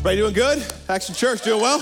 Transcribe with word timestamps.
Everybody 0.00 0.16
doing 0.16 0.32
good? 0.32 0.66
Action 0.88 1.14
Church 1.14 1.42
doing 1.42 1.60
well? 1.60 1.78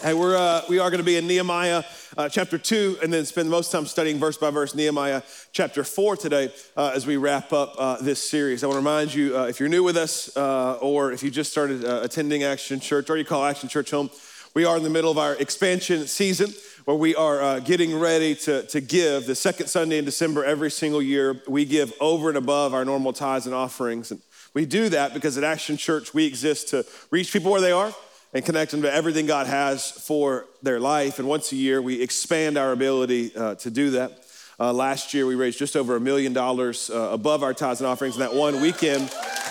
Hey, 0.00 0.14
we're 0.14 0.36
uh, 0.36 0.62
we 0.68 0.78
are 0.78 0.90
going 0.90 1.00
to 1.00 1.04
be 1.04 1.16
in 1.16 1.26
Nehemiah 1.26 1.82
uh, 2.16 2.28
chapter 2.28 2.56
two, 2.56 2.96
and 3.02 3.12
then 3.12 3.24
spend 3.24 3.50
most 3.50 3.72
time 3.72 3.84
studying 3.84 4.20
verse 4.20 4.36
by 4.36 4.50
verse 4.50 4.76
Nehemiah 4.76 5.22
chapter 5.50 5.82
four 5.82 6.16
today 6.16 6.52
uh, 6.76 6.92
as 6.94 7.04
we 7.04 7.16
wrap 7.16 7.52
up 7.52 7.74
uh, 7.78 8.00
this 8.00 8.22
series. 8.22 8.62
I 8.62 8.68
want 8.68 8.76
to 8.76 8.78
remind 8.78 9.12
you 9.12 9.36
uh, 9.36 9.46
if 9.46 9.58
you're 9.58 9.68
new 9.68 9.82
with 9.82 9.96
us, 9.96 10.36
uh, 10.36 10.74
or 10.74 11.10
if 11.10 11.24
you 11.24 11.32
just 11.32 11.50
started 11.50 11.82
attending 11.82 12.44
Action 12.44 12.78
Church, 12.78 13.10
or 13.10 13.16
you 13.16 13.24
call 13.24 13.44
Action 13.44 13.68
Church 13.68 13.90
home, 13.90 14.08
we 14.54 14.64
are 14.64 14.76
in 14.76 14.84
the 14.84 14.90
middle 14.90 15.10
of 15.10 15.18
our 15.18 15.34
expansion 15.34 16.06
season 16.06 16.54
where 16.84 16.96
we 16.96 17.12
are 17.16 17.58
getting 17.58 17.98
ready 17.98 18.36
to, 18.36 18.62
to 18.68 18.80
give 18.80 19.26
the 19.26 19.34
second 19.34 19.66
Sunday 19.66 19.98
in 19.98 20.04
December 20.04 20.44
every 20.44 20.70
single 20.70 21.02
year. 21.02 21.42
We 21.48 21.64
give 21.64 21.92
over 22.00 22.28
and 22.28 22.38
above 22.38 22.72
our 22.72 22.84
normal 22.84 23.12
tithes 23.12 23.46
and 23.46 23.54
offerings. 23.54 24.12
And 24.12 24.20
we 24.54 24.66
do 24.66 24.88
that 24.88 25.14
because 25.14 25.36
at 25.38 25.44
Action 25.44 25.76
Church, 25.76 26.14
we 26.14 26.24
exist 26.24 26.68
to 26.68 26.84
reach 27.10 27.32
people 27.32 27.50
where 27.50 27.60
they 27.60 27.72
are 27.72 27.92
and 28.32 28.44
connect 28.44 28.70
them 28.70 28.82
to 28.82 28.92
everything 28.92 29.26
God 29.26 29.46
has 29.46 29.90
for 29.90 30.46
their 30.62 30.80
life. 30.80 31.18
And 31.18 31.28
once 31.28 31.52
a 31.52 31.56
year, 31.56 31.80
we 31.80 32.02
expand 32.02 32.58
our 32.58 32.72
ability 32.72 33.34
uh, 33.34 33.54
to 33.56 33.70
do 33.70 33.90
that. 33.90 34.24
Uh, 34.60 34.72
last 34.72 35.14
year, 35.14 35.24
we 35.24 35.34
raised 35.34 35.58
just 35.58 35.76
over 35.76 35.96
a 35.96 36.00
million 36.00 36.32
dollars 36.32 36.90
uh, 36.90 37.10
above 37.12 37.42
our 37.42 37.54
tithes 37.54 37.80
and 37.80 37.86
offerings 37.86 38.14
in 38.14 38.20
that 38.20 38.34
one 38.34 38.60
weekend 38.60 39.02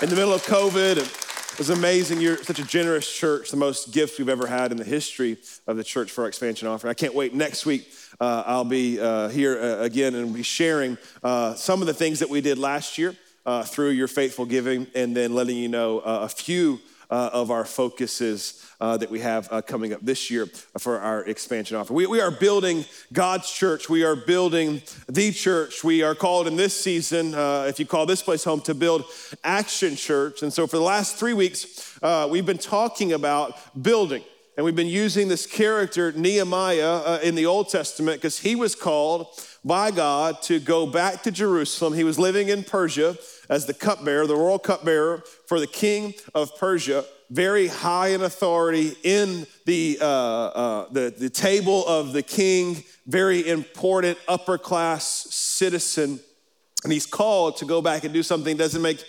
in 0.02 0.10
the 0.10 0.16
middle 0.16 0.34
of 0.34 0.44
COVID. 0.44 0.98
It 0.98 1.58
was 1.58 1.70
amazing. 1.70 2.22
You're 2.22 2.38
such 2.38 2.60
a 2.60 2.66
generous 2.66 3.12
church, 3.12 3.50
the 3.50 3.58
most 3.58 3.94
gifts 3.94 4.20
we've 4.20 4.30
ever 4.30 4.46
had 4.46 4.72
in 4.72 4.78
the 4.78 4.84
history 4.84 5.38
of 5.66 5.78
the 5.78 5.84
church 5.84 6.12
for 6.12 6.24
our 6.24 6.28
expansion 6.28 6.68
offering. 6.68 6.92
I 6.92 6.94
can't 6.94 7.16
wait. 7.16 7.34
Next 7.34 7.66
week, 7.66 7.90
uh, 8.20 8.44
I'll 8.46 8.66
be 8.66 9.00
uh, 9.00 9.30
here 9.30 9.58
uh, 9.60 9.84
again 9.84 10.14
and 10.14 10.34
be 10.34 10.44
sharing 10.44 10.98
some 11.56 11.82
of 11.82 11.88
the 11.88 11.94
things 11.94 12.20
that 12.20 12.30
we 12.30 12.42
did 12.42 12.60
last 12.60 12.98
year 12.98 13.16
uh, 13.48 13.64
through 13.64 13.92
your 13.92 14.10
faithful 14.10 14.46
giving, 14.46 14.86
and 14.94 15.16
then 15.16 15.34
letting 15.34 15.56
you 15.56 15.70
know 15.70 16.00
uh, 16.00 16.20
a 16.24 16.30
few 16.30 16.80
uh, 17.10 17.30
of 17.32 17.50
our 17.50 17.64
focuses 17.64 18.70
uh, 18.82 18.98
that 18.98 19.10
we 19.10 19.22
have 19.22 19.48
uh, 19.50 19.62
coming 19.62 19.94
up 19.94 20.02
this 20.02 20.30
year 20.30 20.46
for 20.78 21.00
our 21.00 21.24
expansion 21.24 21.78
offer. 21.78 21.94
We, 21.94 22.06
we 22.08 22.20
are 22.20 22.30
building 22.30 22.84
God's 23.14 23.50
church. 23.50 23.90
We 23.90 24.04
are 24.04 24.18
building 24.18 24.82
the 25.08 25.32
church. 25.32 25.86
We 25.86 26.04
are 26.04 26.14
called 26.14 26.48
in 26.48 26.58
this 26.58 26.78
season, 26.78 27.34
uh, 27.34 27.66
if 27.70 27.80
you 27.80 27.86
call 27.86 28.06
this 28.06 28.22
place 28.22 28.44
home, 28.44 28.60
to 28.62 28.76
build 28.76 29.06
Action 29.46 29.96
Church. 29.96 30.44
And 30.44 30.52
so 30.52 30.68
for 30.68 30.76
the 30.76 30.84
last 30.84 31.16
three 31.16 31.34
weeks, 31.34 31.98
we've 32.30 32.46
been 32.46 32.58
talking 32.58 33.14
about 33.14 33.82
building. 33.82 34.24
And 34.58 34.66
we've 34.66 34.76
been 34.76 34.88
using 34.88 35.28
this 35.28 35.46
character, 35.46 36.12
Nehemiah, 36.12 37.20
in 37.22 37.36
the 37.36 37.46
Old 37.46 37.70
Testament, 37.70 38.18
because 38.18 38.40
he 38.40 38.56
was 38.56 38.76
called 38.76 39.28
by 39.64 39.92
God 39.92 40.42
to 40.44 40.60
go 40.60 40.88
back 40.88 41.24
to 41.24 41.32
Jerusalem. 41.32 41.94
He 41.94 42.04
was 42.04 42.18
living 42.20 42.50
in 42.50 42.64
Persia 42.64 43.18
as 43.50 43.66
the 43.66 43.74
cupbearer, 43.74 44.28
the 44.28 44.36
royal 44.36 44.60
cupbearer 44.60 45.24
for 45.48 45.60
the 45.60 45.68
king 45.68 46.14
of 46.36 46.58
Persia, 46.58 47.06
very 47.30 47.68
high 47.68 48.10
in 48.10 48.22
authority 48.22 48.96
in 49.04 49.46
the, 49.66 49.98
uh, 50.02 50.06
uh, 50.06 50.90
the, 50.92 51.14
the 51.18 51.30
table 51.30 51.86
of 51.86 52.14
the 52.14 52.24
king, 52.24 52.84
very 53.06 53.48
important 53.48 54.18
upper 54.28 54.58
class 54.58 55.28
citizen. 55.30 56.20
And 56.84 56.94
he's 56.94 57.06
called 57.06 57.58
to 57.58 57.66
go 57.66 57.82
back 57.82 58.04
and 58.04 58.14
do 58.14 58.24
something 58.24 58.56
that 58.56 58.64
doesn't 58.64 58.82
make 58.82 59.04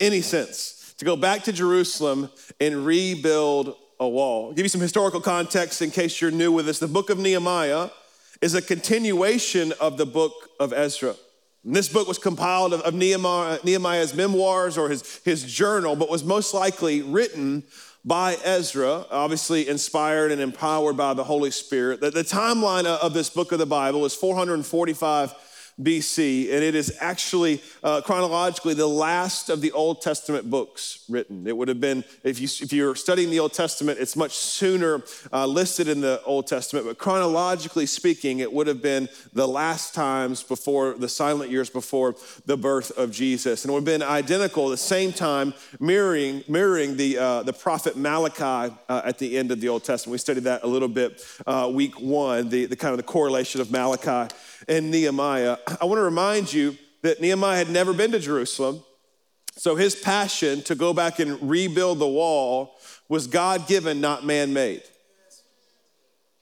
any 0.00 0.20
sense 0.20 0.94
to 0.98 1.04
go 1.04 1.16
back 1.16 1.44
to 1.44 1.52
Jerusalem 1.52 2.30
and 2.60 2.84
rebuild 2.84 3.76
a 3.98 4.08
wall. 4.08 4.48
I'll 4.48 4.52
give 4.52 4.64
you 4.64 4.68
some 4.68 4.80
historical 4.80 5.20
context 5.20 5.80
in 5.82 5.90
case 5.90 6.20
you're 6.20 6.30
new 6.30 6.52
with 6.52 6.66
this. 6.66 6.78
The 6.78 6.88
book 6.88 7.10
of 7.10 7.18
Nehemiah 7.18 7.90
is 8.40 8.54
a 8.54 8.62
continuation 8.62 9.72
of 9.80 9.96
the 9.96 10.06
book 10.06 10.32
of 10.58 10.72
Ezra. 10.72 11.14
And 11.64 11.76
this 11.76 11.88
book 11.88 12.08
was 12.08 12.18
compiled 12.18 12.72
of, 12.72 12.80
of 12.80 12.94
Nehemiah, 12.94 13.58
Nehemiah's 13.62 14.14
memoirs 14.14 14.76
or 14.76 14.88
his, 14.88 15.20
his 15.24 15.44
journal, 15.44 15.94
but 15.94 16.08
was 16.08 16.24
most 16.24 16.54
likely 16.54 17.02
written 17.02 17.62
by 18.04 18.36
Ezra, 18.44 19.06
obviously 19.10 19.68
inspired 19.68 20.32
and 20.32 20.40
empowered 20.40 20.96
by 20.96 21.14
the 21.14 21.22
Holy 21.22 21.52
Spirit. 21.52 22.00
The, 22.00 22.10
the 22.10 22.24
timeline 22.24 22.84
of 22.84 23.14
this 23.14 23.30
book 23.30 23.52
of 23.52 23.60
the 23.60 23.66
Bible 23.66 24.04
is 24.04 24.14
445 24.14 25.34
BC, 25.84 26.52
and 26.52 26.62
it 26.62 26.74
is 26.74 26.96
actually 27.00 27.62
uh, 27.82 28.00
chronologically 28.00 28.74
the 28.74 28.86
last 28.86 29.48
of 29.48 29.60
the 29.60 29.72
Old 29.72 30.00
Testament 30.02 30.50
books 30.50 31.04
written. 31.08 31.46
It 31.46 31.56
would 31.56 31.68
have 31.68 31.80
been, 31.80 32.04
if, 32.22 32.40
you, 32.40 32.48
if 32.60 32.72
you're 32.72 32.94
studying 32.94 33.30
the 33.30 33.40
Old 33.40 33.52
Testament, 33.52 33.98
it's 33.98 34.16
much 34.16 34.36
sooner 34.36 35.02
uh, 35.32 35.46
listed 35.46 35.88
in 35.88 36.00
the 36.00 36.22
Old 36.24 36.46
Testament, 36.46 36.86
but 36.86 36.98
chronologically 36.98 37.86
speaking, 37.86 38.38
it 38.38 38.52
would 38.52 38.66
have 38.66 38.82
been 38.82 39.08
the 39.32 39.46
last 39.46 39.94
times 39.94 40.42
before 40.42 40.94
the 40.94 41.08
silent 41.08 41.50
years 41.50 41.70
before 41.70 42.14
the 42.46 42.56
birth 42.56 42.90
of 42.98 43.10
Jesus. 43.10 43.64
And 43.64 43.70
it 43.70 43.74
would 43.74 43.86
have 43.86 44.00
been 44.00 44.02
identical, 44.02 44.68
at 44.68 44.70
the 44.70 44.76
same 44.76 45.12
time, 45.12 45.54
mirroring, 45.80 46.44
mirroring 46.48 46.96
the, 46.96 47.18
uh, 47.18 47.42
the 47.42 47.52
prophet 47.52 47.96
Malachi 47.96 48.74
uh, 48.88 49.02
at 49.04 49.18
the 49.18 49.36
end 49.38 49.50
of 49.50 49.60
the 49.60 49.68
Old 49.68 49.84
Testament. 49.84 50.12
We 50.12 50.18
studied 50.18 50.44
that 50.44 50.62
a 50.62 50.66
little 50.66 50.88
bit 50.88 51.24
uh, 51.46 51.70
week 51.72 52.00
one, 52.00 52.48
the, 52.48 52.66
the 52.66 52.76
kind 52.76 52.92
of 52.92 52.98
the 52.98 53.04
correlation 53.04 53.60
of 53.60 53.70
Malachi 53.70 54.34
and 54.68 54.90
Nehemiah. 54.90 55.56
I 55.80 55.84
want 55.84 55.98
to 55.98 56.02
remind 56.02 56.52
you 56.52 56.76
that 57.02 57.20
Nehemiah 57.20 57.56
had 57.56 57.70
never 57.70 57.92
been 57.92 58.12
to 58.12 58.18
Jerusalem. 58.18 58.82
So 59.56 59.76
his 59.76 59.94
passion 59.94 60.62
to 60.62 60.74
go 60.74 60.94
back 60.94 61.18
and 61.18 61.38
rebuild 61.48 61.98
the 61.98 62.08
wall 62.08 62.76
was 63.08 63.26
God 63.26 63.66
given, 63.68 64.00
not 64.00 64.24
man 64.24 64.52
made. 64.52 64.82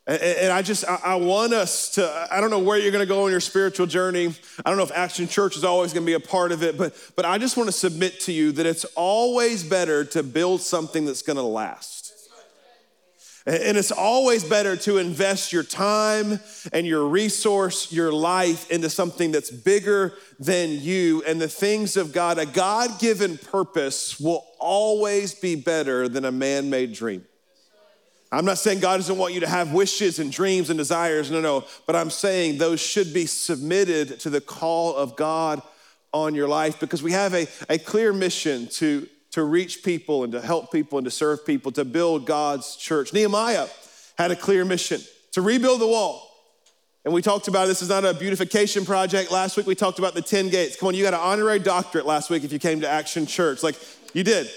And 0.06 0.52
I 0.52 0.62
just, 0.62 0.84
I 0.84 1.14
want 1.16 1.52
us 1.52 1.90
to, 1.90 2.28
I 2.32 2.40
don't 2.40 2.50
know 2.50 2.58
where 2.58 2.78
you're 2.78 2.90
gonna 2.90 3.06
go 3.06 3.26
on 3.26 3.30
your 3.30 3.40
spiritual 3.40 3.86
journey. 3.86 4.34
I 4.64 4.68
don't 4.68 4.76
know 4.76 4.82
if 4.82 4.90
Action 4.92 5.28
Church 5.28 5.56
is 5.56 5.62
always 5.62 5.92
gonna 5.92 6.06
be 6.06 6.14
a 6.14 6.20
part 6.20 6.50
of 6.50 6.64
it, 6.64 6.76
but, 6.76 6.94
but 7.14 7.24
I 7.24 7.38
just 7.38 7.56
wanna 7.56 7.70
submit 7.70 8.18
to 8.20 8.32
you 8.32 8.50
that 8.52 8.66
it's 8.66 8.84
always 8.96 9.62
better 9.62 10.04
to 10.06 10.24
build 10.24 10.62
something 10.62 11.04
that's 11.04 11.22
gonna 11.22 11.42
last. 11.42 12.09
And 13.46 13.78
it's 13.78 13.90
always 13.90 14.44
better 14.44 14.76
to 14.78 14.98
invest 14.98 15.52
your 15.52 15.62
time 15.62 16.40
and 16.72 16.86
your 16.86 17.06
resource, 17.06 17.90
your 17.90 18.12
life 18.12 18.70
into 18.70 18.90
something 18.90 19.32
that's 19.32 19.50
bigger 19.50 20.12
than 20.38 20.70
you. 20.72 21.22
And 21.26 21.40
the 21.40 21.48
things 21.48 21.96
of 21.96 22.12
God, 22.12 22.38
a 22.38 22.44
God 22.44 22.98
given 22.98 23.38
purpose 23.38 24.20
will 24.20 24.46
always 24.58 25.34
be 25.34 25.54
better 25.54 26.06
than 26.06 26.26
a 26.26 26.32
man 26.32 26.68
made 26.68 26.92
dream. 26.92 27.24
I'm 28.32 28.44
not 28.44 28.58
saying 28.58 28.80
God 28.80 28.98
doesn't 28.98 29.18
want 29.18 29.34
you 29.34 29.40
to 29.40 29.48
have 29.48 29.72
wishes 29.72 30.18
and 30.18 30.30
dreams 30.30 30.70
and 30.70 30.78
desires, 30.78 31.30
no, 31.30 31.40
no, 31.40 31.64
but 31.86 31.96
I'm 31.96 32.10
saying 32.10 32.58
those 32.58 32.78
should 32.78 33.12
be 33.12 33.26
submitted 33.26 34.20
to 34.20 34.30
the 34.30 34.40
call 34.40 34.94
of 34.94 35.16
God 35.16 35.60
on 36.12 36.34
your 36.34 36.46
life 36.46 36.78
because 36.78 37.02
we 37.02 37.10
have 37.12 37.34
a, 37.34 37.48
a 37.68 37.78
clear 37.78 38.12
mission 38.12 38.68
to 38.68 39.08
to 39.32 39.44
reach 39.44 39.82
people 39.82 40.24
and 40.24 40.32
to 40.32 40.40
help 40.40 40.72
people 40.72 40.98
and 40.98 41.04
to 41.04 41.10
serve 41.10 41.46
people, 41.46 41.70
to 41.72 41.84
build 41.84 42.26
God's 42.26 42.76
church. 42.76 43.12
Nehemiah 43.12 43.68
had 44.18 44.30
a 44.30 44.36
clear 44.36 44.64
mission 44.64 45.00
to 45.32 45.42
rebuild 45.42 45.80
the 45.80 45.86
wall. 45.86 46.26
And 47.04 47.14
we 47.14 47.22
talked 47.22 47.48
about 47.48 47.66
this 47.66 47.80
is 47.80 47.88
not 47.88 48.04
a 48.04 48.12
beautification 48.12 48.84
project. 48.84 49.30
Last 49.30 49.56
week 49.56 49.66
we 49.66 49.74
talked 49.74 49.98
about 49.98 50.14
the 50.14 50.20
10 50.20 50.50
gates. 50.50 50.76
Come 50.76 50.88
on, 50.88 50.94
you 50.94 51.02
got 51.02 51.14
an 51.14 51.20
honorary 51.20 51.58
doctorate 51.58 52.04
last 52.04 52.28
week 52.28 52.44
if 52.44 52.52
you 52.52 52.58
came 52.58 52.80
to 52.82 52.88
Action 52.88 53.24
Church. 53.24 53.62
Like 53.62 53.76
you 54.12 54.22
did. 54.22 54.50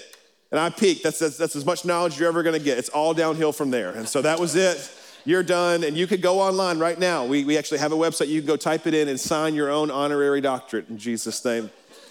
And 0.50 0.60
I 0.60 0.68
peaked. 0.68 1.02
That's, 1.02 1.18
that's, 1.18 1.38
that's 1.38 1.56
as 1.56 1.64
much 1.64 1.84
knowledge 1.84 2.18
you're 2.18 2.28
ever 2.28 2.42
gonna 2.42 2.58
get. 2.58 2.76
It's 2.76 2.90
all 2.90 3.14
downhill 3.14 3.52
from 3.52 3.70
there. 3.70 3.92
And 3.92 4.06
so 4.06 4.20
that 4.22 4.38
was 4.38 4.56
it. 4.56 4.90
You're 5.24 5.42
done. 5.42 5.84
And 5.84 5.96
you 5.96 6.06
could 6.06 6.20
go 6.20 6.40
online 6.40 6.78
right 6.78 6.98
now. 6.98 7.24
We, 7.24 7.44
we 7.44 7.56
actually 7.56 7.78
have 7.78 7.92
a 7.92 7.96
website. 7.96 8.28
You 8.28 8.40
can 8.40 8.46
go 8.46 8.56
type 8.56 8.86
it 8.86 8.92
in 8.92 9.08
and 9.08 9.18
sign 9.18 9.54
your 9.54 9.70
own 9.70 9.90
honorary 9.90 10.42
doctorate 10.42 10.90
in 10.90 10.98
Jesus' 10.98 11.42
name. 11.44 11.70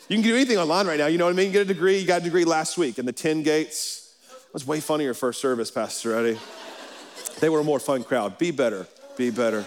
You 0.10 0.18
can 0.18 0.24
do 0.24 0.36
anything 0.36 0.58
online 0.58 0.86
right 0.86 1.00
now. 1.00 1.08
You 1.08 1.18
know 1.18 1.26
what 1.26 1.34
I 1.34 1.38
mean? 1.38 1.48
You 1.48 1.54
get 1.54 1.62
a 1.62 1.74
degree. 1.74 1.98
You 1.98 2.06
got 2.06 2.22
a 2.22 2.24
degree 2.24 2.44
last 2.44 2.78
week 2.78 3.00
in 3.00 3.06
the 3.06 3.14
10 3.14 3.42
gates. 3.44 4.16
It 4.30 4.54
was 4.54 4.68
way 4.68 4.82
funnier 4.82 5.14
first 5.14 5.40
service, 5.40 5.72
Pastor 5.72 6.16
Eddie. 6.18 6.38
They 7.40 7.48
were 7.48 7.62
a 7.62 7.64
more 7.64 7.80
fun 7.80 8.04
crowd. 8.04 8.38
Be 8.38 8.52
better. 8.52 8.86
Be 9.16 9.30
better. 9.30 9.66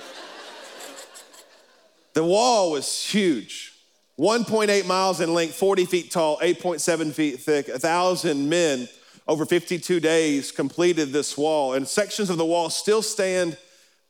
The 2.13 2.25
wall 2.25 2.73
was 2.73 3.05
huge. 3.07 3.73
1.8 4.19 4.87
miles 4.87 5.21
in 5.21 5.33
length, 5.35 5.55
40 5.55 5.85
feet 5.87 6.11
tall, 6.11 6.39
8.7 6.39 7.13
feet 7.13 7.41
thick. 7.41 7.69
A 7.69 7.79
thousand 7.79 8.49
men 8.49 8.89
over 9.29 9.45
52 9.45 10.01
days 10.01 10.53
completed 10.53 11.13
this 11.13 11.37
wall, 11.37 11.75
and 11.75 11.87
sections 11.87 12.31
of 12.31 12.39
the 12.39 12.45
wall 12.45 12.71
still 12.71 13.03
stand 13.03 13.59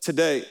today 0.00 0.44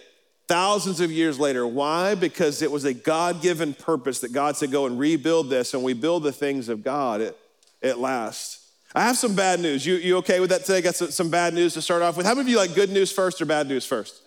thousands 0.47 0.99
of 0.99 1.11
years 1.11 1.39
later. 1.39 1.65
Why? 1.65 2.15
Because 2.15 2.61
it 2.61 2.71
was 2.71 2.85
a 2.85 2.93
God 2.93 3.41
given 3.41 3.73
purpose 3.73 4.19
that 4.19 4.31
God 4.31 4.55
said, 4.55 4.71
go 4.71 4.85
and 4.85 4.99
rebuild 4.99 5.49
this, 5.49 5.73
and 5.73 5.83
we 5.83 5.93
build 5.93 6.23
the 6.23 6.31
things 6.31 6.69
of 6.69 6.83
God, 6.83 7.21
it, 7.21 7.37
it 7.81 7.97
lasts. 7.97 8.61
I 8.93 9.01
have 9.01 9.17
some 9.17 9.35
bad 9.35 9.59
news. 9.59 9.85
You, 9.85 9.95
you 9.95 10.17
okay 10.17 10.39
with 10.39 10.51
that 10.51 10.61
today? 10.61 10.81
Got 10.81 10.95
some 10.95 11.29
bad 11.29 11.53
news 11.53 11.73
to 11.73 11.81
start 11.81 12.01
off 12.01 12.15
with. 12.15 12.25
How 12.25 12.33
many 12.33 12.43
of 12.43 12.49
you 12.49 12.57
like 12.57 12.75
good 12.75 12.89
news 12.89 13.11
first 13.11 13.41
or 13.41 13.45
bad 13.45 13.67
news 13.67 13.85
first? 13.85 14.21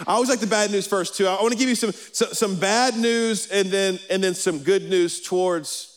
I 0.00 0.14
always 0.14 0.28
like 0.28 0.40
the 0.40 0.46
bad 0.46 0.72
news 0.72 0.88
first 0.88 1.16
too. 1.16 1.26
I 1.26 1.40
want 1.40 1.52
to 1.52 1.58
give 1.58 1.68
you 1.68 1.76
some, 1.76 1.92
some, 1.92 2.28
some 2.32 2.56
bad 2.56 2.96
news 2.96 3.48
and 3.50 3.68
then, 3.68 4.00
and 4.10 4.24
then 4.24 4.34
some 4.34 4.58
good 4.58 4.88
news 4.88 5.22
towards 5.22 5.88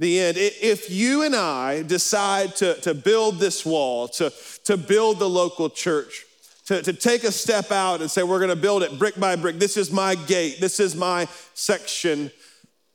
the 0.00 0.18
end. 0.18 0.36
If 0.38 0.90
you 0.90 1.22
and 1.22 1.36
I 1.36 1.82
decide 1.82 2.56
to, 2.56 2.74
to 2.80 2.94
build 2.94 3.38
this 3.38 3.64
wall, 3.64 4.08
to, 4.08 4.32
to 4.64 4.76
build 4.76 5.20
the 5.20 5.28
local 5.28 5.70
church, 5.70 6.24
to, 6.66 6.82
to 6.82 6.92
take 6.92 7.24
a 7.24 7.32
step 7.32 7.70
out 7.70 8.00
and 8.00 8.10
say, 8.10 8.22
we're 8.22 8.40
gonna 8.40 8.56
build 8.56 8.82
it 8.82 8.98
brick 8.98 9.18
by 9.18 9.36
brick. 9.36 9.58
This 9.58 9.76
is 9.76 9.90
my 9.90 10.14
gate, 10.14 10.60
this 10.60 10.80
is 10.80 10.94
my 10.94 11.26
section. 11.54 12.30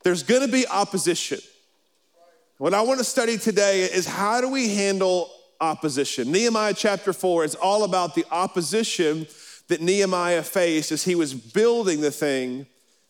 There's 0.04 0.22
gonna 0.22 0.48
be 0.48 0.66
opposition. 0.66 1.40
What 2.58 2.74
I 2.74 2.82
wanna 2.82 3.04
study 3.04 3.38
today 3.38 3.82
is 3.82 4.06
how 4.06 4.40
do 4.40 4.48
we 4.48 4.74
handle 4.74 5.30
opposition. 5.60 6.30
Nehemiah 6.32 6.74
chapter 6.74 7.12
4 7.12 7.44
is 7.44 7.54
all 7.54 7.84
about 7.84 8.14
the 8.14 8.24
opposition 8.30 9.26
that 9.68 9.80
Nehemiah 9.80 10.42
faced 10.42 10.92
as 10.92 11.04
he 11.04 11.14
was 11.14 11.34
building 11.34 12.00
the 12.00 12.10
thing 12.10 12.66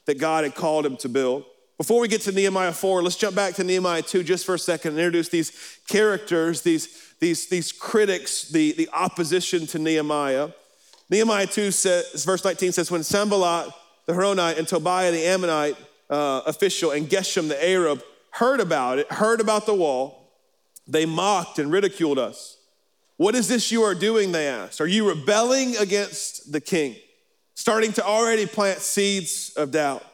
that 0.06 0.18
God 0.18 0.44
had 0.44 0.54
called 0.54 0.84
him 0.86 0.96
to 0.98 1.08
build. 1.08 1.44
Before 1.76 2.00
we 2.00 2.08
get 2.08 2.22
to 2.22 2.32
Nehemiah 2.32 2.72
4, 2.72 3.02
let's 3.04 3.14
jump 3.14 3.36
back 3.36 3.54
to 3.54 3.64
Nehemiah 3.64 4.02
2 4.02 4.24
just 4.24 4.44
for 4.44 4.54
a 4.54 4.58
second 4.58 4.92
and 4.92 4.98
introduce 4.98 5.28
these 5.28 5.78
characters, 5.86 6.62
these, 6.62 7.07
these, 7.20 7.48
these 7.48 7.72
critics, 7.72 8.48
the, 8.48 8.72
the 8.72 8.88
opposition 8.92 9.66
to 9.68 9.78
Nehemiah. 9.78 10.50
Nehemiah 11.10 11.46
2 11.46 11.70
says, 11.70 12.24
verse 12.24 12.44
19 12.44 12.72
says, 12.72 12.90
When 12.90 13.02
Sanballat 13.02 13.72
the 14.06 14.12
Horonite 14.12 14.58
and 14.58 14.66
Tobiah 14.66 15.10
the 15.10 15.24
Ammonite 15.24 15.76
uh, 16.08 16.42
official 16.46 16.92
and 16.92 17.08
Geshem 17.08 17.48
the 17.48 17.66
Arab 17.66 18.02
heard 18.30 18.60
about 18.60 18.98
it, 18.98 19.10
heard 19.12 19.40
about 19.40 19.66
the 19.66 19.74
wall, 19.74 20.32
they 20.86 21.04
mocked 21.04 21.58
and 21.58 21.70
ridiculed 21.70 22.18
us. 22.18 22.56
What 23.16 23.34
is 23.34 23.48
this 23.48 23.72
you 23.72 23.82
are 23.82 23.94
doing? 23.94 24.32
They 24.32 24.46
asked. 24.46 24.80
Are 24.80 24.86
you 24.86 25.08
rebelling 25.08 25.76
against 25.76 26.52
the 26.52 26.60
king? 26.60 26.96
Starting 27.54 27.92
to 27.94 28.04
already 28.04 28.46
plant 28.46 28.78
seeds 28.78 29.52
of 29.56 29.72
doubt. 29.72 30.04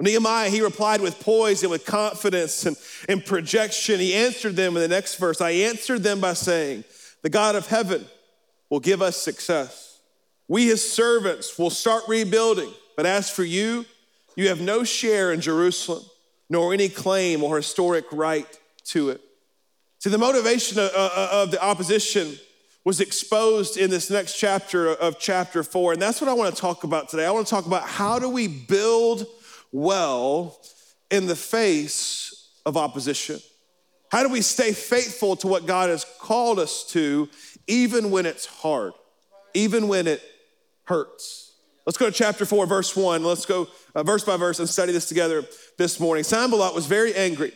Nehemiah, 0.00 0.50
he 0.50 0.60
replied 0.60 1.00
with 1.00 1.20
poise 1.20 1.62
and 1.62 1.70
with 1.70 1.86
confidence 1.86 2.66
and, 2.66 2.76
and 3.08 3.24
projection. 3.24 4.00
He 4.00 4.14
answered 4.14 4.56
them 4.56 4.76
in 4.76 4.82
the 4.82 4.88
next 4.88 5.16
verse 5.16 5.40
I 5.40 5.50
answered 5.50 6.02
them 6.02 6.20
by 6.20 6.34
saying, 6.34 6.84
The 7.22 7.30
God 7.30 7.54
of 7.54 7.68
heaven 7.68 8.04
will 8.70 8.80
give 8.80 9.00
us 9.00 9.16
success. 9.16 10.00
We, 10.48 10.66
his 10.66 10.88
servants, 10.88 11.58
will 11.58 11.70
start 11.70 12.04
rebuilding. 12.08 12.72
But 12.96 13.06
as 13.06 13.30
for 13.30 13.44
you, 13.44 13.86
you 14.36 14.48
have 14.48 14.60
no 14.60 14.84
share 14.84 15.32
in 15.32 15.40
Jerusalem, 15.40 16.04
nor 16.50 16.72
any 16.72 16.88
claim 16.88 17.42
or 17.42 17.56
historic 17.56 18.04
right 18.12 18.46
to 18.86 19.10
it. 19.10 19.20
See, 20.00 20.10
the 20.10 20.18
motivation 20.18 20.78
of, 20.78 20.90
of 20.90 21.50
the 21.50 21.62
opposition 21.62 22.36
was 22.84 23.00
exposed 23.00 23.78
in 23.78 23.88
this 23.90 24.10
next 24.10 24.38
chapter 24.38 24.88
of 24.88 25.18
chapter 25.18 25.62
four. 25.62 25.92
And 25.92 26.02
that's 26.02 26.20
what 26.20 26.28
I 26.28 26.34
want 26.34 26.54
to 26.54 26.60
talk 26.60 26.84
about 26.84 27.08
today. 27.08 27.24
I 27.24 27.30
want 27.30 27.46
to 27.46 27.50
talk 27.50 27.66
about 27.66 27.84
how 27.84 28.18
do 28.18 28.28
we 28.28 28.46
build 28.46 29.26
well 29.74 30.56
in 31.10 31.26
the 31.26 31.36
face 31.36 32.50
of 32.64 32.76
opposition? 32.76 33.40
How 34.10 34.22
do 34.22 34.28
we 34.28 34.40
stay 34.40 34.72
faithful 34.72 35.34
to 35.36 35.48
what 35.48 35.66
God 35.66 35.90
has 35.90 36.06
called 36.20 36.60
us 36.60 36.84
to, 36.92 37.28
even 37.66 38.12
when 38.12 38.26
it's 38.26 38.46
hard, 38.46 38.92
even 39.52 39.88
when 39.88 40.06
it 40.06 40.22
hurts? 40.84 41.52
Let's 41.84 41.98
go 41.98 42.06
to 42.06 42.12
chapter 42.12 42.46
4, 42.46 42.66
verse 42.66 42.96
1. 42.96 43.24
Let's 43.24 43.44
go 43.44 43.66
uh, 43.94 44.04
verse 44.04 44.24
by 44.24 44.36
verse 44.36 44.60
and 44.60 44.68
study 44.68 44.92
this 44.92 45.06
together 45.08 45.44
this 45.76 45.98
morning. 45.98 46.22
Sanballat 46.22 46.74
was 46.74 46.86
very 46.86 47.14
angry 47.14 47.52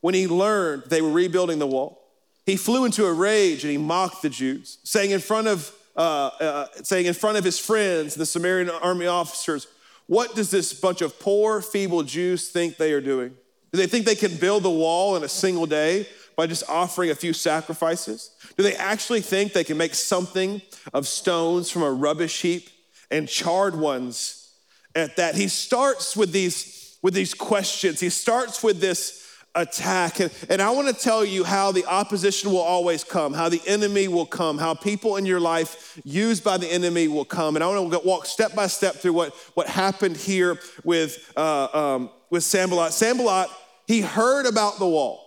when 0.00 0.14
he 0.14 0.28
learned 0.28 0.84
they 0.86 1.02
were 1.02 1.10
rebuilding 1.10 1.58
the 1.58 1.66
wall. 1.66 2.00
He 2.46 2.56
flew 2.56 2.84
into 2.84 3.04
a 3.04 3.12
rage 3.12 3.64
and 3.64 3.70
he 3.72 3.76
mocked 3.76 4.22
the 4.22 4.30
Jews, 4.30 4.78
saying 4.84 5.10
in 5.10 5.18
front 5.18 5.48
of, 5.48 5.72
uh, 5.96 6.30
uh, 6.40 6.66
saying 6.84 7.06
in 7.06 7.14
front 7.14 7.36
of 7.36 7.44
his 7.44 7.58
friends, 7.58 8.14
the 8.14 8.24
Samaritan 8.24 8.72
army 8.80 9.08
officers, 9.08 9.66
What 10.06 10.34
does 10.34 10.50
this 10.50 10.72
bunch 10.72 11.02
of 11.02 11.18
poor, 11.18 11.60
feeble 11.60 12.02
Jews 12.02 12.50
think 12.50 12.76
they 12.76 12.92
are 12.92 13.00
doing? 13.00 13.34
Do 13.72 13.78
they 13.78 13.86
think 13.86 14.06
they 14.06 14.14
can 14.14 14.36
build 14.36 14.62
the 14.62 14.70
wall 14.70 15.16
in 15.16 15.24
a 15.24 15.28
single 15.28 15.66
day 15.66 16.06
by 16.36 16.46
just 16.46 16.68
offering 16.68 17.10
a 17.10 17.14
few 17.14 17.32
sacrifices? 17.32 18.30
Do 18.56 18.62
they 18.62 18.76
actually 18.76 19.20
think 19.20 19.52
they 19.52 19.64
can 19.64 19.76
make 19.76 19.94
something 19.94 20.62
of 20.94 21.08
stones 21.08 21.70
from 21.70 21.82
a 21.82 21.90
rubbish 21.90 22.42
heap 22.42 22.68
and 23.10 23.28
charred 23.28 23.74
ones 23.74 24.52
at 24.94 25.16
that? 25.16 25.34
He 25.34 25.48
starts 25.48 26.16
with 26.16 26.30
these, 26.32 26.96
with 27.02 27.14
these 27.14 27.34
questions. 27.34 28.00
He 28.00 28.10
starts 28.10 28.62
with 28.62 28.80
this 28.80 29.25
attack. 29.56 30.20
And, 30.20 30.30
and 30.48 30.62
I 30.62 30.70
want 30.70 30.86
to 30.88 30.94
tell 30.94 31.24
you 31.24 31.42
how 31.42 31.72
the 31.72 31.84
opposition 31.86 32.50
will 32.50 32.58
always 32.58 33.02
come, 33.02 33.32
how 33.32 33.48
the 33.48 33.60
enemy 33.66 34.06
will 34.06 34.26
come, 34.26 34.58
how 34.58 34.74
people 34.74 35.16
in 35.16 35.26
your 35.26 35.40
life 35.40 35.98
used 36.04 36.44
by 36.44 36.58
the 36.58 36.70
enemy 36.72 37.08
will 37.08 37.24
come. 37.24 37.56
And 37.56 37.64
I 37.64 37.68
want 37.68 37.92
to 37.92 37.98
walk 38.00 38.26
step 38.26 38.54
by 38.54 38.68
step 38.68 38.96
through 38.96 39.14
what, 39.14 39.34
what 39.54 39.66
happened 39.66 40.16
here 40.16 40.58
with, 40.84 41.32
uh, 41.36 41.68
um, 41.72 42.10
with 42.30 42.44
Sanballat. 42.44 42.92
Sanballat, 42.92 43.48
he 43.86 44.02
heard 44.02 44.46
about 44.46 44.78
the 44.78 44.86
wall. 44.86 45.24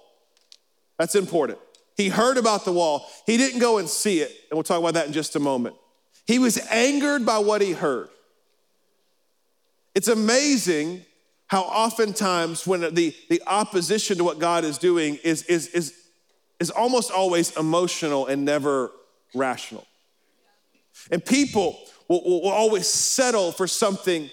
That's 0.97 1.15
important. 1.15 1.59
He 1.97 2.09
heard 2.09 2.37
about 2.37 2.63
the 2.63 2.71
wall. 2.71 3.09
He 3.25 3.35
didn't 3.35 3.59
go 3.59 3.77
and 3.77 3.89
see 3.89 4.19
it. 4.19 4.29
And 4.49 4.55
we'll 4.57 4.63
talk 4.63 4.79
about 4.79 4.93
that 4.93 5.07
in 5.07 5.13
just 5.13 5.35
a 5.35 5.39
moment. 5.39 5.75
He 6.27 6.39
was 6.39 6.57
angered 6.69 7.25
by 7.25 7.39
what 7.39 7.61
he 7.61 7.71
heard. 7.71 8.09
It's 9.95 10.07
amazing 10.07 11.03
how 11.49 11.63
oftentimes 11.63 12.65
when 12.67 12.81
the, 12.81 13.15
the 13.29 13.41
opposition 13.47 14.17
to 14.17 14.23
what 14.23 14.37
God 14.37 14.63
is 14.63 14.77
doing 14.77 15.17
is, 15.23 15.43
is, 15.43 15.67
is, 15.69 15.93
is 16.59 16.69
almost 16.69 17.11
always 17.11 17.57
emotional 17.57 18.27
and 18.27 18.45
never 18.45 18.91
rational. 19.33 19.85
And 21.09 21.25
people 21.25 21.79
will, 22.07 22.23
will, 22.23 22.43
will 22.43 22.51
always 22.51 22.85
settle 22.87 23.51
for 23.51 23.65
something 23.65 24.29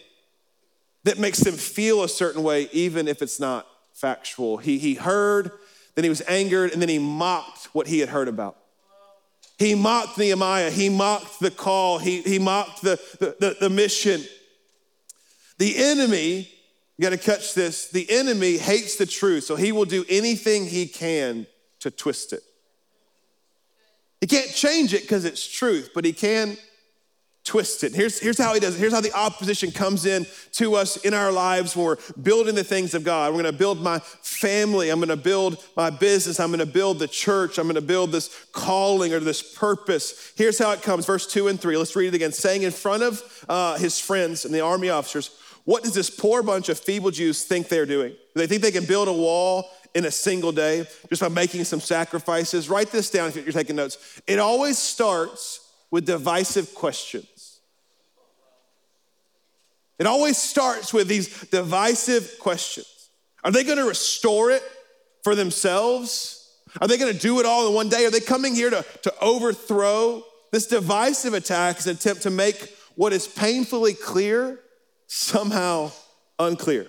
that 1.05 1.19
makes 1.19 1.41
them 1.41 1.55
feel 1.55 2.03
a 2.03 2.09
certain 2.09 2.43
way, 2.43 2.69
even 2.73 3.09
if 3.09 3.23
it's 3.23 3.41
not 3.41 3.67
factual. 3.95 4.59
He, 4.59 4.77
he 4.77 4.93
heard, 4.93 5.51
then 5.95 6.05
he 6.05 6.11
was 6.11 6.21
angered, 6.29 6.73
and 6.73 6.83
then 6.83 6.91
he 6.91 6.99
mocked 6.99 7.71
what 7.73 7.87
he 7.87 8.01
had 8.01 8.11
heard 8.11 8.29
about. 8.29 8.59
He 9.59 9.75
mocked 9.75 10.19
Nehemiah, 10.19 10.71
he 10.71 10.91
mocked 10.91 11.41
the 11.41 11.51
call, 11.51 11.99
he, 11.99 12.21
he 12.21 12.39
mocked 12.39 12.83
the, 12.83 13.01
the, 13.21 13.37
the, 13.41 13.57
the 13.59 13.71
mission. 13.71 14.21
The 15.57 15.79
enemy 15.79 16.51
you 16.97 17.03
got 17.03 17.11
to 17.11 17.19
catch 17.19 17.55
this. 17.55 17.89
The 17.89 18.11
enemy 18.11 18.57
hates 18.57 18.97
the 18.97 19.07
truth, 19.07 19.45
so 19.45 19.57
he 19.57 19.73
will 19.73 19.85
do 19.85 20.05
anything 20.09 20.67
he 20.67 20.87
can 20.87 21.47
to 21.81 21.91
twist 21.91 22.33
it. 22.33 22.43
He 24.21 24.27
can't 24.27 24.51
change 24.51 24.95
it 24.95 25.03
because 25.03 25.25
it's 25.25 25.47
truth, 25.47 25.91
but 25.95 26.05
he 26.05 26.13
can 26.13 26.57
twist 27.45 27.85
it. 27.85 27.95
Here's, 27.95 28.19
here's 28.19 28.39
how 28.39 28.55
he 28.55 28.61
does 28.61 28.75
it. 28.75 28.81
Here's 28.81 28.93
how 28.93 29.01
the 29.01 29.13
opposition 29.13 29.71
comes 29.71 30.05
in 30.05 30.27
to 30.53 30.75
us 30.75 30.97
in 30.97 31.15
our 31.15 31.31
lives 31.31 31.77
when 31.77 31.87
we're 31.87 31.97
building 32.21 32.57
the 32.57 32.65
things 32.65 32.93
of 32.93 33.05
God. 33.05 33.31
We're 33.31 33.43
going 33.43 33.53
to 33.53 33.59
build 33.59 33.81
my 33.81 34.01
family. 34.01 34.91
I'm 34.91 34.99
going 34.99 35.11
to 35.11 35.17
build 35.17 35.63
my 35.77 35.91
business. 35.91 36.41
I'm 36.41 36.49
going 36.49 36.59
to 36.59 36.67
build 36.67 36.99
the 36.99 37.07
church. 37.07 37.59
I'm 37.59 37.67
going 37.67 37.77
to 37.77 37.81
build 37.83 38.11
this 38.11 38.47
calling 38.53 39.13
or 39.13 39.21
this 39.21 39.43
purpose. 39.43 40.33
Here's 40.35 40.59
how 40.59 40.73
it 40.73 40.83
comes. 40.83 41.07
Verse 41.07 41.27
two 41.27 41.47
and 41.47 41.61
three. 41.61 41.77
Let's 41.77 41.95
read 41.95 42.09
it 42.09 42.15
again. 42.15 42.33
Saying 42.33 42.63
in 42.63 42.73
front 42.73 43.05
of 43.05 43.45
uh, 43.49 43.79
his 43.79 44.01
friends 44.01 44.45
and 44.45 44.53
the 44.53 44.63
army 44.63 44.91
officers, 44.91 45.31
what 45.67 45.83
does 45.83 45.95
this 45.95 46.09
poor 46.09 46.43
bunch 46.43 46.69
of 46.69 46.79
feeble 46.79 47.11
Jews 47.11 47.43
think 47.43 47.69
they're 47.69 47.87
doing? 47.87 48.15
They 48.35 48.47
think 48.47 48.63
they 48.63 48.71
can 48.71 48.87
build 48.87 49.09
a 49.09 49.13
wall 49.13 49.69
in 49.97 50.05
a 50.05 50.11
single 50.11 50.53
day 50.53 50.87
just 51.09 51.21
by 51.21 51.29
making 51.29 51.65
some 51.65 51.81
sacrifices? 51.81 52.69
Write 52.69 52.93
this 52.93 53.11
down 53.11 53.31
if 53.31 53.37
you're 53.37 53.53
taking 53.53 53.77
notes. 53.77 54.23
It 54.29 54.39
always 54.39 54.79
starts 54.79 55.69
with 55.91 56.07
divisive 56.07 56.73
questions. 56.75 57.59
It 59.99 60.07
always 60.07 60.37
starts 60.37 60.95
with 60.95 61.09
these 61.09 61.41
divisive 61.49 62.37
questions. 62.39 63.09
Are 63.43 63.51
they 63.51 63.65
going 63.65 63.79
to 63.79 63.89
restore 63.89 64.53
it 64.53 64.63
for 65.25 65.35
themselves? 65.35 66.49
Are 66.81 66.87
they 66.87 66.99
going 66.99 67.13
to 67.13 67.19
do 67.19 67.41
it 67.41 67.47
all 67.47 67.67
in 67.67 67.75
one 67.75 67.89
day? 67.89 68.05
Are 68.05 68.11
they 68.11 68.21
coming 68.21 68.55
here 68.55 68.71
to, 68.71 68.85
to 69.03 69.15
overthrow? 69.21 70.23
This 70.53 70.67
divisive 70.67 71.35
attack 71.35 71.79
is 71.79 71.89
an 71.89 71.97
attempt 71.97 72.23
to 72.23 72.31
make 72.31 72.73
what 72.95 73.13
is 73.13 73.27
painfully 73.27 73.95
clear 73.95 74.61
somehow 75.07 75.91
unclear, 76.39 76.87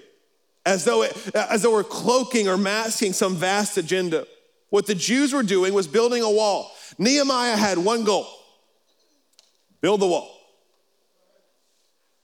as 0.66 0.86
though, 0.86 1.04
it, 1.04 1.36
as 1.36 1.62
though 1.62 1.72
we're 1.72 1.84
cloaking 1.84 2.48
or 2.48 2.58
masking 2.58 3.14
some 3.14 3.36
vast 3.36 3.78
agenda. 3.78 4.26
What 4.70 4.86
the 4.86 4.96
Jews 4.96 5.34
were 5.34 5.44
doing 5.44 5.74
was 5.74 5.88
building 5.88 6.22
a 6.24 6.30
wall. 6.30 6.72
Nehemiah 6.98 7.56
had 7.56 7.78
one 7.78 8.04
goal 8.04 8.28
build 9.82 10.02
the 10.02 10.08
wall. 10.08 10.38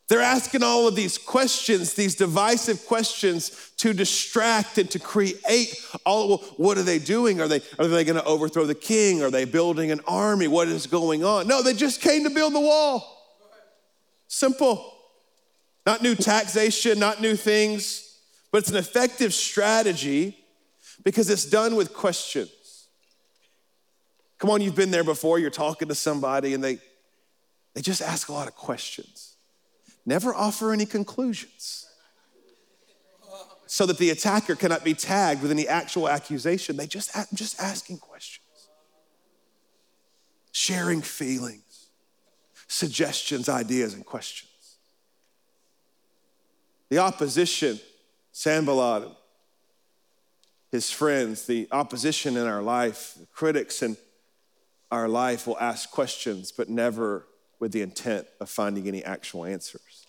They're 0.10 0.22
asking 0.22 0.64
all 0.64 0.88
of 0.88 0.96
these 0.96 1.18
questions, 1.18 1.94
these 1.94 2.16
divisive 2.16 2.86
questions 2.86 3.72
to 3.78 3.94
distract 3.94 4.78
and 4.78 4.90
to 4.92 5.00
create 5.00 5.76
all 6.06 6.28
well, 6.30 6.38
what 6.58 6.78
are 6.78 6.84
they 6.84 7.00
doing? 7.00 7.40
Are 7.40 7.48
they 7.48 7.62
are 7.80 7.88
they 7.88 8.04
going 8.04 8.18
to 8.20 8.24
overthrow 8.26 8.66
the 8.66 8.76
king? 8.76 9.24
Are 9.24 9.32
they 9.32 9.46
building 9.46 9.92
an 9.92 10.02
army? 10.06 10.48
What 10.48 10.68
is 10.68 10.88
going 10.88 11.24
on? 11.24 11.48
No, 11.48 11.64
they 11.64 11.74
just 11.74 12.02
came 12.02 12.26
to 12.26 12.30
build 12.30 12.54
the 12.54 12.60
wall. 12.60 13.10
Simple. 14.28 14.93
Not 15.86 16.02
new 16.02 16.16
taxation, 16.16 17.00
not 17.00 17.22
new 17.22 17.36
things, 17.36 18.20
but 18.52 18.60
it's 18.60 18.70
an 18.70 18.78
effective 18.78 19.34
strategy 19.34 20.38
because 21.04 21.30
it's 21.30 21.46
done 21.46 21.76
with 21.76 21.94
questions. 21.94 22.88
Come 24.38 24.50
on, 24.50 24.62
you've 24.62 24.76
been 24.76 24.92
there 24.92 25.04
before, 25.04 25.40
you're 25.40 25.50
talking 25.50 25.88
to 25.88 25.96
somebody 25.96 26.54
and 26.54 26.64
they, 26.64 26.78
they 27.74 27.82
just 27.82 28.02
ask 28.02 28.30
a 28.30 28.34
lot 28.34 28.48
of 28.48 28.56
questions. 28.56 29.36
Never 30.06 30.34
offer 30.36 30.72
any 30.72 30.86
conclusions 30.86 31.88
so 33.66 33.86
that 33.86 33.98
the 33.98 34.12
attacker 34.12 34.56
cannot 34.56 34.84
be 34.84 34.94
tagged 34.94 35.42
with 35.42 35.50
any 35.50 35.68
actual 35.68 36.08
accusation. 36.08 36.78
They 36.78 36.86
just, 36.86 37.12
just 37.34 37.60
asking 37.60 37.98
questions, 37.98 38.46
sharing 40.52 41.02
feelings, 41.02 41.88
suggestions, 42.68 43.50
ideas, 43.50 43.94
and 43.96 44.06
questions. 44.06 44.53
The 46.90 47.00
opposition, 47.00 47.80
Sanballat, 48.32 49.10
his 50.72 50.90
friends, 50.90 51.46
the 51.46 51.68
opposition 51.72 52.36
in 52.36 52.48
our 52.48 52.62
life, 52.62 53.16
the 53.20 53.28
critics, 53.28 53.82
in 53.84 53.96
our 54.92 55.08
life 55.08 55.48
will 55.48 55.60
ask 55.60 55.92
questions, 55.92 56.52
but 56.52 56.70
never 56.70 57.28
with 57.60 57.72
the 57.72 57.82
intent 57.82 58.28
of 58.40 58.50
finding 58.50 58.88
any 58.88 59.04
actual 59.04 59.46
answers. 59.46 60.08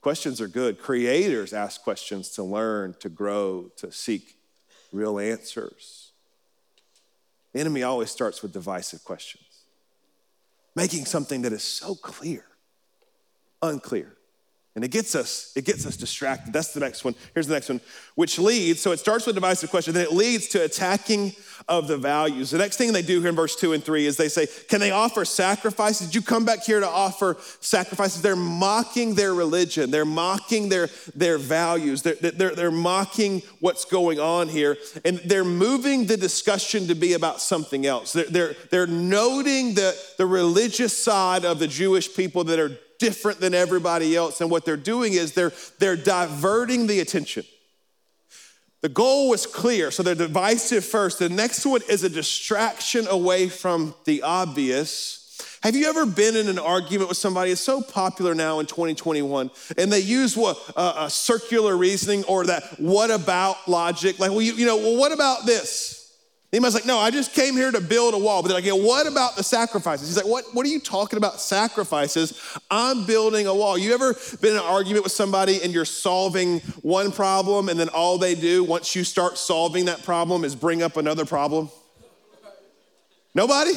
Questions 0.00 0.40
are 0.40 0.48
good. 0.48 0.80
Creators 0.80 1.52
ask 1.52 1.82
questions 1.82 2.30
to 2.30 2.42
learn, 2.42 2.94
to 3.00 3.08
grow, 3.08 3.70
to 3.76 3.92
seek 3.92 4.36
real 4.92 5.18
answers. 5.18 6.10
The 7.52 7.60
enemy 7.60 7.82
always 7.84 8.10
starts 8.10 8.42
with 8.42 8.52
divisive 8.52 9.04
questions, 9.04 9.64
making 10.74 11.04
something 11.04 11.42
that 11.42 11.52
is 11.52 11.62
so 11.62 11.94
clear 11.94 12.44
unclear. 13.62 14.16
And 14.74 14.82
it 14.82 14.88
gets 14.88 15.14
us, 15.14 15.52
it 15.54 15.66
gets 15.66 15.84
us 15.84 15.98
distracted. 15.98 16.54
That's 16.54 16.72
the 16.72 16.80
next 16.80 17.04
one. 17.04 17.14
Here's 17.34 17.46
the 17.46 17.52
next 17.52 17.68
one, 17.68 17.82
which 18.14 18.38
leads, 18.38 18.80
so 18.80 18.92
it 18.92 18.98
starts 18.98 19.26
with 19.26 19.36
a 19.36 19.40
divisive 19.40 19.68
question, 19.68 19.92
then 19.92 20.04
it 20.06 20.12
leads 20.12 20.48
to 20.48 20.64
attacking 20.64 21.34
of 21.68 21.88
the 21.88 21.98
values. 21.98 22.50
The 22.50 22.58
next 22.58 22.78
thing 22.78 22.94
they 22.94 23.02
do 23.02 23.20
here 23.20 23.28
in 23.28 23.36
verse 23.36 23.54
two 23.54 23.74
and 23.74 23.84
three 23.84 24.06
is 24.06 24.16
they 24.16 24.30
say, 24.30 24.46
Can 24.70 24.80
they 24.80 24.90
offer 24.90 25.26
sacrifices? 25.26 26.06
Did 26.06 26.14
you 26.14 26.22
come 26.22 26.46
back 26.46 26.64
here 26.64 26.80
to 26.80 26.88
offer 26.88 27.36
sacrifices? 27.60 28.22
They're 28.22 28.34
mocking 28.34 29.14
their 29.14 29.34
religion, 29.34 29.90
they're 29.90 30.06
mocking 30.06 30.70
their, 30.70 30.88
their 31.14 31.36
values, 31.36 32.00
they're, 32.00 32.14
they're, 32.14 32.54
they're 32.54 32.70
mocking 32.70 33.42
what's 33.60 33.84
going 33.84 34.20
on 34.20 34.48
here, 34.48 34.78
and 35.04 35.18
they're 35.18 35.44
moving 35.44 36.06
the 36.06 36.16
discussion 36.16 36.86
to 36.86 36.94
be 36.94 37.12
about 37.12 37.42
something 37.42 37.84
else. 37.84 38.14
They're, 38.14 38.24
they're, 38.24 38.54
they're 38.70 38.86
noting 38.86 39.74
the, 39.74 39.94
the 40.16 40.24
religious 40.24 40.96
side 40.96 41.44
of 41.44 41.58
the 41.58 41.68
Jewish 41.68 42.16
people 42.16 42.44
that 42.44 42.58
are 42.58 42.78
different 43.02 43.40
than 43.40 43.52
everybody 43.52 44.14
else. 44.14 44.40
And 44.40 44.48
what 44.48 44.64
they're 44.64 44.76
doing 44.76 45.14
is 45.14 45.32
they're, 45.32 45.52
they're 45.80 45.96
diverting 45.96 46.86
the 46.86 47.00
attention. 47.00 47.44
The 48.80 48.88
goal 48.88 49.28
was 49.28 49.44
clear, 49.44 49.90
so 49.90 50.04
they're 50.04 50.14
divisive 50.14 50.84
first. 50.84 51.18
The 51.18 51.28
next 51.28 51.66
one 51.66 51.80
is 51.88 52.04
a 52.04 52.08
distraction 52.08 53.08
away 53.08 53.48
from 53.48 53.96
the 54.04 54.22
obvious. 54.22 55.18
Have 55.64 55.74
you 55.74 55.88
ever 55.88 56.06
been 56.06 56.36
in 56.36 56.48
an 56.48 56.60
argument 56.60 57.08
with 57.08 57.18
somebody? 57.18 57.50
It's 57.50 57.60
so 57.60 57.82
popular 57.82 58.36
now 58.36 58.60
in 58.60 58.66
2021, 58.66 59.50
and 59.76 59.92
they 59.92 59.98
use 59.98 60.36
what 60.36 60.58
uh, 60.76 61.06
a 61.06 61.10
circular 61.10 61.76
reasoning 61.76 62.22
or 62.24 62.46
that 62.46 62.78
what 62.78 63.10
about 63.10 63.68
logic. 63.68 64.20
Like, 64.20 64.30
well, 64.30 64.42
you, 64.42 64.54
you 64.54 64.66
know, 64.66 64.76
well, 64.76 64.96
what 64.96 65.10
about 65.10 65.44
this? 65.44 66.01
Nehemiah's 66.52 66.74
like, 66.74 66.84
no, 66.84 66.98
I 66.98 67.10
just 67.10 67.32
came 67.32 67.54
here 67.54 67.70
to 67.70 67.80
build 67.80 68.12
a 68.12 68.18
wall. 68.18 68.42
But 68.42 68.48
they're 68.48 68.58
like, 68.58 68.66
yeah, 68.66 68.72
what 68.72 69.06
about 69.06 69.36
the 69.36 69.42
sacrifices? 69.42 70.08
He's 70.08 70.18
like, 70.18 70.26
what, 70.26 70.44
what 70.52 70.66
are 70.66 70.68
you 70.68 70.80
talking 70.80 71.16
about 71.16 71.40
sacrifices? 71.40 72.38
I'm 72.70 73.06
building 73.06 73.46
a 73.46 73.54
wall. 73.54 73.78
You 73.78 73.94
ever 73.94 74.14
been 74.42 74.50
in 74.50 74.58
an 74.58 74.62
argument 74.62 75.02
with 75.02 75.12
somebody 75.12 75.62
and 75.62 75.72
you're 75.72 75.86
solving 75.86 76.60
one 76.82 77.10
problem 77.10 77.70
and 77.70 77.80
then 77.80 77.88
all 77.88 78.18
they 78.18 78.34
do 78.34 78.64
once 78.64 78.94
you 78.94 79.02
start 79.02 79.38
solving 79.38 79.86
that 79.86 80.04
problem 80.04 80.44
is 80.44 80.54
bring 80.54 80.82
up 80.82 80.98
another 80.98 81.24
problem? 81.24 81.70
Nobody? 83.34 83.72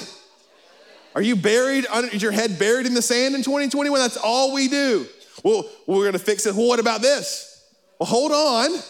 Are 1.15 1.21
you 1.21 1.37
buried, 1.37 1.85
under, 1.89 2.13
is 2.13 2.21
your 2.21 2.33
head 2.33 2.59
buried 2.59 2.85
in 2.85 2.93
the 2.93 3.01
sand 3.01 3.35
in 3.35 3.41
2021? 3.41 3.97
That's 3.97 4.17
all 4.17 4.53
we 4.53 4.67
do. 4.67 5.07
Well, 5.45 5.63
we're 5.87 6.03
gonna 6.03 6.19
fix 6.19 6.45
it. 6.45 6.53
Well, 6.53 6.67
what 6.67 6.79
about 6.79 7.01
this? 7.01 7.65
Well, 7.99 8.07
hold 8.07 8.33
on. 8.33 8.81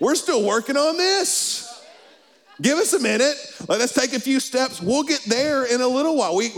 We're 0.00 0.16
still 0.16 0.44
working 0.44 0.76
on 0.76 0.96
this. 0.96 1.61
Give 2.62 2.78
us 2.78 2.92
a 2.92 3.00
minute. 3.00 3.34
Let 3.68 3.80
us 3.80 3.92
take 3.92 4.12
a 4.12 4.20
few 4.20 4.38
steps. 4.38 4.80
We'll 4.80 5.02
get 5.02 5.20
there 5.24 5.64
in 5.64 5.80
a 5.80 5.88
little 5.88 6.16
while. 6.16 6.36
We, 6.36 6.52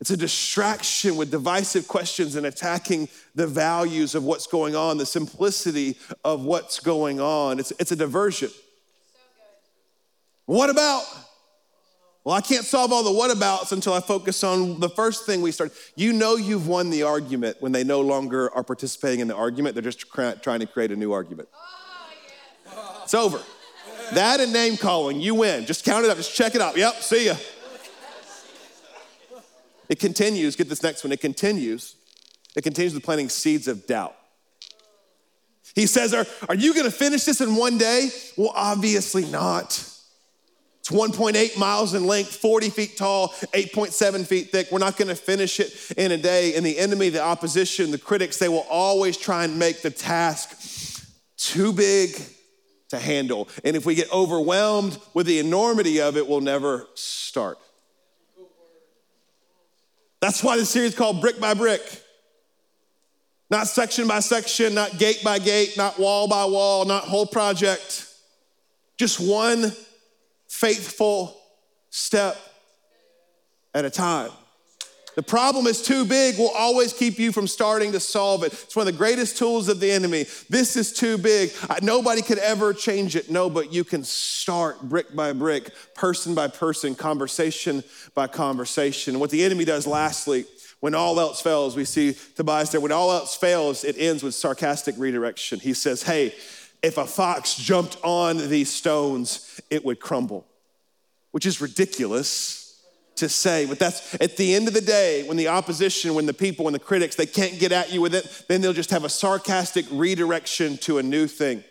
it's 0.00 0.10
a 0.10 0.16
distraction 0.16 1.16
with 1.16 1.30
divisive 1.30 1.86
questions 1.86 2.34
and 2.34 2.46
attacking 2.46 3.08
the 3.34 3.46
values 3.46 4.14
of 4.14 4.24
what's 4.24 4.46
going 4.46 4.74
on, 4.74 4.96
the 4.96 5.04
simplicity 5.04 5.98
of 6.24 6.44
what's 6.44 6.80
going 6.80 7.20
on. 7.20 7.58
It's, 7.58 7.72
it's 7.78 7.92
a 7.92 7.96
diversion. 7.96 8.48
So 8.48 8.54
what 10.46 10.70
about? 10.70 11.04
Well, 12.24 12.34
I 12.34 12.40
can't 12.40 12.64
solve 12.64 12.90
all 12.90 13.04
the 13.04 13.10
whatabouts 13.10 13.72
until 13.72 13.92
I 13.92 14.00
focus 14.00 14.42
on 14.42 14.80
the 14.80 14.88
first 14.88 15.26
thing 15.26 15.42
we 15.42 15.52
start. 15.52 15.72
You 15.94 16.14
know 16.14 16.36
you've 16.36 16.68
won 16.68 16.88
the 16.88 17.02
argument 17.02 17.58
when 17.60 17.72
they 17.72 17.84
no 17.84 18.00
longer 18.00 18.52
are 18.54 18.64
participating 18.64 19.20
in 19.20 19.28
the 19.28 19.36
argument. 19.36 19.74
They're 19.74 19.82
just 19.82 20.06
trying 20.10 20.60
to 20.60 20.66
create 20.66 20.90
a 20.90 20.96
new 20.96 21.12
argument. 21.12 21.50
Oh, 21.54 22.08
yes. 22.64 23.02
It's 23.04 23.14
over. 23.14 23.42
That 24.12 24.40
and 24.40 24.52
name 24.52 24.76
calling, 24.76 25.20
you 25.20 25.34
win. 25.34 25.66
Just 25.66 25.84
count 25.84 26.04
it 26.04 26.10
up, 26.10 26.16
just 26.16 26.34
check 26.34 26.54
it 26.54 26.60
out. 26.60 26.76
Yep, 26.76 27.02
see 27.02 27.26
ya. 27.26 27.34
It 29.88 30.00
continues, 30.00 30.56
get 30.56 30.68
this 30.68 30.82
next 30.82 31.04
one. 31.04 31.12
It 31.12 31.20
continues. 31.20 31.96
It 32.56 32.62
continues 32.62 32.94
with 32.94 33.04
planting 33.04 33.28
seeds 33.28 33.68
of 33.68 33.86
doubt. 33.86 34.16
He 35.74 35.86
says, 35.86 36.14
Are, 36.14 36.26
are 36.48 36.54
you 36.54 36.74
gonna 36.74 36.90
finish 36.90 37.24
this 37.24 37.40
in 37.40 37.54
one 37.54 37.78
day? 37.78 38.08
Well, 38.36 38.52
obviously 38.54 39.26
not. 39.26 39.70
It's 40.80 40.90
1.8 40.90 41.58
miles 41.58 41.94
in 41.94 42.06
length, 42.06 42.36
40 42.36 42.70
feet 42.70 42.96
tall, 42.96 43.28
8.7 43.28 44.24
feet 44.24 44.52
thick. 44.52 44.68
We're 44.70 44.78
not 44.78 44.96
gonna 44.96 45.16
finish 45.16 45.60
it 45.60 45.92
in 45.96 46.12
a 46.12 46.16
day. 46.16 46.54
And 46.54 46.64
the 46.64 46.78
enemy, 46.78 47.10
the 47.10 47.22
opposition, 47.22 47.90
the 47.90 47.98
critics, 47.98 48.38
they 48.38 48.48
will 48.48 48.66
always 48.70 49.16
try 49.16 49.44
and 49.44 49.58
make 49.58 49.82
the 49.82 49.90
task 49.90 50.56
too 51.36 51.72
big, 51.72 52.16
to 52.88 52.98
handle. 52.98 53.48
And 53.64 53.76
if 53.76 53.84
we 53.84 53.94
get 53.94 54.12
overwhelmed 54.12 54.98
with 55.14 55.26
the 55.26 55.38
enormity 55.38 56.00
of 56.00 56.16
it, 56.16 56.26
we'll 56.26 56.40
never 56.40 56.86
start. 56.94 57.58
That's 60.20 60.42
why 60.42 60.56
the 60.56 60.64
series 60.64 60.94
called 60.94 61.20
Brick 61.20 61.40
by 61.40 61.54
Brick. 61.54 61.82
Not 63.48 63.68
section 63.68 64.08
by 64.08 64.20
section, 64.20 64.74
not 64.74 64.98
gate 64.98 65.20
by 65.22 65.38
gate, 65.38 65.76
not 65.76 65.98
wall 65.98 66.26
by 66.26 66.44
wall, 66.46 66.84
not 66.84 67.04
whole 67.04 67.26
project. 67.26 68.08
Just 68.96 69.20
one 69.20 69.72
faithful 70.48 71.40
step 71.90 72.36
at 73.74 73.84
a 73.84 73.90
time. 73.90 74.30
The 75.16 75.22
problem 75.22 75.66
is 75.66 75.80
too 75.80 76.04
big 76.04 76.36
will 76.36 76.50
always 76.50 76.92
keep 76.92 77.18
you 77.18 77.32
from 77.32 77.46
starting 77.46 77.92
to 77.92 78.00
solve 78.00 78.44
it. 78.44 78.52
It's 78.52 78.76
one 78.76 78.86
of 78.86 78.92
the 78.92 78.98
greatest 78.98 79.38
tools 79.38 79.66
of 79.70 79.80
the 79.80 79.90
enemy. 79.90 80.26
This 80.50 80.76
is 80.76 80.92
too 80.92 81.16
big. 81.16 81.52
Nobody 81.80 82.20
could 82.20 82.36
ever 82.36 82.74
change 82.74 83.16
it. 83.16 83.30
No, 83.30 83.48
but 83.48 83.72
you 83.72 83.82
can 83.82 84.04
start 84.04 84.82
brick 84.82 85.16
by 85.16 85.32
brick, 85.32 85.72
person 85.94 86.34
by 86.34 86.48
person, 86.48 86.94
conversation 86.94 87.82
by 88.14 88.26
conversation. 88.26 89.18
What 89.18 89.30
the 89.30 89.42
enemy 89.42 89.64
does 89.64 89.86
lastly, 89.86 90.44
when 90.80 90.94
all 90.94 91.18
else 91.18 91.40
fails, 91.40 91.76
we 91.76 91.86
see 91.86 92.14
Tobias 92.34 92.70
there, 92.70 92.82
when 92.82 92.92
all 92.92 93.10
else 93.10 93.34
fails, 93.34 93.84
it 93.84 93.96
ends 93.98 94.22
with 94.22 94.34
sarcastic 94.34 94.96
redirection. 94.98 95.60
He 95.60 95.72
says, 95.72 96.02
Hey, 96.02 96.34
if 96.82 96.98
a 96.98 97.06
fox 97.06 97.54
jumped 97.54 97.96
on 98.04 98.50
these 98.50 98.70
stones, 98.70 99.62
it 99.70 99.82
would 99.82 99.98
crumble, 99.98 100.46
which 101.30 101.46
is 101.46 101.62
ridiculous 101.62 102.65
to 103.16 103.28
say. 103.28 103.66
But 103.66 103.78
that's 103.78 104.14
at 104.20 104.36
the 104.36 104.54
end 104.54 104.68
of 104.68 104.74
the 104.74 104.80
day, 104.80 105.26
when 105.26 105.36
the 105.36 105.48
opposition, 105.48 106.14
when 106.14 106.26
the 106.26 106.34
people, 106.34 106.64
when 106.64 106.72
the 106.72 106.78
critics, 106.78 107.16
they 107.16 107.26
can't 107.26 107.58
get 107.58 107.72
at 107.72 107.92
you 107.92 108.00
with 108.00 108.14
it, 108.14 108.44
then 108.48 108.60
they'll 108.60 108.72
just 108.72 108.90
have 108.90 109.04
a 109.04 109.08
sarcastic 109.08 109.86
redirection 109.90 110.76
to 110.78 110.98
a 110.98 111.02
new 111.02 111.26
thing. 111.26 111.64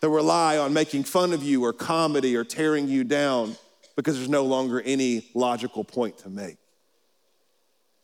They'll 0.00 0.10
rely 0.10 0.58
on 0.58 0.72
making 0.72 1.04
fun 1.04 1.32
of 1.32 1.42
you 1.42 1.64
or 1.64 1.72
comedy 1.72 2.36
or 2.36 2.44
tearing 2.44 2.88
you 2.88 3.04
down 3.04 3.56
because 3.96 4.16
there's 4.16 4.28
no 4.28 4.44
longer 4.44 4.80
any 4.80 5.28
logical 5.34 5.82
point 5.82 6.18
to 6.18 6.30
make. 6.30 6.56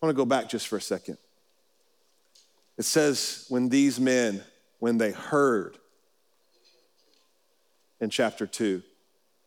I 0.02 0.06
want 0.06 0.16
to 0.16 0.20
go 0.20 0.26
back 0.26 0.48
just 0.48 0.66
for 0.66 0.76
a 0.76 0.80
second. 0.80 1.18
It 2.76 2.84
says, 2.84 3.46
when 3.48 3.68
these 3.68 4.00
men, 4.00 4.42
when 4.80 4.98
they 4.98 5.12
heard 5.12 5.78
in 8.00 8.10
chapter 8.10 8.46
2, 8.46 8.82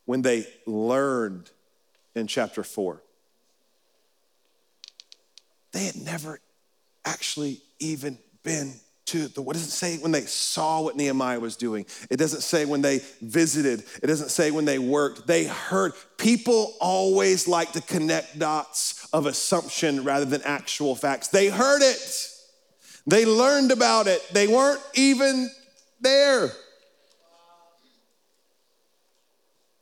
when 0.05 0.21
they 0.21 0.47
learned 0.65 1.51
in 2.17 2.27
chapter 2.27 2.63
4. 2.63 3.01
They 5.71 5.85
had 5.85 5.95
never 5.95 6.39
actually 7.05 7.61
even 7.79 8.17
been 8.43 8.73
to 9.07 9.27
the, 9.29 9.41
what 9.41 9.53
does 9.53 9.65
it 9.65 9.71
say 9.71 9.97
when 9.97 10.11
they 10.11 10.21
saw 10.21 10.81
what 10.81 10.95
Nehemiah 10.97 11.39
was 11.39 11.55
doing? 11.55 11.85
It 12.09 12.17
doesn't 12.17 12.41
say 12.41 12.65
when 12.65 12.81
they 12.81 13.01
visited, 13.21 13.83
it 14.03 14.07
doesn't 14.07 14.29
say 14.29 14.51
when 14.51 14.65
they 14.65 14.79
worked. 14.79 15.27
They 15.27 15.45
heard. 15.45 15.93
People 16.17 16.73
always 16.79 17.47
like 17.47 17.71
to 17.73 17.81
connect 17.81 18.37
dots 18.37 19.07
of 19.13 19.25
assumption 19.25 20.03
rather 20.03 20.25
than 20.25 20.41
actual 20.43 20.95
facts. 20.95 21.29
They 21.29 21.47
heard 21.47 21.81
it, 21.81 22.29
they 23.05 23.25
learned 23.25 23.71
about 23.71 24.07
it, 24.07 24.21
they 24.33 24.47
weren't 24.47 24.81
even 24.93 25.49
there. 26.01 26.51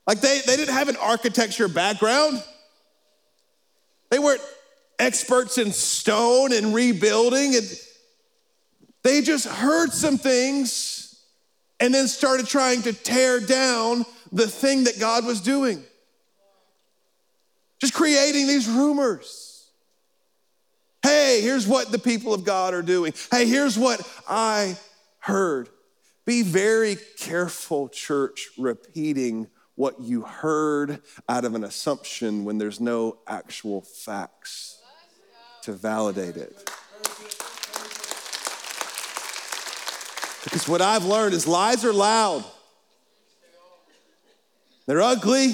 Like 0.07 0.21
they, 0.21 0.41
they 0.45 0.55
didn't 0.55 0.73
have 0.73 0.89
an 0.89 0.97
architecture 0.97 1.67
background. 1.67 2.43
They 4.09 4.19
weren't 4.19 4.41
experts 4.99 5.57
in 5.57 5.71
stone 5.71 6.53
and 6.53 6.73
rebuilding. 6.73 7.55
And 7.55 7.79
they 9.03 9.21
just 9.21 9.47
heard 9.47 9.91
some 9.91 10.17
things 10.17 11.23
and 11.79 11.93
then 11.93 12.07
started 12.07 12.47
trying 12.47 12.83
to 12.83 12.93
tear 12.93 13.39
down 13.39 14.05
the 14.31 14.47
thing 14.47 14.85
that 14.85 14.99
God 14.99 15.25
was 15.25 15.41
doing. 15.41 15.83
Just 17.79 17.93
creating 17.93 18.47
these 18.47 18.69
rumors. 18.69 19.69
Hey, 21.03 21.41
here's 21.41 21.67
what 21.67 21.91
the 21.91 21.99
people 21.99 22.33
of 22.33 22.43
God 22.43 22.73
are 22.73 22.81
doing. 22.81 23.13
Hey, 23.31 23.45
here's 23.45 23.77
what 23.77 24.01
I 24.27 24.77
heard. 25.19 25.69
Be 26.25 26.41
very 26.41 26.97
careful, 27.19 27.89
church, 27.89 28.49
repeating 28.57 29.47
what 29.75 29.99
you 29.99 30.21
heard 30.21 31.01
out 31.27 31.45
of 31.45 31.53
an 31.53 31.63
assumption 31.63 32.45
when 32.45 32.57
there's 32.57 32.79
no 32.79 33.17
actual 33.27 33.81
facts 33.81 34.81
to 35.63 35.73
validate 35.73 36.37
it. 36.37 36.69
Because 40.43 40.67
what 40.67 40.81
I've 40.81 41.03
learned 41.03 41.33
is 41.33 41.47
lies 41.47 41.83
are 41.83 41.93
loud, 41.93 42.45
they're 44.85 45.01
ugly, 45.01 45.53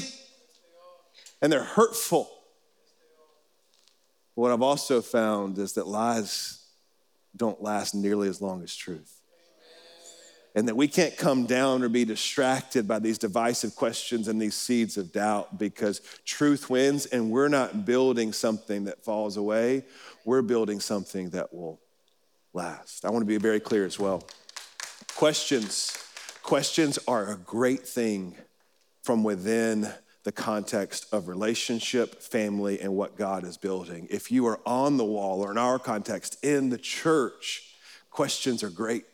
and 1.42 1.52
they're 1.52 1.64
hurtful. 1.64 2.30
What 4.36 4.52
I've 4.52 4.62
also 4.62 5.02
found 5.02 5.58
is 5.58 5.74
that 5.74 5.88
lies 5.88 6.66
don't 7.36 7.62
last 7.62 7.96
nearly 7.96 8.28
as 8.28 8.42
long 8.42 8.64
as 8.64 8.76
truth. 8.76 9.21
And 10.54 10.68
that 10.68 10.76
we 10.76 10.88
can't 10.88 11.16
come 11.16 11.46
down 11.46 11.82
or 11.82 11.88
be 11.88 12.04
distracted 12.04 12.88
by 12.88 13.00
these 13.00 13.18
divisive 13.18 13.76
questions 13.76 14.28
and 14.28 14.42
these 14.42 14.56
seeds 14.56 14.98
of 14.98 15.14
doubt 15.14 15.58
because 15.58 16.02
truth 16.26 16.70
wins 16.70 17.06
and 17.06 17.32
we're 17.32 17.48
not 17.48 17.86
building 17.86 18.34
something 18.34 18.84
that 18.86 19.04
falls 19.04 19.38
away. 19.38 19.86
We're 20.26 20.42
building 20.42 20.82
something 20.82 21.30
that 21.30 21.54
will 21.54 21.80
last. 22.54 23.06
I 23.06 23.10
want 23.12 23.22
to 23.22 23.28
be 23.28 23.38
very 23.38 23.62
clear 23.62 23.86
as 23.86 23.98
well. 23.98 24.28
Questions. 25.16 25.98
Questions 26.44 27.00
are 27.08 27.32
a 27.32 27.38
great 27.38 27.88
thing 27.88 28.36
from 29.04 29.24
within 29.24 29.88
the 30.24 30.32
context 30.32 31.08
of 31.12 31.28
relationship, 31.28 32.22
family, 32.22 32.80
and 32.80 32.94
what 32.94 33.18
God 33.18 33.44
is 33.44 33.58
building. 33.58 34.08
If 34.12 34.32
you 34.32 34.46
are 34.48 34.60
on 34.66 34.98
the 34.98 35.06
wall, 35.06 35.42
or 35.42 35.52
in 35.52 35.58
our 35.58 35.80
context, 35.80 36.44
in 36.44 36.70
the 36.70 36.78
church, 36.78 37.76
questions 38.12 38.64
are 38.64 38.70
great. 38.70 39.06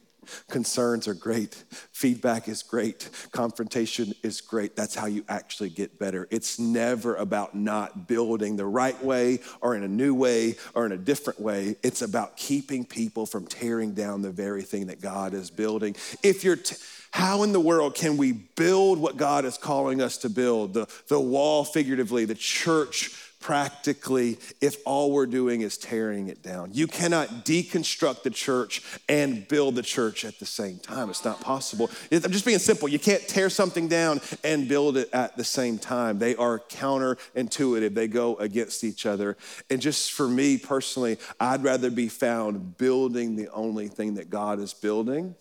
Concerns 0.50 1.08
are 1.08 1.14
great. 1.14 1.64
Feedback 1.92 2.48
is 2.48 2.64
great. 2.64 3.10
Confrontation 3.32 4.14
is 4.24 4.42
great. 4.42 4.76
That's 4.76 4.96
how 4.96 5.08
you 5.08 5.24
actually 5.30 5.70
get 5.70 6.00
better. 6.00 6.28
It's 6.32 6.60
never 6.60 7.16
about 7.16 7.56
not 7.56 8.08
building 8.08 8.56
the 8.56 8.66
right 8.66 9.02
way 9.04 9.40
or 9.62 9.76
in 9.76 9.84
a 9.84 9.88
new 9.88 10.14
way 10.14 10.56
or 10.74 10.86
in 10.86 10.92
a 10.92 10.98
different 10.98 11.40
way. 11.40 11.76
It's 11.84 12.02
about 12.02 12.38
keeping 12.38 12.86
people 12.86 13.26
from 13.26 13.46
tearing 13.46 13.94
down 13.94 14.22
the 14.22 14.32
very 14.32 14.64
thing 14.64 14.88
that 14.88 15.02
God 15.02 15.34
is 15.34 15.50
building. 15.50 15.96
If 16.24 16.44
you're, 16.44 16.56
t- 16.56 16.76
how 17.12 17.44
in 17.44 17.52
the 17.52 17.60
world 17.60 17.96
can 17.96 18.18
we 18.18 18.32
build 18.32 19.00
what 19.00 19.18
God 19.18 19.46
is 19.46 19.58
calling 19.58 20.02
us 20.02 20.18
to 20.20 20.30
build? 20.30 20.74
The, 20.74 20.88
the 21.08 21.20
wall, 21.20 21.64
figuratively, 21.64 22.26
the 22.26 22.36
church, 22.36 23.27
practically, 23.40 24.38
if 24.62 24.78
all 24.86 25.12
we're 25.12 25.26
doing 25.26 25.62
is 25.62 25.78
tearing 25.78 26.28
it 26.28 26.42
down. 26.42 26.72
You 26.74 26.88
cannot 26.88 27.46
deconstruct 27.46 28.24
the 28.24 28.30
church 28.30 28.82
and 29.08 29.48
build 29.48 29.76
the 29.76 29.84
church 29.84 30.26
at 30.26 30.40
the 30.40 30.46
same 30.46 30.80
time. 30.80 31.10
It's 31.10 31.24
not 31.24 31.40
possible. 31.40 31.90
I'm 32.12 32.32
just 32.32 32.46
being 32.46 32.60
simple. 32.60 32.88
You 32.88 33.00
can't 33.00 33.26
tear 33.28 33.50
something 33.50 33.88
down 33.88 34.22
and 34.44 34.68
build 34.68 34.98
it 34.98 35.10
at 35.14 35.38
the 35.38 35.44
same 35.44 35.78
time. 35.78 36.20
They 36.20 36.36
are 36.36 36.60
counterintuitive, 36.60 37.94
they 37.94 38.08
go 38.08 38.36
against 38.38 38.84
each 38.84 39.06
other. 39.06 39.38
And 39.70 39.82
just 39.82 40.12
for 40.12 40.28
me 40.28 40.58
personally, 40.58 41.18
I'd 41.40 41.64
rather 41.64 41.92
be 41.92 42.10
found 42.10 42.78
building 42.78 43.36
the 43.36 43.50
only 43.52 43.88
thing 43.88 44.16
that 44.16 44.30
God 44.30 44.60
is 44.60 44.74
building 44.74 45.36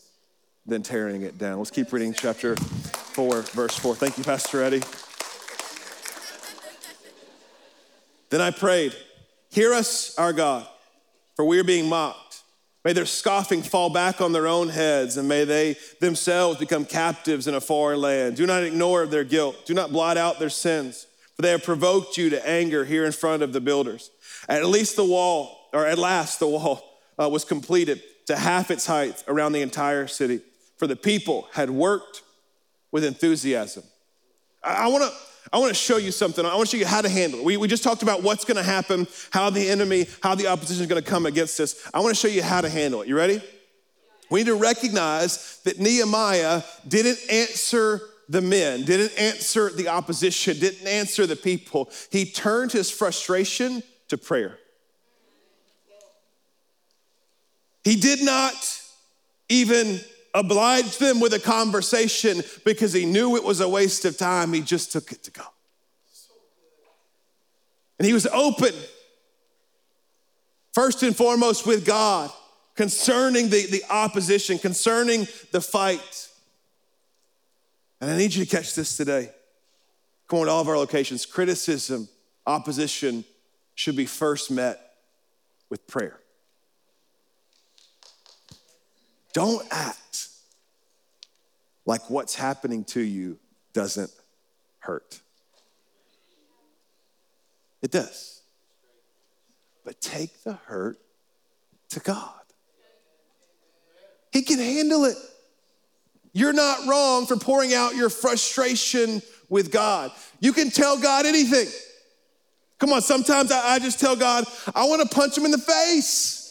than 0.67 0.83
tearing 0.83 1.23
it 1.23 1.39
down. 1.39 1.59
Let's 1.59 1.71
keep 1.71 1.93
reading 1.93 2.13
chapter 2.13 2.57
4, 2.57 3.43
verse 3.43 3.77
4. 3.79 3.95
Thank 3.95 4.19
you, 4.19 4.25
Pastor 4.25 4.63
Eddie. 4.63 4.83
Then 8.37 8.45
I 8.45 8.51
prayed, 8.51 8.95
Hear 9.49 9.73
us, 9.73 10.15
our 10.19 10.35
God, 10.35 10.67
for 11.37 11.47
we 11.47 11.59
are 11.59 11.65
being 11.65 11.89
mocked. 11.89 12.43
May 12.85 12.93
their 12.93 13.07
scoffing 13.07 13.63
fall 13.63 13.89
back 13.89 14.21
on 14.21 14.33
their 14.33 14.47
own 14.47 14.69
heads, 14.69 15.17
and 15.17 15.27
may 15.27 15.45
they 15.45 15.77
themselves 16.03 16.59
become 16.59 16.85
captives 16.85 17.47
in 17.47 17.55
a 17.55 17.63
foreign 17.63 18.03
land. 18.03 18.37
Do 18.37 18.45
not 18.45 18.63
ignore 18.63 19.07
their 19.07 19.25
guilt, 19.25 19.65
do 19.65 19.73
not 19.73 19.91
blot 19.91 20.19
out 20.19 20.39
their 20.39 20.51
sins, 20.51 21.07
for 21.35 21.41
they 21.41 21.51
have 21.51 21.65
provoked 21.65 22.19
you 22.19 22.29
to 22.29 22.47
anger 22.47 22.85
here 22.85 23.07
in 23.07 23.13
front 23.13 23.43
of 23.43 23.55
the 23.55 23.61
builders. 23.63 24.11
At 24.51 24.67
least 24.67 24.97
the 24.97 25.05
wall, 25.07 25.71
or 25.73 25.87
at 25.87 25.97
last 25.97 26.39
the 26.39 26.47
wall, 26.47 26.85
uh, 27.19 27.31
was 27.31 27.47
completed 27.47 28.03
to 28.27 28.37
half 28.37 28.71
its 28.71 28.85
height 28.85 29.25
around 29.29 29.53
the 29.53 29.63
entire 29.63 30.09
city 30.09 30.43
for 30.77 30.87
the 30.87 30.95
people 30.95 31.49
had 31.55 31.71
worked 31.71 32.21
with 32.93 33.03
enthusiasm. 33.03 33.85
I, 34.63 34.89
wanna, 34.89 35.09
I 35.53 35.59
wanna 35.59 35.75
show 35.75 35.97
you 35.97 36.11
something. 36.11 36.45
I 36.45 36.55
wanna 36.55 36.67
show 36.67 36.77
you 36.77 36.87
how 36.87 37.03
to 37.03 37.09
handle 37.09 37.41
it. 37.41 37.45
We, 37.45 37.57
we 37.57 37.69
just 37.69 37.83
talked 37.83 38.03
about 38.03 38.23
what's 38.23 38.45
gonna 38.45 38.63
happen, 38.63 39.07
how 39.31 39.51
the 39.51 39.69
enemy, 39.69 40.07
how 40.23 40.35
the 40.35 40.49
opposition 40.49 40.83
is 40.83 40.89
gonna 40.89 41.03
come 41.03 41.27
against 41.27 41.59
us. 41.61 41.89
I 41.95 42.01
wanna 42.01 42.15
show 42.15 42.29
you 42.29 42.43
how 42.43 42.61
to 42.61 42.69
handle 42.69 43.03
it. 43.03 43.09
You 43.09 43.17
ready? 43.17 43.41
We 44.31 44.41
need 44.41 44.47
to 44.47 44.57
recognize 44.57 45.61
that 45.65 45.79
Nehemiah 45.79 46.63
didn't 46.87 47.19
answer 47.31 48.01
the 48.29 48.41
men, 48.41 48.85
didn't 48.85 49.17
answer 49.19 49.71
the 49.71 49.89
opposition, 49.89 50.59
didn't 50.59 50.87
answer 50.87 51.27
the 51.27 51.37
people. 51.37 51.91
He 52.11 52.25
turned 52.25 52.73
his 52.73 52.91
frustration 52.91 53.83
to 54.09 54.19
prayer. 54.19 54.59
He 57.85 57.95
did 57.95 58.25
not 58.25 58.83
even 59.49 60.01
obliged 60.37 61.01
them 61.01 61.19
with 61.19 61.33
a 61.33 61.39
conversation 61.39 62.43
because 62.65 62.93
he 62.93 63.07
knew 63.07 63.37
it 63.37 63.43
was 63.43 63.61
a 63.61 63.69
waste 63.69 64.05
of 64.05 64.19
time. 64.19 64.53
He 64.53 64.61
just 64.61 64.93
took 64.93 65.11
it 65.11 65.23
to 65.25 65.31
God. 65.31 65.49
And 67.99 68.07
he 68.07 68.13
was 68.13 68.27
open, 68.27 68.75
first 70.75 71.03
and 71.03 71.17
foremost, 71.17 71.67
with 71.67 71.87
God 71.87 72.31
concerning 72.75 73.49
the, 73.49 73.65
the 73.67 73.83
opposition, 73.89 74.59
concerning 74.59 75.27
the 75.53 75.63
fight. 75.63 76.29
And 78.03 78.11
I 78.11 78.19
need 78.19 78.35
you 78.35 78.45
to 78.45 78.51
catch 78.51 78.75
this 78.75 78.95
today. 78.95 79.31
Come 80.29 80.41
on 80.41 80.49
all 80.51 80.61
of 80.61 80.69
our 80.69 80.77
locations. 80.77 81.25
Criticism, 81.25 82.09
opposition 82.47 83.25
should 83.75 83.97
be 83.97 84.05
first 84.05 84.51
met 84.51 84.79
with 85.71 85.87
prayer. 85.87 86.21
Don't 89.37 89.67
act 89.71 90.29
like 91.85 92.09
what's 92.09 92.35
happening 92.35 92.85
to 92.85 93.03
you 93.03 93.39
doesn't 93.75 94.11
hurt. 94.79 95.21
It 97.83 97.91
does. 97.91 98.41
But 99.85 100.01
take 100.01 100.43
the 100.43 100.55
hurt 100.55 100.97
to 101.91 102.01
God. 102.01 102.33
He 104.33 104.41
can 104.41 104.59
handle 104.59 105.05
it. 105.05 105.19
You're 106.33 106.55
not 106.55 106.87
wrong 106.87 107.27
for 107.27 107.37
pouring 107.37 107.75
out 107.75 107.95
your 107.95 108.09
frustration 108.09 109.21
with 109.51 109.71
God. 109.71 110.13
You 110.41 110.55
can 110.55 110.71
tell 110.71 110.99
God 110.99 111.27
anything. 111.27 111.69
Come 112.79 112.91
on, 112.91 113.03
sometimes 113.03 113.53
I, 113.53 113.81
just 113.81 114.01
tell 114.01 114.17
God, 114.17 114.47
I 114.75 114.87
want 114.87 115.03
to 115.03 115.15
punch 115.15 115.37
him 115.37 115.45
in 115.45 115.51
the 115.51 115.59
face 115.59 116.46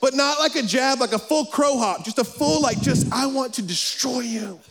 but 0.00 0.14
not 0.14 0.38
like 0.38 0.56
a 0.56 0.62
jab, 0.62 1.00
like 1.00 1.12
a 1.12 1.18
full 1.18 1.46
crow 1.46 1.78
hop, 1.78 2.04
just 2.04 2.18
a 2.18 2.24
full, 2.24 2.62
like, 2.62 2.80
just, 2.80 3.12
I 3.12 3.26
want 3.26 3.54
to 3.54 3.62
destroy 3.62 4.20
you. 4.20 4.60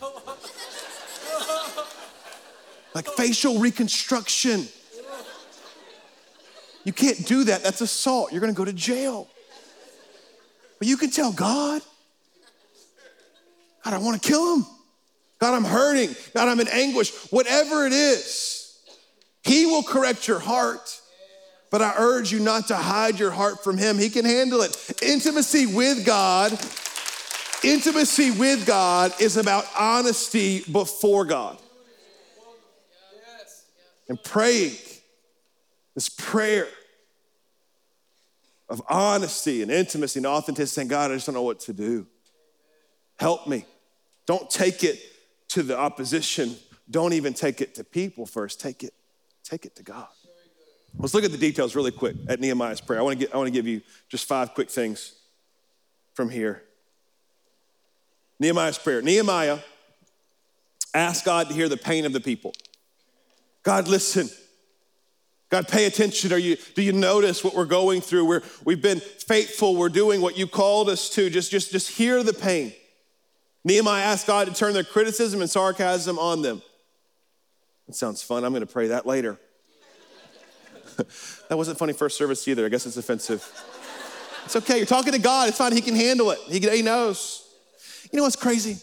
Like 2.94 3.06
facial 3.06 3.60
reconstruction. 3.60 4.66
You 6.82 6.92
can't 6.92 7.24
do 7.26 7.44
that. 7.44 7.62
That's 7.62 7.80
assault. 7.80 8.32
You're 8.32 8.40
going 8.40 8.52
to 8.52 8.56
go 8.56 8.64
to 8.64 8.72
jail. 8.72 9.28
But 10.78 10.88
you 10.88 10.96
can 10.96 11.10
tell 11.10 11.32
God, 11.32 11.82
God, 13.84 13.94
I 13.94 13.98
want 13.98 14.20
to 14.20 14.28
kill 14.28 14.56
him. 14.56 14.66
God, 15.38 15.54
I'm 15.54 15.64
hurting. 15.64 16.16
God, 16.34 16.48
I'm 16.48 16.58
in 16.60 16.66
anguish. 16.68 17.12
Whatever 17.30 17.86
it 17.86 17.92
is, 17.92 18.80
He 19.44 19.66
will 19.66 19.82
correct 19.84 20.26
your 20.26 20.40
heart. 20.40 21.00
But 21.70 21.82
I 21.82 21.94
urge 21.98 22.32
you 22.32 22.40
not 22.40 22.68
to 22.68 22.76
hide 22.76 23.18
your 23.18 23.30
heart 23.30 23.62
from 23.62 23.76
Him. 23.76 23.98
He 23.98 24.08
can 24.08 24.24
handle 24.24 24.62
it. 24.62 25.02
Intimacy 25.02 25.66
with 25.66 26.06
God, 26.06 26.52
intimacy 27.62 28.30
with 28.30 28.66
God 28.66 29.12
is 29.20 29.36
about 29.36 29.64
honesty 29.78 30.62
before 30.70 31.24
God. 31.24 31.58
And 34.08 34.22
praying, 34.22 34.76
this 35.94 36.08
prayer 36.08 36.66
of 38.70 38.82
honesty 38.88 39.60
and 39.62 39.70
intimacy 39.70 40.20
and 40.20 40.26
authenticity, 40.26 40.74
saying, 40.74 40.88
God, 40.88 41.10
I 41.10 41.14
just 41.14 41.26
don't 41.26 41.34
know 41.34 41.42
what 41.42 41.60
to 41.60 41.72
do. 41.72 42.06
Help 43.18 43.46
me. 43.46 43.66
Don't 44.26 44.48
take 44.48 44.84
it 44.84 44.98
to 45.48 45.62
the 45.62 45.78
opposition. 45.78 46.56
Don't 46.90 47.12
even 47.12 47.34
take 47.34 47.60
it 47.60 47.74
to 47.74 47.84
people 47.84 48.24
first. 48.24 48.60
Take 48.60 48.82
it, 48.82 48.94
take 49.42 49.66
it 49.66 49.76
to 49.76 49.82
God. 49.82 50.08
Let's 50.96 51.14
look 51.14 51.24
at 51.24 51.32
the 51.32 51.38
details 51.38 51.76
really 51.76 51.90
quick 51.90 52.16
at 52.28 52.40
Nehemiah's 52.40 52.80
prayer. 52.80 52.98
I 52.98 53.02
want 53.02 53.18
to, 53.18 53.26
get, 53.26 53.34
I 53.34 53.38
want 53.38 53.48
to 53.48 53.52
give 53.52 53.66
you 53.66 53.82
just 54.08 54.26
five 54.26 54.54
quick 54.54 54.70
things 54.70 55.14
from 56.14 56.30
here. 56.30 56.62
Nehemiah's 58.40 58.78
prayer. 58.78 59.02
Nehemiah 59.02 59.58
asked 60.94 61.24
God 61.24 61.48
to 61.48 61.54
hear 61.54 61.68
the 61.68 61.76
pain 61.76 62.04
of 62.04 62.12
the 62.12 62.20
people. 62.20 62.52
God, 63.62 63.88
listen. 63.88 64.28
God, 65.50 65.68
pay 65.68 65.86
attention. 65.86 66.32
Are 66.32 66.38
you, 66.38 66.56
do 66.74 66.82
you 66.82 66.92
notice 66.92 67.42
what 67.42 67.54
we're 67.54 67.64
going 67.64 68.00
through? 68.00 68.26
We're, 68.26 68.42
we've 68.64 68.82
been 68.82 69.00
faithful. 69.00 69.76
We're 69.76 69.88
doing 69.88 70.20
what 70.20 70.36
you 70.36 70.46
called 70.46 70.88
us 70.88 71.08
to. 71.10 71.30
Just, 71.30 71.50
just, 71.50 71.72
just 71.72 71.90
hear 71.90 72.22
the 72.22 72.34
pain. 72.34 72.72
Nehemiah 73.64 74.04
asked 74.04 74.26
God 74.26 74.46
to 74.48 74.54
turn 74.54 74.72
their 74.72 74.84
criticism 74.84 75.40
and 75.40 75.50
sarcasm 75.50 76.18
on 76.18 76.42
them. 76.42 76.62
It 77.88 77.94
sounds 77.94 78.22
fun. 78.22 78.44
I'm 78.44 78.52
going 78.52 78.66
to 78.66 78.72
pray 78.72 78.88
that 78.88 79.06
later. 79.06 79.38
That 81.48 81.56
wasn't 81.56 81.78
funny 81.78 81.92
first 81.92 82.18
service 82.18 82.46
either. 82.48 82.66
I 82.66 82.68
guess 82.68 82.86
it's 82.86 82.96
offensive. 82.96 83.46
It's 84.44 84.56
okay. 84.56 84.78
You're 84.78 84.86
talking 84.86 85.12
to 85.12 85.18
God. 85.18 85.48
It's 85.48 85.58
fine. 85.58 85.72
He 85.72 85.80
can 85.80 85.94
handle 85.94 86.30
it. 86.30 86.38
He, 86.48 86.58
he 86.58 86.82
knows. 86.82 87.44
You 88.10 88.16
know 88.16 88.24
what's 88.24 88.36
crazy? 88.36 88.78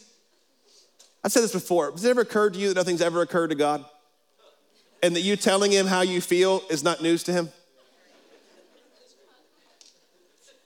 I've 1.24 1.32
said 1.32 1.44
this 1.44 1.52
before. 1.52 1.92
Has 1.92 2.06
it 2.06 2.10
ever 2.10 2.22
occurred 2.22 2.54
to 2.54 2.60
you 2.60 2.70
that 2.70 2.76
nothing's 2.76 3.02
ever 3.02 3.22
occurred 3.22 3.48
to 3.48 3.56
God? 3.56 3.84
And 5.04 5.16
that 5.16 5.22
you 5.22 5.36
telling 5.36 5.72
him 5.72 5.88
how 5.88 6.02
you 6.02 6.22
feel 6.22 6.62
is 6.70 6.84
not 6.84 7.02
news 7.02 7.24
to 7.24 7.34
him? 7.34 7.50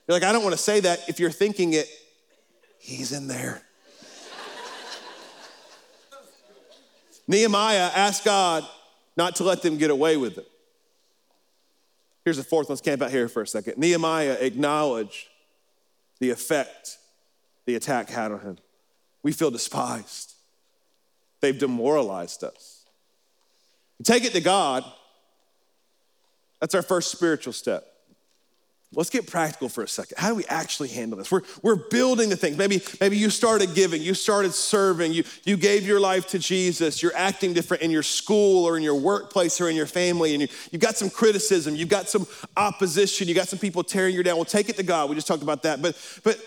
You're 0.08 0.16
like, 0.16 0.24
I 0.24 0.32
don't 0.32 0.44
want 0.44 0.54
to 0.54 0.62
say 0.62 0.82
that. 0.82 1.08
If 1.08 1.20
you're 1.20 1.32
thinking 1.32 1.74
it, 1.74 1.88
he's 2.78 3.12
in 3.12 3.28
there. 3.28 3.62
Nehemiah 7.28 7.92
asked 7.96 8.26
God 8.26 8.66
not 9.16 9.38
to 9.38 9.44
let 9.44 9.62
them 9.62 9.78
get 9.78 9.92
away 9.92 10.18
with 10.18 10.38
it. 10.38 10.48
Here's 12.30 12.38
the 12.38 12.44
fourth. 12.44 12.70
one. 12.70 12.74
Let's 12.74 12.82
camp 12.82 13.02
out 13.02 13.10
here 13.10 13.28
for 13.28 13.42
a 13.42 13.48
second. 13.48 13.80
Nehemiah 13.80 14.38
acknowledged 14.40 15.30
the 16.20 16.30
effect 16.30 17.00
the 17.66 17.74
attack 17.74 18.08
had 18.08 18.32
on 18.32 18.40
him. 18.42 18.58
We 19.24 19.32
feel 19.32 19.50
despised. 19.50 20.36
They've 21.42 21.58
demoralized 21.58 22.44
us. 22.44 22.86
take 24.04 24.26
it 24.26 24.34
to 24.34 24.42
God. 24.42 24.84
That's 26.60 26.76
our 26.76 26.84
first 26.84 27.10
spiritual 27.10 27.52
step. 27.52 27.89
Let's 28.96 29.12
get 29.12 29.28
practical 29.28 29.70
for 29.70 29.84
a 29.84 29.88
second. 29.88 30.18
How 30.18 30.30
do 30.30 30.36
we 30.36 30.46
actually 30.46 30.90
handle 30.90 31.20
this? 31.20 31.32
We're, 31.32 31.44
we're 31.62 31.76
building 31.76 32.30
the 32.30 32.36
things. 32.36 32.58
Maybe, 32.58 32.82
maybe 33.00 33.18
you 33.18 33.30
started 33.30 33.76
giving, 33.76 34.02
you 34.02 34.16
started 34.16 34.52
serving, 34.52 35.14
you, 35.14 35.24
you 35.44 35.58
gave 35.58 35.86
your 35.86 36.00
life 36.00 36.28
to 36.30 36.40
Jesus, 36.40 37.04
you're 37.04 37.16
acting 37.16 37.54
different 37.54 37.84
in 37.84 37.92
your 37.92 38.02
school 38.02 38.66
or 38.66 38.78
in 38.78 38.84
your 38.84 38.96
workplace 38.96 39.62
or 39.62 39.70
in 39.70 39.76
your 39.76 39.86
family, 39.86 40.34
and 40.34 40.42
you, 40.42 40.48
you've 40.72 40.82
got 40.82 40.98
some 40.98 41.12
criticism, 41.12 41.76
you've 41.76 41.88
got 41.88 42.10
some 42.10 42.26
opposition, 42.58 43.28
you 43.28 43.36
got 43.36 43.48
some 43.48 43.60
people 43.60 43.84
tearing 43.84 44.16
you 44.16 44.24
down. 44.24 44.38
Well, 44.38 44.46
take 44.46 44.70
it 44.70 44.78
to 44.78 44.84
God. 44.84 45.08
We 45.08 45.16
just 45.16 45.28
talked 45.28 45.44
about 45.44 45.62
that. 45.64 45.84
But 45.84 45.96
but 46.24 46.40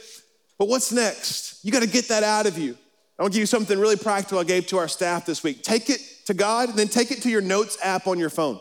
but 0.58 0.66
what's 0.66 0.90
next? 0.90 1.64
You 1.64 1.70
got 1.70 1.82
to 1.82 1.88
get 1.88 2.08
that 2.08 2.24
out 2.24 2.46
of 2.46 2.58
you. 2.58 2.76
I 3.18 3.22
want 3.22 3.34
to 3.34 3.36
give 3.36 3.42
you 3.42 3.46
something 3.46 3.78
really 3.78 3.96
practical 3.96 4.40
I 4.40 4.44
gave 4.44 4.66
to 4.68 4.78
our 4.78 4.88
staff 4.88 5.26
this 5.26 5.44
week. 5.44 5.62
Take 5.62 5.90
it 5.90 6.00
to 6.26 6.34
God, 6.34 6.70
and 6.70 6.78
then 6.78 6.88
take 6.88 7.12
it 7.12 7.22
to 7.22 7.30
your 7.30 7.40
notes 7.40 7.78
app 7.84 8.08
on 8.08 8.18
your 8.18 8.30
phone. 8.30 8.58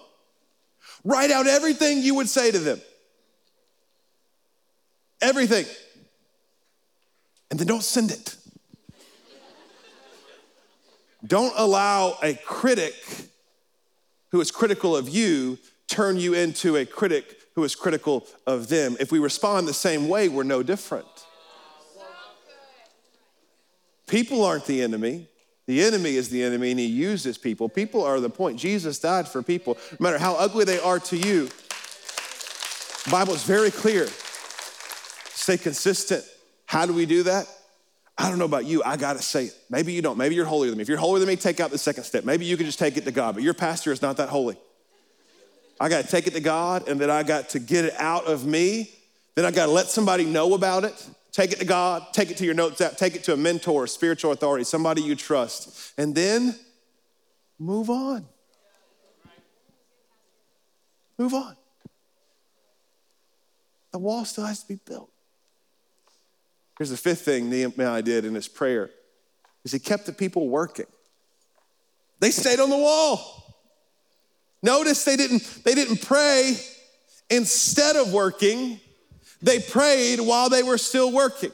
Write 1.04 1.32
out 1.32 1.48
everything 1.48 2.04
you 2.04 2.14
would 2.14 2.30
say 2.30 2.52
to 2.52 2.60
them. 2.60 2.80
Everything. 5.22 5.66
And 7.50 7.60
then 7.60 7.68
don't 7.68 7.84
send 7.84 8.12
it. 8.12 8.36
Don't 11.26 11.54
allow 11.56 12.18
a 12.24 12.34
critic 12.34 12.96
who 14.32 14.42
is 14.42 14.50
critical 14.50 14.96
of 14.96 15.10
you 15.10 15.60
turn 15.88 16.18
you 16.18 16.34
into 16.34 16.78
a 16.78 16.86
critic 16.86 17.38
who 17.54 17.64
is 17.64 17.76
critical 17.76 18.26
of 18.48 18.70
them. 18.70 18.96
If 19.00 19.12
we 19.12 19.20
respond 19.20 19.68
the 19.68 19.74
same 19.74 20.08
way, 20.08 20.30
we're 20.30 20.44
no 20.44 20.64
different. 20.64 21.06
People 24.08 24.44
aren't 24.44 24.66
the 24.66 24.82
enemy. 24.82 25.28
The 25.68 25.84
enemy 25.84 26.16
is 26.16 26.30
the 26.30 26.44
enemy, 26.44 26.72
and 26.72 26.80
he 26.80 26.86
uses 26.86 27.38
people. 27.38 27.70
People 27.70 28.04
are 28.04 28.20
the 28.20 28.30
point. 28.30 28.58
Jesus 28.58 29.00
died 29.00 29.28
for 29.28 29.44
people. 29.44 29.78
No 29.92 29.98
matter 30.00 30.18
how 30.18 30.36
ugly 30.36 30.66
they 30.66 30.80
are 30.80 31.00
to 31.00 31.18
you, 31.18 31.50
the 33.06 33.12
Bible 33.12 33.34
is 33.34 33.44
very 33.44 33.72
clear. 33.72 34.08
Stay 35.42 35.58
consistent. 35.58 36.24
How 36.68 36.86
do 36.86 36.94
we 36.94 37.08
do 37.08 37.24
that? 37.24 37.48
I 38.16 38.30
don't 38.30 38.38
know 38.38 38.46
about 38.46 38.66
you. 38.66 38.84
I 38.84 38.96
got 38.96 39.14
to 39.14 39.24
say 39.24 39.46
it. 39.46 39.58
Maybe 39.72 39.92
you 39.92 40.04
don't. 40.04 40.16
Maybe 40.16 40.36
you're 40.36 40.46
holier 40.46 40.70
than 40.70 40.78
me. 40.78 40.84
If 40.84 40.88
you're 40.88 41.00
holier 41.00 41.18
than 41.18 41.28
me, 41.28 41.36
take 41.36 41.60
out 41.60 41.72
the 41.72 41.80
second 41.80 42.04
step. 42.04 42.26
Maybe 42.26 42.46
you 42.46 42.58
can 42.58 42.68
just 42.68 42.78
take 42.78 42.96
it 42.96 43.06
to 43.06 43.12
God, 43.12 43.34
but 43.34 43.44
your 43.44 43.56
pastor 43.56 43.92
is 43.92 44.04
not 44.04 44.18
that 44.18 44.30
holy. 44.30 44.56
I 45.80 45.90
got 45.90 46.06
to 46.06 46.12
take 46.12 46.28
it 46.28 46.34
to 46.34 46.42
God, 46.42 46.88
and 46.88 47.02
then 47.02 47.10
I 47.10 47.24
got 47.24 47.50
to 47.50 47.60
get 47.60 47.86
it 47.86 47.96
out 47.98 48.26
of 48.26 48.46
me. 48.46 48.92
Then 49.34 49.46
I 49.46 49.50
got 49.50 49.66
to 49.66 49.72
let 49.72 49.88
somebody 49.88 50.26
know 50.26 50.54
about 50.54 50.84
it. 50.84 51.10
Take 51.32 51.54
it 51.54 51.58
to 51.58 51.66
God, 51.66 52.06
take 52.14 52.30
it 52.30 52.38
to 52.38 52.46
your 52.46 52.54
notes 52.54 52.80
app, 52.80 52.98
take 52.98 53.16
it 53.16 53.24
to 53.24 53.34
a 53.34 53.38
mentor, 53.38 53.88
spiritual 53.88 54.34
authority, 54.34 54.64
somebody 54.64 55.02
you 55.02 55.16
trust, 55.16 55.92
and 55.98 56.14
then 56.14 56.54
move 57.58 57.90
on. 57.90 58.28
Move 61.18 61.34
on. 61.34 61.56
The 63.92 63.98
wall 63.98 64.24
still 64.24 64.46
has 64.46 64.62
to 64.62 64.68
be 64.68 64.80
built. 64.86 65.10
Here's 66.82 66.90
the 66.90 66.98
fifth 66.98 67.22
thing 67.22 67.48
Nehemiah 67.48 68.02
did 68.02 68.26
in 68.26 68.34
his 68.34 68.48
prayer 68.48 68.90
is 69.64 69.72
he 69.72 69.78
kept 69.78 70.08
the 70.08 70.12
people 70.12 70.50
working. 70.50 70.88
They 72.20 72.32
stayed 72.32 72.60
on 72.60 72.72
the 72.72 72.78
wall. 72.78 73.56
Notice 74.64 75.06
they 75.06 75.16
didn't, 75.16 75.44
they 75.64 75.76
didn't 75.76 76.02
pray 76.04 76.58
instead 77.30 77.98
of 77.98 78.12
working, 78.12 78.80
they 79.44 79.60
prayed 79.60 80.22
while 80.22 80.50
they 80.50 80.64
were 80.64 80.80
still 80.80 81.12
working. 81.12 81.52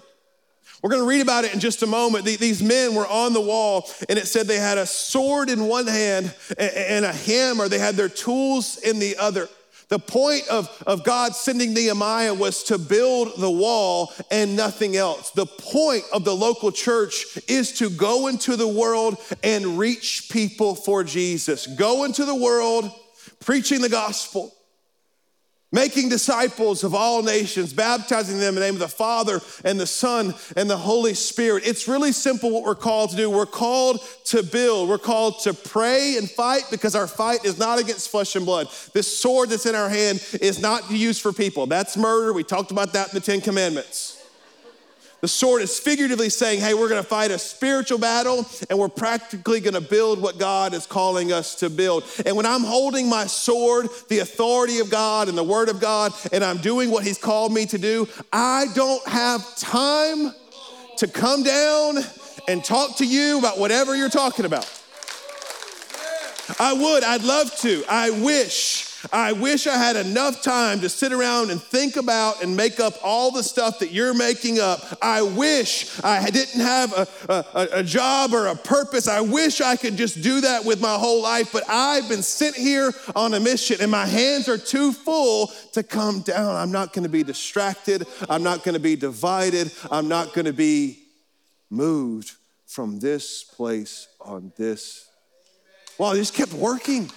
We're 0.82 0.92
going 0.92 1.02
to 1.02 1.10
read 1.10 1.20
about 1.20 1.44
it 1.44 1.54
in 1.54 1.60
just 1.60 1.84
a 1.84 1.88
moment. 1.88 2.24
These 2.24 2.64
men 2.64 2.96
were 2.96 3.06
on 3.06 3.34
the 3.34 3.42
wall, 3.42 3.90
and 4.08 4.18
it 4.18 4.28
said 4.28 4.48
they 4.48 4.60
had 4.60 4.78
a 4.78 4.86
sword 4.86 5.50
in 5.50 5.66
one 5.68 5.88
hand 5.88 6.34
and 6.58 7.04
a 7.04 7.12
hammer. 7.12 7.68
They 7.68 7.80
had 7.80 7.96
their 7.96 8.08
tools 8.08 8.78
in 8.78 9.00
the 9.00 9.18
other. 9.18 9.50
The 9.90 10.00
point 10.00 10.48
of, 10.50 10.70
of 10.86 11.06
God 11.06 11.34
sending 11.34 11.74
Nehemiah 11.74 12.34
was 12.34 12.64
to 12.64 12.78
build 12.78 13.40
the 13.40 13.50
wall 13.50 14.12
and 14.30 14.56
nothing 14.56 14.98
else. 14.98 15.32
The 15.32 15.46
point 15.46 16.04
of 16.12 16.26
the 16.26 16.36
local 16.36 16.74
church 16.74 17.38
is 17.48 17.78
to 17.80 17.90
go 17.90 18.28
into 18.28 18.58
the 18.58 18.68
world 18.68 19.18
and 19.44 19.80
reach 19.80 20.28
people 20.30 20.76
for 20.76 21.06
Jesus. 21.06 21.68
Go 21.68 22.04
into 22.04 22.26
the 22.26 22.36
world 22.36 22.92
preaching 23.40 23.80
the 23.80 23.90
gospel 23.90 24.54
making 25.72 26.08
disciples 26.10 26.84
of 26.84 26.96
all 26.96 27.22
nations, 27.22 27.74
baptizing 27.74 28.38
them 28.38 28.50
in 28.50 28.56
the 28.56 28.62
name 28.62 28.74
of 28.76 28.80
the 28.80 28.88
Father 28.88 29.42
and 29.66 29.80
the 29.80 29.88
Son 29.88 30.34
and 30.56 30.70
the 30.70 30.78
Holy 30.78 31.14
Spirit. 31.14 31.64
It's 31.66 31.88
really 31.88 32.12
simple 32.12 32.52
what 32.52 32.64
we're 32.64 32.76
called 32.76 33.10
to 33.12 33.18
do. 33.18 33.30
We're 33.30 33.46
called 33.46 34.00
to 34.26 34.44
build, 34.44 34.90
we're 34.90 34.98
called 34.98 35.40
to 35.42 35.54
pray 35.54 36.18
and 36.18 36.30
fight 36.30 36.64
because 36.72 36.96
our 36.96 37.08
fight 37.08 37.44
is 37.44 37.58
not 37.60 37.80
against 37.80 38.10
flesh 38.10 38.36
and 38.36 38.46
blood. 38.46 38.68
This 38.94 39.20
sword 39.20 39.50
that's 39.50 39.66
in 39.66 39.76
our 39.76 39.90
hand 39.90 40.26
is 40.42 40.62
not 40.62 40.90
used 40.90 41.22
for 41.22 41.34
people. 41.34 41.66
That's 41.68 41.98
murder. 41.98 42.34
We 42.34 42.44
talked 42.44 42.72
about 42.72 42.94
that 42.94 43.10
in 43.10 43.14
the 43.14 43.22
Ten 43.22 43.42
Commandments. 43.42 44.17
The 45.22 45.28
sword 45.28 45.64
is 45.64 45.80
figuratively 45.80 46.30
saying, 46.30 46.60
hey, 46.60 46.76
we're 46.76 46.90
gonna 46.90 47.02
fight 47.02 47.32
a 47.32 47.40
spiritual 47.40 47.98
battle 47.98 48.46
and 48.70 48.78
we're 48.78 48.88
practically 48.88 49.60
gonna 49.60 49.82
build 49.82 50.22
what 50.22 50.38
God 50.38 50.74
is 50.74 50.86
calling 50.86 51.32
us 51.32 51.56
to 51.56 51.70
build. 51.70 52.04
And 52.26 52.38
when 52.38 52.46
I'm 52.46 52.64
holding 52.64 53.10
my 53.10 53.26
sword, 53.26 53.90
the 54.10 54.20
authority 54.20 54.80
of 54.80 54.92
God 54.92 55.28
and 55.28 55.38
the 55.38 55.44
word 55.44 55.70
of 55.70 55.80
God, 55.80 56.14
and 56.32 56.44
I'm 56.44 56.58
doing 56.58 56.92
what 56.92 57.04
He's 57.04 57.18
called 57.18 57.52
me 57.52 57.66
to 57.68 57.78
do, 57.78 58.08
I 58.32 58.68
don't 58.76 59.06
have 59.08 59.56
time 59.56 60.34
to 60.98 61.08
come 61.08 61.44
down 61.44 61.98
and 62.48 62.64
talk 62.64 62.98
to 62.98 63.06
you 63.06 63.40
about 63.40 63.58
whatever 63.58 63.96
you're 63.96 64.10
talking 64.10 64.46
about. 64.46 64.72
I 66.60 66.74
would, 66.74 67.04
I'd 67.04 67.24
love 67.24 67.54
to. 67.58 67.84
I 67.90 68.10
wish 68.10 68.87
I 69.12 69.32
wish 69.32 69.68
I 69.68 69.78
had 69.78 69.96
enough 69.96 70.42
time 70.42 70.82
to 70.82 70.90
sit 70.90 71.14
around 71.14 71.52
and 71.52 71.62
think 71.62 71.96
about 71.96 72.44
and 72.44 72.56
make 72.56 72.80
up 72.80 72.94
all 73.04 73.32
the 73.32 73.44
stuff 73.44 73.80
that 73.80 73.92
you're 73.92 74.14
making 74.14 74.60
up. 74.60 74.80
I 75.02 75.22
wish 75.22 76.04
I 76.04 76.30
didn't 76.30 76.62
have 76.62 76.94
a, 76.94 77.08
a, 77.30 77.68
a, 77.80 77.84
job 77.84 78.34
or 78.34 78.48
a 78.48 78.56
purpose. 78.56 79.08
I 79.08 79.22
wish 79.22 79.62
I 79.62 79.76
could 79.76 79.98
just 79.98 80.22
do 80.22 80.42
that 80.42 80.66
with 80.66 80.82
my 80.82 80.96
whole 80.96 81.22
life, 81.22 81.52
but 81.54 81.64
I've 81.70 82.10
been 82.10 82.24
sent 82.24 82.56
here 82.56 82.92
on 83.16 83.34
a 83.34 83.40
mission 83.40 83.78
and 83.82 83.92
my 83.92 84.06
hands 84.06 84.50
are 84.50 84.58
too 84.58 84.92
full 84.92 85.48
to 85.74 85.84
come 85.84 86.22
down. 86.22 86.56
I'm 86.56 86.72
not 86.72 86.94
gonna 86.94 87.10
be 87.10 87.24
distracted. 87.24 88.08
I'm 88.30 88.44
not 88.44 88.64
gonna 88.64 88.80
be 88.80 88.96
divided. 88.96 89.72
I'm 89.92 90.08
not 90.08 90.34
gonna 90.34 90.54
be 90.54 91.00
moved 91.70 92.34
from 92.66 93.00
this 93.00 93.44
place 93.44 94.08
on 94.20 94.52
this. 94.58 95.08
Well, 95.98 96.12
I 96.12 96.16
just 96.16 96.34
kept 96.34 96.54
working. 96.54 97.10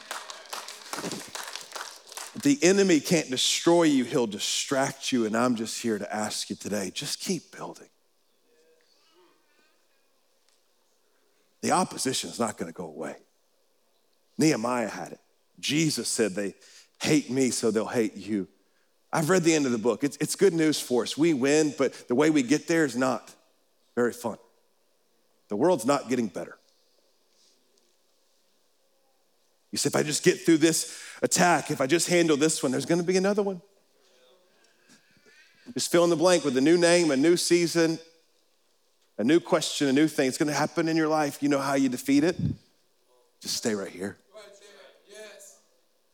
The 2.42 2.59
enemy 2.62 3.00
can't 3.00 3.31
destroy 3.31 3.85
you, 3.85 4.05
he'll 4.05 4.26
distract 4.26 5.12
you. 5.12 5.26
And 5.26 5.37
I'm 5.37 5.57
just 5.57 5.83
here 5.83 5.98
to 5.98 6.14
ask 6.14 6.50
you 6.50 6.57
today 6.57 6.90
just 6.90 7.20
keep 7.20 7.55
building. 7.57 7.88
The 11.62 11.72
opposition 11.72 12.31
is 12.31 12.38
not 12.38 12.57
going 12.57 12.72
to 12.72 12.76
go 12.76 12.87
away. 12.87 13.16
Nehemiah 14.38 14.88
had 14.88 15.12
it. 15.12 15.20
Jesus 15.59 16.09
said, 16.09 16.35
They 16.35 16.55
hate 17.03 17.31
me, 17.31 17.50
so 17.50 17.70
they'll 17.70 17.87
hate 17.87 18.16
you. 18.16 18.48
I've 19.12 19.29
read 19.29 19.42
the 19.42 19.55
end 19.55 19.66
of 19.66 19.72
the 19.72 19.79
book. 19.79 20.05
It's, 20.05 20.16
it's 20.20 20.37
good 20.37 20.55
news 20.55 20.81
for 20.81 21.03
us. 21.03 21.18
We 21.18 21.35
win, 21.35 21.74
but 21.76 22.09
the 22.09 22.14
way 22.14 22.31
we 22.31 22.42
get 22.42 22.68
there 22.68 22.85
is 22.85 22.96
not 22.96 23.35
very 23.94 24.12
fun. 24.12 24.38
The 25.48 25.57
world's 25.57 25.85
not 25.85 26.09
getting 26.09 26.29
better. 26.29 26.57
You 29.70 29.78
say, 29.78 29.88
if 29.88 29.96
I 29.96 30.02
just 30.02 30.24
get 30.24 30.40
through 30.40 30.59
this 30.59 31.00
attack, 31.22 31.70
if 31.70 31.80
I 31.80 31.87
just 31.87 32.09
handle 32.09 32.37
this 32.37 32.62
one, 32.62 32.72
there's 32.72 32.87
gonna 32.87 33.02
be 33.02 33.16
another 33.16 33.42
one. 33.42 33.62
Just 35.74 35.92
fill 35.92 36.04
in 36.04 36.11
the 36.11 36.16
blank 36.16 36.44
with 36.44 36.56
a 36.56 36.61
new 36.61 36.76
name, 36.76 37.11
a 37.11 37.16
new 37.16 37.37
season, 37.37 37.98
a 39.18 39.24
new 39.24 39.38
question, 39.38 39.87
a 39.88 39.92
new 39.92 40.09
thing. 40.09 40.26
It's 40.26 40.38
gonna 40.38 40.52
happen 40.52 40.88
in 40.88 40.96
your 40.96 41.09
life. 41.09 41.42
You 41.42 41.48
know 41.48 41.61
how 41.61 41.74
you 41.74 41.88
defeat 41.88 42.24
it? 42.24 42.37
Just 43.40 43.56
stay 43.56 43.74
right 43.74 43.90
here. 43.90 44.16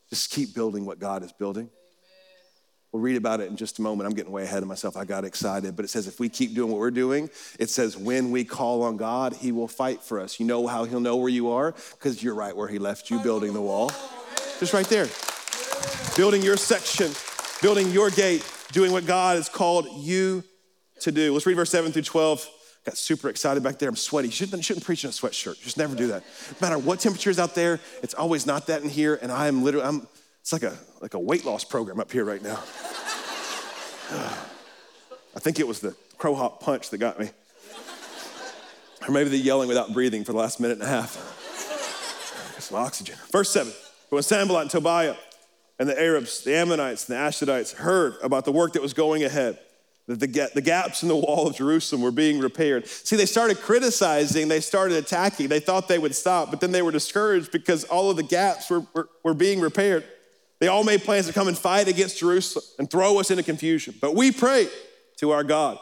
Just 0.09 0.31
keep 0.31 0.53
building 0.53 0.85
what 0.85 0.99
God 0.99 1.23
is 1.23 1.33
building. 1.33 1.69
We'll 2.97 3.03
read 3.03 3.17
about 3.17 3.41
it 3.41 3.51
in 3.51 3.55
just 3.55 3.77
a 3.77 3.83
moment. 3.83 4.09
I'm 4.09 4.15
getting 4.15 4.31
way 4.31 4.41
ahead 4.41 4.63
of 4.63 4.67
myself. 4.67 4.97
I 4.97 5.05
got 5.05 5.23
excited. 5.23 5.75
But 5.75 5.85
it 5.85 5.89
says 5.89 6.07
if 6.07 6.19
we 6.19 6.29
keep 6.29 6.55
doing 6.55 6.71
what 6.71 6.79
we're 6.79 6.89
doing, 6.89 7.29
it 7.59 7.69
says 7.69 7.95
when 7.95 8.31
we 8.31 8.43
call 8.43 8.81
on 8.81 8.97
God, 8.97 9.33
He 9.33 9.51
will 9.51 9.67
fight 9.67 10.01
for 10.01 10.19
us. 10.19 10.39
You 10.39 10.47
know 10.47 10.65
how 10.65 10.83
He'll 10.83 10.99
know 10.99 11.15
where 11.17 11.29
you 11.29 11.51
are? 11.51 11.73
Because 11.91 12.23
you're 12.23 12.33
right 12.33 12.57
where 12.57 12.67
He 12.67 12.79
left 12.79 13.11
you, 13.11 13.19
building 13.19 13.53
the 13.53 13.61
wall. 13.61 13.91
Just 14.59 14.73
right 14.73 14.87
there. 14.87 15.07
Building 16.17 16.41
your 16.41 16.57
section, 16.57 17.11
building 17.61 17.91
your 17.91 18.09
gate, 18.09 18.43
doing 18.71 18.91
what 18.91 19.05
God 19.05 19.35
has 19.35 19.47
called 19.47 19.87
you 19.99 20.43
to 21.01 21.11
do. 21.11 21.33
Let's 21.33 21.45
read 21.45 21.53
verse 21.53 21.69
7 21.69 21.91
through 21.91 22.01
12. 22.01 22.49
Got 22.83 22.97
super 22.97 23.29
excited 23.29 23.61
back 23.61 23.77
there. 23.77 23.89
I'm 23.89 23.95
sweaty. 23.95 24.29
You 24.29 24.33
shouldn't, 24.33 24.65
shouldn't 24.65 24.87
preach 24.87 25.03
in 25.03 25.11
a 25.11 25.13
sweatshirt. 25.13 25.61
Just 25.61 25.77
never 25.77 25.95
do 25.95 26.07
that. 26.07 26.23
No 26.59 26.67
matter 26.67 26.79
what 26.79 26.99
temperature 26.99 27.29
is 27.29 27.37
out 27.37 27.53
there, 27.53 27.79
it's 28.01 28.15
always 28.15 28.47
not 28.47 28.65
that 28.67 28.81
in 28.81 28.89
here. 28.89 29.19
And 29.21 29.31
I 29.31 29.49
am 29.49 29.63
literally, 29.63 29.85
I'm, 29.85 30.07
it's 30.47 30.53
like 30.53 30.63
a, 30.63 30.77
like 31.01 31.13
a 31.13 31.19
weight 31.19 31.43
loss 31.43 31.65
program 31.65 31.99
up 31.99 32.09
here 32.09 32.23
right 32.23 32.41
now. 32.41 32.55
I 35.35 35.39
think 35.39 35.59
it 35.59 35.67
was 35.67 35.81
the 35.81 35.93
crow 36.17 36.35
hop 36.35 36.63
punch 36.63 36.89
that 36.91 36.99
got 36.99 37.19
me. 37.19 37.31
Or 39.05 39.11
maybe 39.11 39.29
the 39.29 39.37
yelling 39.37 39.67
without 39.67 39.91
breathing 39.91 40.23
for 40.23 40.31
the 40.31 40.37
last 40.37 40.61
minute 40.61 40.75
and 40.75 40.83
a 40.83 40.87
half. 40.87 41.17
Some 42.59 42.77
oxygen. 42.77 43.17
Verse 43.29 43.49
7. 43.49 43.73
But 44.09 44.15
when 44.15 44.23
Sanballat 44.23 44.61
and 44.61 44.71
Tobiah 44.71 45.17
and 45.79 45.89
the 45.89 46.01
Arabs, 46.01 46.45
the 46.45 46.55
Ammonites, 46.55 47.09
and 47.09 47.17
the 47.17 47.21
Ashdodites 47.21 47.73
heard 47.73 48.15
about 48.23 48.45
the 48.45 48.53
work 48.53 48.71
that 48.71 48.81
was 48.81 48.93
going 48.93 49.25
ahead, 49.25 49.59
that 50.05 50.21
the, 50.21 50.49
the 50.55 50.61
gaps 50.61 51.03
in 51.03 51.09
the 51.09 51.17
wall 51.17 51.47
of 51.47 51.57
Jerusalem 51.57 52.01
were 52.01 52.11
being 52.11 52.39
repaired. 52.39 52.87
See, 52.87 53.17
they 53.17 53.25
started 53.25 53.57
criticizing, 53.59 54.47
they 54.47 54.61
started 54.61 54.95
attacking. 54.95 55.49
They 55.49 55.59
thought 55.59 55.89
they 55.89 55.99
would 55.99 56.15
stop, 56.15 56.51
but 56.51 56.61
then 56.61 56.71
they 56.71 56.81
were 56.81 56.91
discouraged 56.91 57.51
because 57.51 57.83
all 57.83 58.09
of 58.09 58.15
the 58.15 58.23
gaps 58.23 58.69
were, 58.69 58.85
were, 58.93 59.09
were 59.25 59.33
being 59.33 59.59
repaired. 59.59 60.05
They 60.59 60.67
all 60.67 60.83
made 60.83 61.03
plans 61.03 61.27
to 61.27 61.33
come 61.33 61.47
and 61.47 61.57
fight 61.57 61.87
against 61.87 62.19
Jerusalem 62.19 62.65
and 62.79 62.89
throw 62.89 63.19
us 63.19 63.29
into 63.29 63.43
confusion. 63.43 63.95
But 64.01 64.15
we 64.15 64.31
prayed 64.31 64.69
to 65.17 65.31
our 65.31 65.43
God 65.43 65.77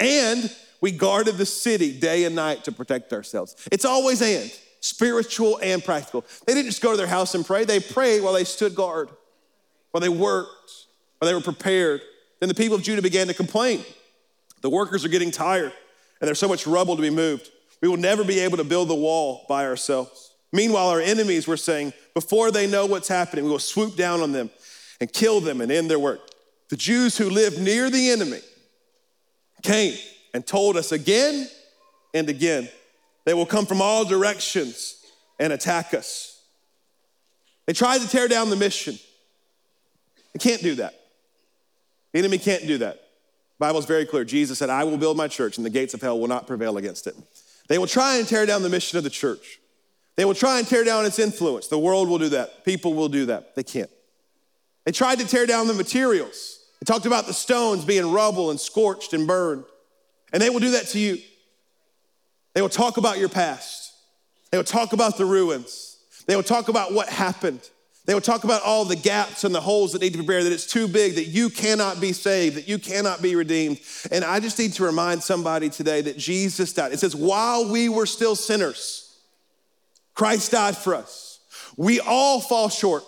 and 0.00 0.50
we 0.80 0.90
guarded 0.90 1.36
the 1.36 1.46
city 1.46 1.98
day 1.98 2.24
and 2.24 2.34
night 2.34 2.64
to 2.64 2.72
protect 2.72 3.12
ourselves. 3.12 3.56
It's 3.70 3.84
always 3.84 4.20
and 4.22 4.50
spiritual 4.80 5.58
and 5.62 5.84
practical. 5.84 6.24
They 6.46 6.54
didn't 6.54 6.66
just 6.66 6.82
go 6.82 6.90
to 6.90 6.96
their 6.96 7.06
house 7.06 7.34
and 7.34 7.44
pray, 7.44 7.64
they 7.64 7.80
prayed 7.80 8.22
while 8.22 8.32
they 8.32 8.44
stood 8.44 8.74
guard, 8.74 9.08
while 9.90 10.00
they 10.00 10.08
worked, 10.08 10.72
while 11.18 11.28
they 11.28 11.34
were 11.34 11.40
prepared. 11.40 12.02
Then 12.40 12.48
the 12.48 12.54
people 12.54 12.76
of 12.76 12.82
Judah 12.82 13.02
began 13.02 13.26
to 13.28 13.34
complain. 13.34 13.84
The 14.60 14.70
workers 14.70 15.04
are 15.04 15.08
getting 15.08 15.30
tired, 15.30 15.72
and 16.20 16.28
there's 16.28 16.38
so 16.38 16.48
much 16.48 16.66
rubble 16.66 16.96
to 16.96 17.02
be 17.02 17.10
moved. 17.10 17.50
We 17.80 17.88
will 17.88 17.96
never 17.96 18.24
be 18.24 18.38
able 18.40 18.56
to 18.58 18.64
build 18.64 18.88
the 18.88 18.94
wall 18.94 19.44
by 19.48 19.66
ourselves. 19.66 20.25
Meanwhile, 20.56 20.88
our 20.88 21.02
enemies 21.02 21.46
were 21.46 21.58
saying, 21.58 21.92
before 22.14 22.50
they 22.50 22.66
know 22.66 22.86
what's 22.86 23.08
happening, 23.08 23.44
we 23.44 23.50
will 23.50 23.58
swoop 23.58 23.94
down 23.94 24.22
on 24.22 24.32
them 24.32 24.48
and 25.02 25.12
kill 25.12 25.42
them 25.42 25.60
and 25.60 25.70
end 25.70 25.90
their 25.90 25.98
work. 25.98 26.30
The 26.70 26.76
Jews 26.76 27.18
who 27.18 27.28
lived 27.28 27.60
near 27.60 27.90
the 27.90 28.10
enemy 28.10 28.40
came 29.62 29.94
and 30.32 30.46
told 30.46 30.78
us 30.78 30.92
again 30.92 31.46
and 32.14 32.28
again 32.30 32.70
they 33.26 33.34
will 33.34 33.44
come 33.44 33.66
from 33.66 33.82
all 33.82 34.06
directions 34.06 35.04
and 35.38 35.52
attack 35.52 35.92
us. 35.92 36.42
They 37.66 37.74
tried 37.74 38.00
to 38.00 38.08
tear 38.08 38.26
down 38.26 38.48
the 38.48 38.56
mission. 38.56 38.98
They 40.32 40.38
can't 40.38 40.62
do 40.62 40.76
that. 40.76 40.94
The 42.12 42.20
enemy 42.20 42.38
can't 42.38 42.66
do 42.66 42.78
that. 42.78 42.94
The 42.94 43.58
Bible 43.58 43.80
is 43.80 43.84
very 43.84 44.06
clear. 44.06 44.24
Jesus 44.24 44.58
said, 44.58 44.70
I 44.70 44.84
will 44.84 44.96
build 44.96 45.18
my 45.18 45.28
church, 45.28 45.58
and 45.58 45.66
the 45.66 45.70
gates 45.70 45.92
of 45.92 46.00
hell 46.00 46.18
will 46.18 46.28
not 46.28 46.46
prevail 46.46 46.78
against 46.78 47.06
it. 47.06 47.14
They 47.68 47.76
will 47.76 47.86
try 47.86 48.16
and 48.16 48.26
tear 48.26 48.46
down 48.46 48.62
the 48.62 48.70
mission 48.70 48.96
of 48.96 49.04
the 49.04 49.10
church. 49.10 49.58
They 50.16 50.24
will 50.24 50.34
try 50.34 50.58
and 50.58 50.66
tear 50.66 50.82
down 50.82 51.04
its 51.04 51.18
influence. 51.18 51.68
The 51.68 51.78
world 51.78 52.08
will 52.08 52.18
do 52.18 52.30
that. 52.30 52.64
People 52.64 52.94
will 52.94 53.08
do 53.08 53.26
that. 53.26 53.54
They 53.54 53.62
can't. 53.62 53.90
They 54.84 54.92
tried 54.92 55.18
to 55.18 55.26
tear 55.26 55.46
down 55.46 55.66
the 55.66 55.74
materials. 55.74 56.58
They 56.80 56.84
talked 56.84 57.06
about 57.06 57.26
the 57.26 57.34
stones 57.34 57.84
being 57.84 58.10
rubble 58.12 58.50
and 58.50 58.58
scorched 58.58 59.12
and 59.12 59.26
burned. 59.26 59.64
And 60.32 60.42
they 60.42 60.50
will 60.50 60.60
do 60.60 60.72
that 60.72 60.86
to 60.88 60.98
you. 60.98 61.18
They 62.54 62.62
will 62.62 62.68
talk 62.68 62.96
about 62.96 63.18
your 63.18 63.28
past. 63.28 63.92
They 64.50 64.56
will 64.56 64.64
talk 64.64 64.92
about 64.92 65.18
the 65.18 65.26
ruins. 65.26 65.98
They 66.26 66.36
will 66.36 66.42
talk 66.42 66.68
about 66.68 66.94
what 66.94 67.08
happened. 67.08 67.68
They 68.06 68.14
will 68.14 68.20
talk 68.20 68.44
about 68.44 68.62
all 68.62 68.84
the 68.84 68.96
gaps 68.96 69.44
and 69.44 69.54
the 69.54 69.60
holes 69.60 69.92
that 69.92 70.00
need 70.00 70.12
to 70.12 70.18
be 70.20 70.24
buried, 70.24 70.44
that 70.44 70.52
it's 70.52 70.66
too 70.66 70.86
big, 70.86 71.16
that 71.16 71.26
you 71.26 71.50
cannot 71.50 72.00
be 72.00 72.12
saved, 72.12 72.56
that 72.56 72.68
you 72.68 72.78
cannot 72.78 73.20
be 73.20 73.34
redeemed. 73.34 73.80
And 74.12 74.24
I 74.24 74.38
just 74.38 74.58
need 74.58 74.72
to 74.74 74.84
remind 74.84 75.22
somebody 75.22 75.68
today 75.68 76.00
that 76.02 76.16
Jesus 76.16 76.72
died. 76.72 76.92
It 76.92 77.00
says, 77.00 77.16
while 77.16 77.68
we 77.68 77.88
were 77.88 78.06
still 78.06 78.36
sinners, 78.36 79.05
Christ 80.16 80.50
died 80.50 80.76
for 80.76 80.94
us. 80.94 81.38
We 81.76 82.00
all 82.00 82.40
fall 82.40 82.68
short 82.68 83.04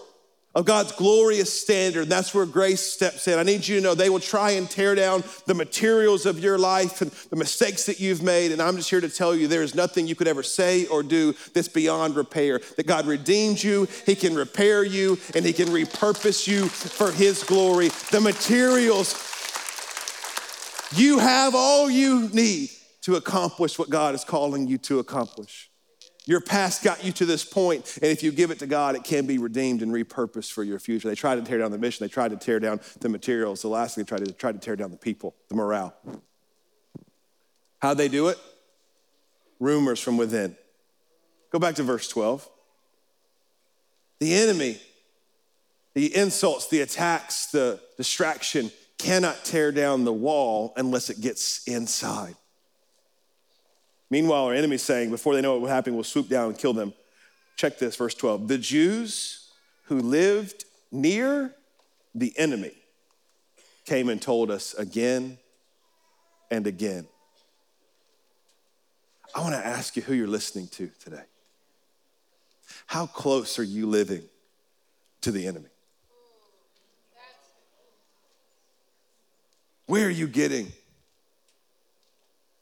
of 0.55 0.65
God's 0.65 0.93
glorious 0.93 1.53
standard. 1.53 2.09
That's 2.09 2.35
where 2.35 2.45
grace 2.45 2.81
steps 2.81 3.29
in. 3.29 3.39
I 3.39 3.45
need 3.45 3.67
you 3.67 3.77
to 3.77 3.83
know 3.83 3.95
they 3.95 4.11
will 4.11 4.21
try 4.21 4.53
and 4.53 4.69
tear 4.69 4.95
down 4.95 5.23
the 5.47 5.55
materials 5.55 6.27
of 6.27 6.39
your 6.39 6.59
life 6.59 7.01
and 7.01 7.11
the 7.31 7.37
mistakes 7.37 7.87
that 7.87 8.01
you've 8.01 8.23
made. 8.23 8.53
And 8.53 8.61
I'm 8.61 8.77
just 8.77 8.91
here 8.91 9.01
to 9.01 9.09
tell 9.09 9.35
you 9.35 9.47
there 9.47 9.63
is 9.63 9.75
nothing 9.75 10.07
you 10.07 10.15
could 10.15 10.29
ever 10.29 10.43
say 10.43 10.87
or 10.87 11.03
do 11.03 11.35
that's 11.55 11.69
beyond 11.69 12.17
repair. 12.17 12.61
That 12.77 12.87
God 12.87 13.07
redeemed 13.07 13.63
you, 13.63 13.89
He 14.05 14.15
can 14.15 14.35
repair 14.35 14.85
you, 14.85 15.19
and 15.35 15.47
He 15.47 15.53
can 15.53 15.69
repurpose 15.69 16.47
you 16.47 16.67
for 16.67 17.11
His 17.11 17.43
glory. 17.43 17.89
The 18.11 18.21
materials, 18.21 19.15
you 20.95 21.21
have 21.21 21.55
all 21.55 21.89
you 21.89 22.29
need 22.31 22.71
to 23.03 23.17
accomplish 23.17 23.79
what 23.79 23.91
God 23.91 24.15
is 24.15 24.25
calling 24.25 24.67
you 24.67 24.77
to 24.79 24.99
accomplish. 24.99 25.68
Your 26.29 26.43
past 26.43 26.85
got 26.85 27.03
you 27.03 27.11
to 27.13 27.25
this 27.25 27.43
point, 27.43 27.99
and 28.03 28.13
if 28.13 28.23
you 28.23 28.31
give 28.33 28.51
it 28.51 28.59
to 28.59 28.67
God, 28.67 28.95
it 28.95 29.03
can 29.03 29.25
be 29.25 29.39
redeemed 29.39 29.81
and 29.81 29.91
repurposed 29.91 30.53
for 30.53 30.63
your 30.63 30.79
future. 30.79 31.09
They 31.09 31.15
tried 31.15 31.37
to 31.37 31.41
tear 31.41 31.57
down 31.57 31.71
the 31.71 31.79
mission, 31.79 32.05
they 32.05 32.11
tried 32.11 32.33
to 32.33 32.37
tear 32.37 32.61
down 32.61 32.81
the 33.01 33.09
materials. 33.09 33.63
The 33.63 33.69
last 33.69 33.95
thing 33.95 34.05
they 34.05 34.09
tried 34.09 34.27
to 34.27 34.33
try 34.33 34.53
to 34.53 34.59
tear 34.59 34.77
down 34.77 34.91
the 34.91 34.99
people, 34.99 35.35
the 35.49 35.55
morale. 35.55 35.95
How'd 37.79 37.97
they 37.97 38.09
do 38.09 38.29
it? 38.29 38.37
Rumors 39.59 40.01
from 40.01 40.19
within. 40.19 40.55
Go 41.51 41.59
back 41.59 41.77
to 41.77 41.83
verse 41.83 42.09
12. 42.09 42.47
The 44.21 44.35
enemy, 44.35 44.79
the 45.95 46.15
insults, 46.15 46.69
the 46.69 46.83
attacks, 46.83 47.47
the 47.47 47.81
distraction 47.97 48.71
cannot 48.99 49.47
tear 49.47 49.73
down 49.73 50.05
the 50.05 50.13
wall 50.13 50.75
unless 50.77 51.09
it 51.09 51.23
gets 51.23 51.67
inside. 51.67 52.35
Meanwhile, 54.11 54.45
our 54.45 54.55
enemy's 54.55 54.83
saying, 54.83 55.11
before 55.11 55.35
they 55.35 55.43
know 55.43 55.53
what 55.53 55.61
will 55.63 55.69
happen, 55.69 55.95
we'll 55.95 56.05
swoop 56.05 56.29
down 56.29 56.49
and 56.51 56.59
kill 56.59 56.73
them. 56.73 56.95
Check 57.57 57.79
this, 57.79 57.97
verse 57.97 58.15
12. 58.15 58.49
The 58.49 58.59
Jews 58.59 59.51
who 59.85 60.01
lived 60.01 60.65
near 60.91 61.55
the 62.15 62.33
enemy 62.39 62.73
came 63.85 64.09
and 64.09 64.21
told 64.21 64.51
us 64.51 64.75
again 64.75 65.39
and 66.51 66.67
again. 66.67 67.07
I 69.35 69.41
want 69.41 69.55
to 69.55 69.67
ask 69.67 69.97
you 69.97 70.03
who 70.03 70.15
you're 70.15 70.27
listening 70.27 70.69
to 70.69 70.91
today. 71.03 71.25
How 72.87 73.07
close 73.07 73.59
are 73.59 73.65
you 73.65 73.87
living 73.87 74.23
to 75.21 75.31
the 75.31 75.47
enemy? 75.47 75.69
Where 79.87 80.07
are 80.07 80.11
you 80.11 80.29
getting 80.29 80.73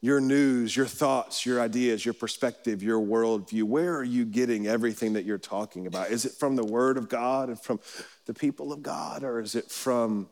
your 0.00 0.20
news, 0.20 0.76
your 0.76 0.86
thoughts, 0.86 1.46
your 1.46 1.60
ideas, 1.60 2.04
your 2.04 2.14
perspective, 2.14 2.82
your 2.82 3.00
worldview? 3.00 3.64
Where 3.64 3.96
are 3.96 4.04
you 4.04 4.24
getting 4.24 4.66
everything 4.66 5.14
that 5.14 5.24
you're 5.24 5.38
talking 5.38 5.86
about? 5.86 6.10
Is 6.10 6.24
it 6.24 6.32
from 6.32 6.56
the 6.56 6.64
Word 6.64 6.96
of 6.96 7.08
God 7.08 7.48
and 7.48 7.60
from 7.60 7.80
the 8.26 8.34
people 8.34 8.72
of 8.72 8.82
God, 8.82 9.24
or 9.24 9.40
is 9.40 9.54
it 9.54 9.70
from 9.70 10.28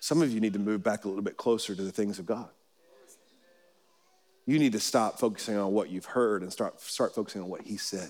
some 0.00 0.22
of 0.22 0.32
you 0.32 0.40
need 0.40 0.52
to 0.52 0.58
move 0.58 0.82
back 0.82 1.04
a 1.04 1.08
little 1.08 1.22
bit 1.22 1.36
closer 1.36 1.74
to 1.74 1.82
the 1.82 1.92
things 1.92 2.18
of 2.18 2.26
God? 2.26 2.48
You 4.46 4.60
need 4.60 4.72
to 4.72 4.80
stop 4.80 5.18
focusing 5.18 5.56
on 5.56 5.72
what 5.72 5.90
you've 5.90 6.04
heard 6.04 6.42
and 6.42 6.52
start, 6.52 6.80
start 6.80 7.14
focusing 7.14 7.42
on 7.42 7.48
what 7.48 7.62
He 7.62 7.76
said. 7.76 8.08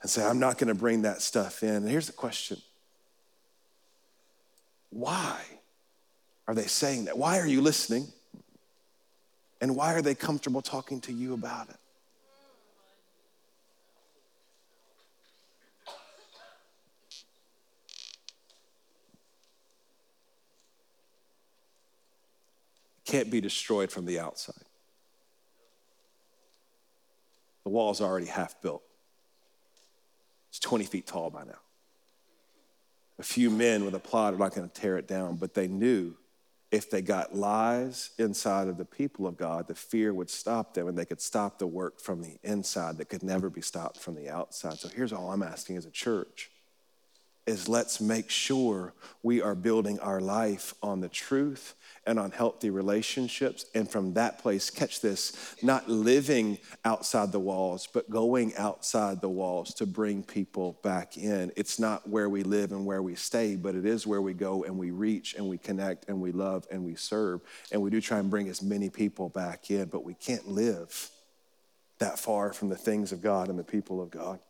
And 0.00 0.10
say, 0.10 0.24
I'm 0.24 0.38
not 0.38 0.58
going 0.58 0.68
to 0.68 0.74
bring 0.74 1.02
that 1.02 1.22
stuff 1.22 1.62
in. 1.62 1.74
And 1.74 1.88
here's 1.88 2.06
the 2.06 2.12
question 2.12 2.58
why? 4.90 5.40
Are 6.52 6.54
they 6.54 6.66
saying 6.66 7.06
that? 7.06 7.16
Why 7.16 7.38
are 7.38 7.46
you 7.46 7.62
listening? 7.62 8.08
And 9.62 9.74
why 9.74 9.94
are 9.94 10.02
they 10.02 10.14
comfortable 10.14 10.60
talking 10.60 11.00
to 11.02 11.12
you 11.12 11.32
about 11.32 11.70
it? 11.70 11.76
Can't 23.06 23.30
be 23.30 23.40
destroyed 23.40 23.90
from 23.90 24.04
the 24.04 24.20
outside. 24.20 24.54
The 27.64 27.70
wall's 27.70 28.02
already 28.02 28.26
half 28.26 28.60
built. 28.60 28.82
It's 30.50 30.58
20 30.58 30.84
feet 30.84 31.06
tall 31.06 31.30
by 31.30 31.44
now. 31.44 31.60
A 33.18 33.22
few 33.22 33.48
men 33.48 33.86
with 33.86 33.94
a 33.94 33.98
plot 33.98 34.34
are 34.34 34.38
not 34.38 34.54
going 34.54 34.68
to 34.68 34.74
tear 34.80 34.98
it 34.98 35.08
down, 35.08 35.36
but 35.36 35.54
they 35.54 35.66
knew 35.66 36.14
if 36.72 36.88
they 36.88 37.02
got 37.02 37.34
lies 37.34 38.10
inside 38.18 38.66
of 38.66 38.78
the 38.78 38.84
people 38.84 39.26
of 39.26 39.36
God, 39.36 39.68
the 39.68 39.74
fear 39.74 40.14
would 40.14 40.30
stop 40.30 40.72
them 40.72 40.88
and 40.88 40.96
they 40.96 41.04
could 41.04 41.20
stop 41.20 41.58
the 41.58 41.66
work 41.66 42.00
from 42.00 42.22
the 42.22 42.38
inside 42.42 42.96
that 42.96 43.10
could 43.10 43.22
never 43.22 43.50
be 43.50 43.60
stopped 43.60 43.98
from 43.98 44.14
the 44.14 44.30
outside. 44.30 44.78
So 44.78 44.88
here's 44.88 45.12
all 45.12 45.30
I'm 45.30 45.42
asking 45.42 45.76
as 45.76 45.84
a 45.84 45.90
church 45.90 46.50
is 47.46 47.68
let's 47.68 48.00
make 48.00 48.30
sure 48.30 48.94
we 49.22 49.42
are 49.42 49.54
building 49.54 49.98
our 50.00 50.20
life 50.20 50.74
on 50.82 51.00
the 51.00 51.08
truth 51.10 51.74
and 52.06 52.18
on 52.18 52.30
healthy 52.30 52.70
relationships. 52.70 53.66
And 53.74 53.88
from 53.88 54.14
that 54.14 54.38
place, 54.38 54.70
catch 54.70 55.00
this, 55.00 55.56
not 55.62 55.88
living 55.88 56.58
outside 56.84 57.32
the 57.32 57.40
walls, 57.40 57.88
but 57.92 58.10
going 58.10 58.54
outside 58.56 59.20
the 59.20 59.28
walls 59.28 59.74
to 59.74 59.86
bring 59.86 60.22
people 60.22 60.78
back 60.82 61.16
in. 61.16 61.52
It's 61.56 61.78
not 61.78 62.08
where 62.08 62.28
we 62.28 62.42
live 62.42 62.72
and 62.72 62.84
where 62.84 63.02
we 63.02 63.14
stay, 63.14 63.56
but 63.56 63.74
it 63.74 63.86
is 63.86 64.06
where 64.06 64.22
we 64.22 64.34
go 64.34 64.64
and 64.64 64.78
we 64.78 64.90
reach 64.90 65.34
and 65.34 65.48
we 65.48 65.58
connect 65.58 66.08
and 66.08 66.20
we 66.20 66.32
love 66.32 66.66
and 66.70 66.84
we 66.84 66.94
serve. 66.94 67.40
And 67.70 67.80
we 67.80 67.90
do 67.90 68.00
try 68.00 68.18
and 68.18 68.30
bring 68.30 68.48
as 68.48 68.62
many 68.62 68.90
people 68.90 69.28
back 69.28 69.70
in, 69.70 69.86
but 69.86 70.04
we 70.04 70.14
can't 70.14 70.48
live 70.48 71.10
that 71.98 72.18
far 72.18 72.52
from 72.52 72.68
the 72.68 72.76
things 72.76 73.12
of 73.12 73.22
God 73.22 73.48
and 73.48 73.58
the 73.58 73.64
people 73.64 74.02
of 74.02 74.10
God. 74.10 74.40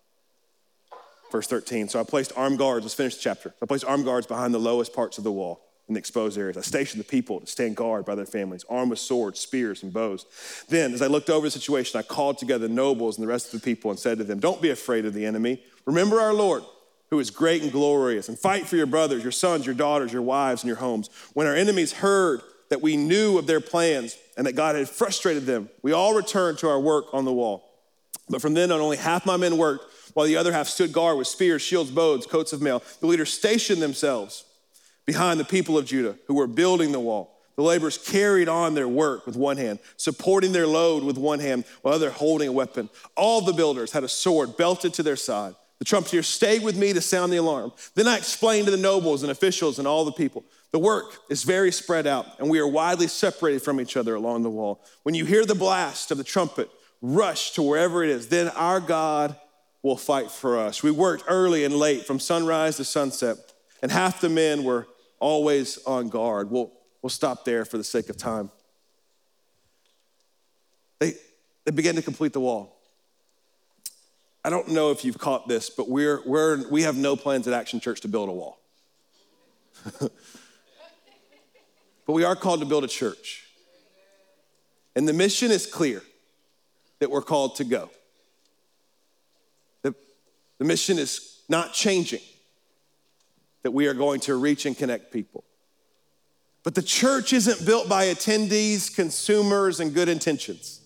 Verse 1.30 1.46
13. 1.46 1.88
So 1.88 2.00
I 2.00 2.02
placed 2.02 2.32
armed 2.36 2.58
guards, 2.58 2.84
let's 2.84 2.94
finish 2.94 3.16
the 3.16 3.22
chapter. 3.22 3.54
I 3.62 3.66
placed 3.66 3.84
armed 3.84 4.04
guards 4.04 4.26
behind 4.26 4.54
the 4.54 4.58
lowest 4.58 4.94
parts 4.94 5.18
of 5.18 5.24
the 5.24 5.32
wall 5.32 5.62
in 5.88 5.94
the 5.94 5.98
exposed 5.98 6.38
areas. 6.38 6.56
I 6.56 6.60
stationed 6.60 7.00
the 7.00 7.08
people 7.08 7.40
to 7.40 7.46
stand 7.46 7.76
guard 7.76 8.04
by 8.04 8.14
their 8.14 8.26
families, 8.26 8.64
armed 8.68 8.90
with 8.90 8.98
swords, 8.98 9.40
spears, 9.40 9.82
and 9.82 9.92
bows. 9.92 10.26
Then, 10.68 10.94
as 10.94 11.02
I 11.02 11.06
looked 11.08 11.28
over 11.28 11.46
the 11.46 11.50
situation, 11.50 11.98
I 11.98 12.02
called 12.02 12.38
together 12.38 12.68
the 12.68 12.74
nobles 12.74 13.18
and 13.18 13.24
the 13.24 13.30
rest 13.30 13.52
of 13.52 13.60
the 13.60 13.64
people 13.64 13.90
and 13.90 13.98
said 13.98 14.18
to 14.18 14.24
them, 14.24 14.40
Don't 14.40 14.62
be 14.62 14.70
afraid 14.70 15.04
of 15.04 15.14
the 15.14 15.26
enemy. 15.26 15.62
Remember 15.84 16.20
our 16.20 16.32
Lord, 16.32 16.62
who 17.10 17.18
is 17.18 17.30
great 17.30 17.62
and 17.62 17.72
glorious, 17.72 18.28
and 18.28 18.38
fight 18.38 18.66
for 18.66 18.76
your 18.76 18.86
brothers, 18.86 19.22
your 19.22 19.32
sons, 19.32 19.66
your 19.66 19.74
daughters, 19.74 20.12
your 20.12 20.22
wives, 20.22 20.62
and 20.62 20.68
your 20.68 20.78
homes. 20.78 21.10
When 21.34 21.46
our 21.46 21.54
enemies 21.54 21.92
heard 21.92 22.40
that 22.70 22.80
we 22.80 22.96
knew 22.96 23.36
of 23.36 23.46
their 23.46 23.60
plans 23.60 24.16
and 24.36 24.46
that 24.46 24.54
God 24.54 24.76
had 24.76 24.88
frustrated 24.88 25.44
them, 25.44 25.68
we 25.82 25.92
all 25.92 26.14
returned 26.14 26.58
to 26.58 26.68
our 26.68 26.80
work 26.80 27.06
on 27.12 27.24
the 27.24 27.32
wall. 27.32 27.68
But 28.30 28.40
from 28.40 28.54
then 28.54 28.70
on, 28.70 28.80
only 28.80 28.96
half 28.96 29.26
my 29.26 29.36
men 29.36 29.58
worked, 29.58 29.84
while 30.14 30.26
the 30.26 30.36
other 30.36 30.52
half 30.52 30.68
stood 30.68 30.92
guard 30.92 31.18
with 31.18 31.26
spears, 31.26 31.60
shields, 31.60 31.90
bows, 31.90 32.26
coats 32.26 32.52
of 32.52 32.62
mail. 32.62 32.82
The 33.00 33.06
leaders 33.06 33.32
stationed 33.32 33.82
themselves 33.82 34.44
behind 35.06 35.38
the 35.38 35.44
people 35.44 35.76
of 35.78 35.86
Judah 35.86 36.16
who 36.26 36.34
were 36.34 36.46
building 36.46 36.92
the 36.92 37.00
wall. 37.00 37.40
The 37.56 37.62
laborers 37.62 37.98
carried 37.98 38.48
on 38.48 38.74
their 38.74 38.88
work 38.88 39.26
with 39.26 39.36
one 39.36 39.58
hand, 39.58 39.78
supporting 39.96 40.52
their 40.52 40.66
load 40.66 41.04
with 41.04 41.18
one 41.18 41.38
hand, 41.38 41.64
while 41.82 41.94
other 41.94 42.10
holding 42.10 42.48
a 42.48 42.52
weapon. 42.52 42.88
All 43.14 43.42
the 43.42 43.52
builders 43.52 43.92
had 43.92 44.04
a 44.04 44.08
sword 44.08 44.56
belted 44.56 44.94
to 44.94 45.02
their 45.02 45.16
side. 45.16 45.54
The 45.78 45.84
trumpeter 45.84 46.22
stayed 46.22 46.62
with 46.62 46.76
me 46.76 46.92
to 46.92 47.00
sound 47.00 47.32
the 47.32 47.36
alarm. 47.36 47.72
Then 47.94 48.08
I 48.08 48.16
explained 48.16 48.66
to 48.66 48.70
the 48.70 48.76
nobles 48.76 49.22
and 49.22 49.32
officials 49.32 49.78
and 49.78 49.86
all 49.86 50.04
the 50.04 50.12
people 50.12 50.44
the 50.72 50.78
work 50.78 51.18
is 51.28 51.42
very 51.44 51.70
spread 51.70 52.06
out, 52.06 52.26
and 52.38 52.48
we 52.48 52.58
are 52.58 52.66
widely 52.66 53.06
separated 53.06 53.60
from 53.60 53.78
each 53.78 53.96
other 53.96 54.14
along 54.14 54.42
the 54.42 54.50
wall. 54.50 54.82
When 55.02 55.14
you 55.14 55.26
hear 55.26 55.44
the 55.44 55.54
blast 55.54 56.10
of 56.10 56.16
the 56.16 56.24
trumpet, 56.24 56.70
rush 57.02 57.52
to 57.52 57.62
wherever 57.62 58.02
it 58.02 58.08
is. 58.08 58.28
Then 58.28 58.48
our 58.48 58.80
God 58.80 59.36
will 59.82 59.98
fight 59.98 60.30
for 60.30 60.58
us. 60.58 60.82
We 60.82 60.90
worked 60.90 61.24
early 61.28 61.64
and 61.64 61.76
late, 61.76 62.06
from 62.06 62.18
sunrise 62.18 62.78
to 62.78 62.84
sunset, 62.84 63.36
and 63.82 63.92
half 63.92 64.20
the 64.20 64.30
men 64.30 64.64
were 64.64 64.86
always 65.22 65.78
on 65.86 66.08
guard. 66.08 66.50
We'll, 66.50 66.70
we'll 67.00 67.10
stop 67.10 67.44
there 67.44 67.64
for 67.64 67.78
the 67.78 67.84
sake 67.84 68.10
of 68.10 68.16
time. 68.16 68.50
They, 70.98 71.14
they 71.64 71.70
began 71.70 71.94
to 71.94 72.02
complete 72.02 72.32
the 72.32 72.40
wall. 72.40 72.76
I 74.44 74.50
don't 74.50 74.68
know 74.68 74.90
if 74.90 75.04
you've 75.04 75.18
caught 75.18 75.46
this, 75.48 75.70
but 75.70 75.88
we're, 75.88 76.20
we're, 76.26 76.68
we 76.68 76.82
have 76.82 76.96
no 76.96 77.14
plans 77.14 77.46
at 77.46 77.54
Action 77.54 77.78
Church 77.78 78.00
to 78.00 78.08
build 78.08 78.28
a 78.28 78.32
wall. 78.32 78.58
but 80.00 80.10
we 82.08 82.24
are 82.24 82.34
called 82.34 82.58
to 82.60 82.66
build 82.66 82.82
a 82.82 82.88
church. 82.88 83.46
And 84.96 85.08
the 85.08 85.12
mission 85.12 85.52
is 85.52 85.66
clear 85.66 86.02
that 86.98 87.10
we're 87.10 87.22
called 87.22 87.56
to 87.56 87.64
go. 87.64 87.90
The, 89.82 89.94
the 90.58 90.64
mission 90.64 90.98
is 90.98 91.42
not 91.48 91.72
changing 91.72 92.20
that 93.62 93.70
we 93.70 93.86
are 93.86 93.94
going 93.94 94.20
to 94.20 94.34
reach 94.34 94.66
and 94.66 94.76
connect 94.76 95.12
people. 95.12 95.44
But 96.62 96.74
the 96.74 96.82
church 96.82 97.32
isn't 97.32 97.66
built 97.66 97.88
by 97.88 98.06
attendees, 98.06 98.94
consumers, 98.94 99.80
and 99.80 99.92
good 99.92 100.08
intentions. 100.08 100.80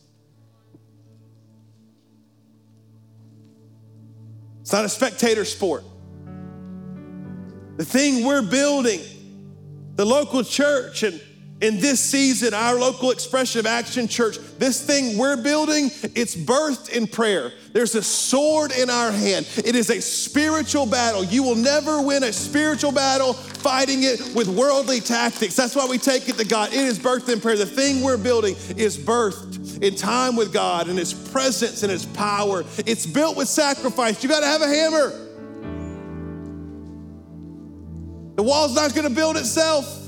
It's 4.62 4.73
not 4.73 4.85
a 4.85 4.89
spectator 4.89 5.45
sport. 5.45 5.85
The 7.77 7.85
thing 7.85 8.25
we're 8.25 8.43
building, 8.43 9.01
the 9.95 10.05
local 10.05 10.43
church, 10.43 11.03
and 11.03 11.21
in 11.61 11.81
this 11.81 12.01
season, 12.01 12.53
our 12.53 12.75
local 12.75 13.11
expression 13.11 13.61
of 13.61 13.66
Action 13.66 14.09
Church, 14.09 14.37
this 14.59 14.85
thing 14.85 15.16
we're 15.16 15.42
building, 15.42 15.87
it's 16.14 16.37
birthed 16.37 16.90
in 16.90 17.07
prayer. 17.07 17.51
There's 17.73 17.95
a 17.95 18.03
sword 18.03 18.73
in 18.73 18.90
our 18.90 19.11
hand. 19.11 19.49
It 19.64 19.75
is 19.75 19.88
a 19.88 20.03
spiritual 20.03 20.85
battle. 20.85 21.25
You 21.25 21.42
will 21.42 21.55
never 21.55 22.03
win 22.03 22.25
a 22.25 22.33
spiritual 22.33 22.92
battle 22.92 23.33
fighting 23.33 24.03
it 24.03 24.35
with 24.35 24.49
worldly 24.49 25.01
tactics. 25.01 25.57
That's 25.57 25.75
why 25.75 25.87
we 25.87 25.97
take 25.97 26.29
it 26.29 26.37
to 26.37 26.45
God. 26.45 26.75
It 26.75 26.81
is 26.81 26.99
birthed 26.99 27.33
in 27.33 27.40
prayer. 27.40 27.57
The 27.57 27.64
thing 27.64 28.03
we're 28.03 28.19
building 28.19 28.55
is 28.77 28.99
birthed 28.99 29.83
in 29.83 29.95
time 29.95 30.37
with 30.37 30.53
God 30.53 30.88
and 30.88 30.99
His 30.99 31.14
presence 31.14 31.83
and 31.83 31.90
His 31.90 32.05
power. 32.05 32.64
It's 32.85 33.07
built 33.07 33.37
with 33.37 33.49
sacrifice. 33.49 34.23
You 34.23 34.29
got 34.29 34.40
to 34.40 34.47
have 34.47 34.61
a 34.61 34.69
hammer. 34.69 35.23
The 38.37 38.42
wall's 38.42 38.75
not 38.75 38.95
going 38.95 39.09
to 39.09 39.14
build 39.14 39.38
itself. 39.38 40.06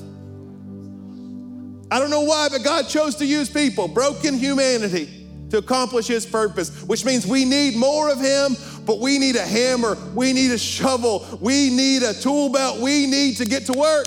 I 1.90 1.98
don't 1.98 2.10
know 2.10 2.22
why, 2.22 2.48
but 2.50 2.62
God 2.62 2.88
chose 2.88 3.14
to 3.16 3.26
use 3.26 3.48
people, 3.48 3.88
broken 3.88 4.34
humanity, 4.34 5.26
to 5.50 5.58
accomplish 5.58 6.06
His 6.06 6.26
purpose, 6.26 6.82
which 6.82 7.04
means 7.04 7.26
we 7.26 7.44
need 7.44 7.76
more 7.76 8.10
of 8.10 8.20
Him, 8.20 8.56
but 8.84 9.00
we 9.00 9.18
need 9.18 9.36
a 9.36 9.46
hammer, 9.46 9.96
we 10.14 10.32
need 10.32 10.50
a 10.50 10.58
shovel, 10.58 11.26
we 11.40 11.70
need 11.70 12.02
a 12.02 12.12
tool 12.12 12.50
belt, 12.50 12.80
we 12.80 13.06
need 13.06 13.36
to 13.38 13.46
get 13.46 13.64
to 13.66 13.72
work. 13.72 14.06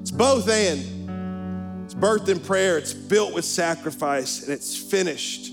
It's 0.00 0.12
both 0.12 0.48
and. 0.48 1.84
It's 1.84 1.94
birthed 1.94 2.28
in 2.28 2.38
prayer, 2.38 2.78
it's 2.78 2.94
built 2.94 3.34
with 3.34 3.44
sacrifice, 3.44 4.44
and 4.44 4.52
it's 4.52 4.76
finished 4.76 5.52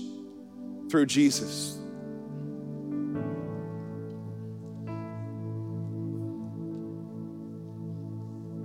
through 0.88 1.06
Jesus. 1.06 1.78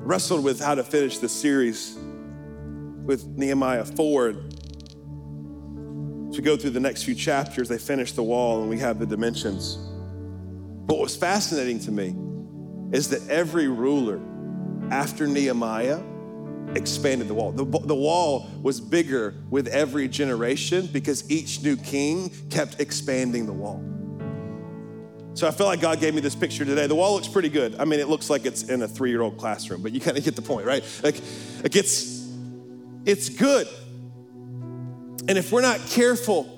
wrestled 0.05 0.43
with 0.43 0.59
how 0.59 0.75
to 0.75 0.83
finish 0.83 1.17
this 1.19 1.31
series 1.31 1.97
with 3.03 3.25
Nehemiah 3.37 3.85
4. 3.85 4.29
As 6.29 6.37
we 6.37 6.41
go 6.41 6.57
through 6.57 6.71
the 6.71 6.79
next 6.79 7.03
few 7.03 7.15
chapters, 7.15 7.69
they 7.69 7.77
finish 7.77 8.13
the 8.13 8.23
wall 8.23 8.61
and 8.61 8.69
we 8.69 8.79
have 8.79 8.99
the 8.99 9.05
dimensions. 9.05 9.75
But 9.75 10.95
what 10.95 11.03
was 11.03 11.15
fascinating 11.15 11.79
to 11.81 11.91
me 11.91 12.15
is 12.91 13.09
that 13.09 13.27
every 13.29 13.67
ruler 13.67 14.19
after 14.91 15.27
Nehemiah 15.27 16.01
expanded 16.75 17.27
the 17.27 17.33
wall. 17.33 17.51
The, 17.51 17.65
the 17.65 17.95
wall 17.95 18.49
was 18.61 18.79
bigger 18.81 19.35
with 19.49 19.67
every 19.67 20.07
generation 20.07 20.87
because 20.87 21.29
each 21.29 21.61
new 21.61 21.75
king 21.77 22.31
kept 22.49 22.79
expanding 22.79 23.45
the 23.45 23.53
wall. 23.53 23.83
So 25.35 25.47
I 25.47 25.51
feel 25.51 25.65
like 25.65 25.81
God 25.81 25.99
gave 25.99 26.13
me 26.13 26.21
this 26.21 26.35
picture 26.35 26.63
today. 26.63 26.85
The 26.85 26.95
wall 26.95 27.15
looks 27.15 27.27
pretty 27.27 27.49
good. 27.49 27.75
I 27.79 27.85
mean, 27.85 27.99
it 27.99 28.07
looks 28.07 28.29
like 28.29 28.45
it's 28.45 28.63
in 28.63 28.83
a 28.83 28.87
three-year-old 28.87 29.37
classroom, 29.37 29.81
but 29.81 29.91
you 29.91 29.99
kind 29.99 30.17
of 30.17 30.23
get 30.23 30.35
the 30.35 30.43
point, 30.43 30.65
right? 30.65 30.83
Like, 31.03 31.15
like 31.63 31.75
it's 31.75 32.22
it's 33.05 33.29
good. 33.29 33.67
And 35.27 35.37
if 35.37 35.51
we're 35.51 35.61
not 35.61 35.79
careful, 35.87 36.49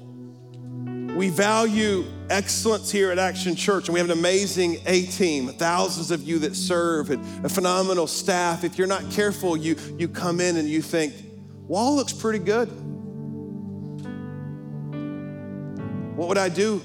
we 1.16 1.30
value 1.30 2.06
excellence 2.30 2.92
here 2.92 3.12
at 3.12 3.20
Action 3.20 3.56
Church, 3.56 3.88
and 3.88 3.94
we 3.94 4.00
have 4.00 4.10
an 4.10 4.18
amazing 4.18 4.78
A 4.86 5.06
team, 5.06 5.48
thousands 5.50 6.12
of 6.12 6.24
you 6.24 6.40
that 6.40 6.56
serve, 6.56 7.10
and 7.10 7.46
a 7.46 7.50
phenomenal 7.50 8.08
staff. 8.08 8.64
If 8.64 8.78
you're 8.78 8.88
not 8.88 9.10
careful, 9.12 9.56
you, 9.56 9.76
you 9.98 10.08
come 10.08 10.42
in 10.42 10.58
and 10.58 10.68
you 10.68 10.82
think, 10.82 11.14
wall 11.68 11.96
looks 11.96 12.14
pretty 12.14 12.40
good. 12.40 12.68
What 16.18 16.30
would 16.30 16.38
I 16.38 16.50
do 16.50 16.82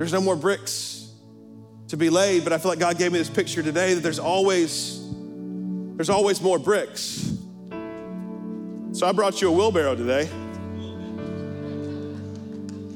there's 0.00 0.14
no 0.14 0.22
more 0.22 0.34
bricks 0.34 1.12
to 1.88 1.96
be 1.98 2.08
laid, 2.08 2.42
but 2.42 2.54
I 2.54 2.58
feel 2.58 2.70
like 2.70 2.78
God 2.78 2.96
gave 2.96 3.12
me 3.12 3.18
this 3.18 3.28
picture 3.28 3.62
today 3.62 3.92
that 3.92 4.00
there's 4.00 4.18
always 4.18 4.98
there's 5.96 6.08
always 6.08 6.40
more 6.40 6.58
bricks. 6.58 7.36
So 9.00 9.08
I 9.08 9.12
brought 9.12 9.40
you 9.40 9.48
a 9.48 9.52
wheelbarrow 9.52 9.94
today. 9.94 10.28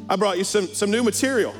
I 0.06 0.16
brought 0.16 0.36
you 0.36 0.44
some, 0.44 0.66
some 0.66 0.90
new 0.90 1.02
material. 1.02 1.54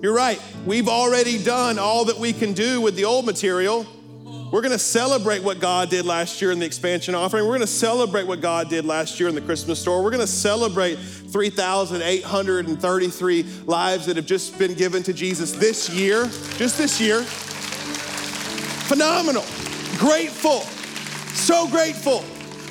You're 0.00 0.14
right. 0.14 0.40
We've 0.64 0.88
already 0.88 1.42
done 1.42 1.76
all 1.76 2.04
that 2.04 2.16
we 2.16 2.32
can 2.32 2.52
do 2.52 2.80
with 2.80 2.94
the 2.94 3.04
old 3.04 3.26
material. 3.26 3.84
We're 4.52 4.60
going 4.60 4.70
to 4.70 4.78
celebrate 4.78 5.42
what 5.42 5.58
God 5.58 5.90
did 5.90 6.06
last 6.06 6.40
year 6.40 6.52
in 6.52 6.60
the 6.60 6.66
expansion 6.66 7.16
offering. 7.16 7.42
We're 7.42 7.56
going 7.56 7.62
to 7.62 7.66
celebrate 7.66 8.28
what 8.28 8.40
God 8.40 8.70
did 8.70 8.84
last 8.84 9.18
year 9.18 9.28
in 9.28 9.34
the 9.34 9.40
Christmas 9.40 9.80
store. 9.80 10.04
We're 10.04 10.12
going 10.12 10.20
to 10.20 10.26
celebrate 10.28 10.94
3,833 10.94 13.42
lives 13.64 14.06
that 14.06 14.14
have 14.14 14.26
just 14.26 14.56
been 14.56 14.74
given 14.74 15.02
to 15.02 15.12
Jesus 15.12 15.50
this 15.50 15.90
year, 15.90 16.26
just 16.58 16.78
this 16.78 17.00
year. 17.00 17.24
Phenomenal. 18.84 19.42
grateful, 19.98 20.60
so 21.34 21.66
grateful. 21.66 22.24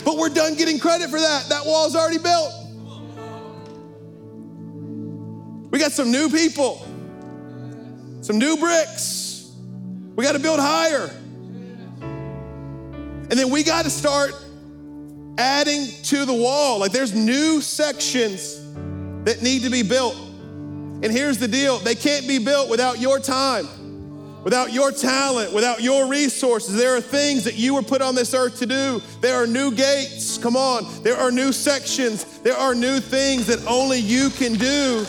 But 0.05 0.17
we're 0.17 0.29
done 0.29 0.55
getting 0.55 0.79
credit 0.79 1.09
for 1.09 1.19
that. 1.19 1.49
That 1.49 1.65
wall's 1.65 1.95
already 1.95 2.19
built. 2.19 2.53
We 5.71 5.79
got 5.79 5.91
some 5.91 6.11
new 6.11 6.29
people, 6.29 6.77
some 8.21 8.37
new 8.37 8.55
bricks. 8.55 9.51
We 10.15 10.23
got 10.23 10.33
to 10.33 10.39
build 10.39 10.59
higher. 10.59 11.09
And 12.01 13.31
then 13.31 13.49
we 13.49 13.63
got 13.63 13.83
to 13.83 13.89
start 13.89 14.31
adding 15.37 15.87
to 16.03 16.25
the 16.25 16.33
wall. 16.33 16.79
Like 16.79 16.91
there's 16.91 17.13
new 17.13 17.59
sections 17.59 18.61
that 19.25 19.41
need 19.41 19.63
to 19.63 19.69
be 19.69 19.81
built. 19.81 20.15
And 20.15 21.05
here's 21.05 21.39
the 21.39 21.47
deal 21.47 21.79
they 21.79 21.95
can't 21.95 22.27
be 22.27 22.37
built 22.37 22.69
without 22.69 22.99
your 22.99 23.19
time, 23.19 23.67
without 24.45 24.71
your 24.71 24.91
talent, 24.91 25.51
without 25.51 25.81
your 25.81 26.07
resources. 26.07 26.77
There 26.77 26.95
are 26.95 27.01
things 27.01 27.43
that 27.43 27.55
you 27.55 27.73
were 27.73 27.81
put 27.81 28.01
on 28.01 28.15
this 28.15 28.33
earth 28.33 28.59
to 28.59 28.65
do. 28.65 29.01
There 29.19 29.35
are 29.35 29.47
new 29.47 29.71
gates, 29.71 30.37
come 30.37 30.55
on. 30.55 30.85
There 31.03 31.17
are 31.17 31.31
new 31.31 31.51
sections. 31.51 32.23
There 32.39 32.55
are 32.55 32.75
new 32.75 32.99
things 32.99 33.47
that 33.47 33.65
only 33.65 33.97
you 33.97 34.29
can 34.29 34.53
do 34.53 35.05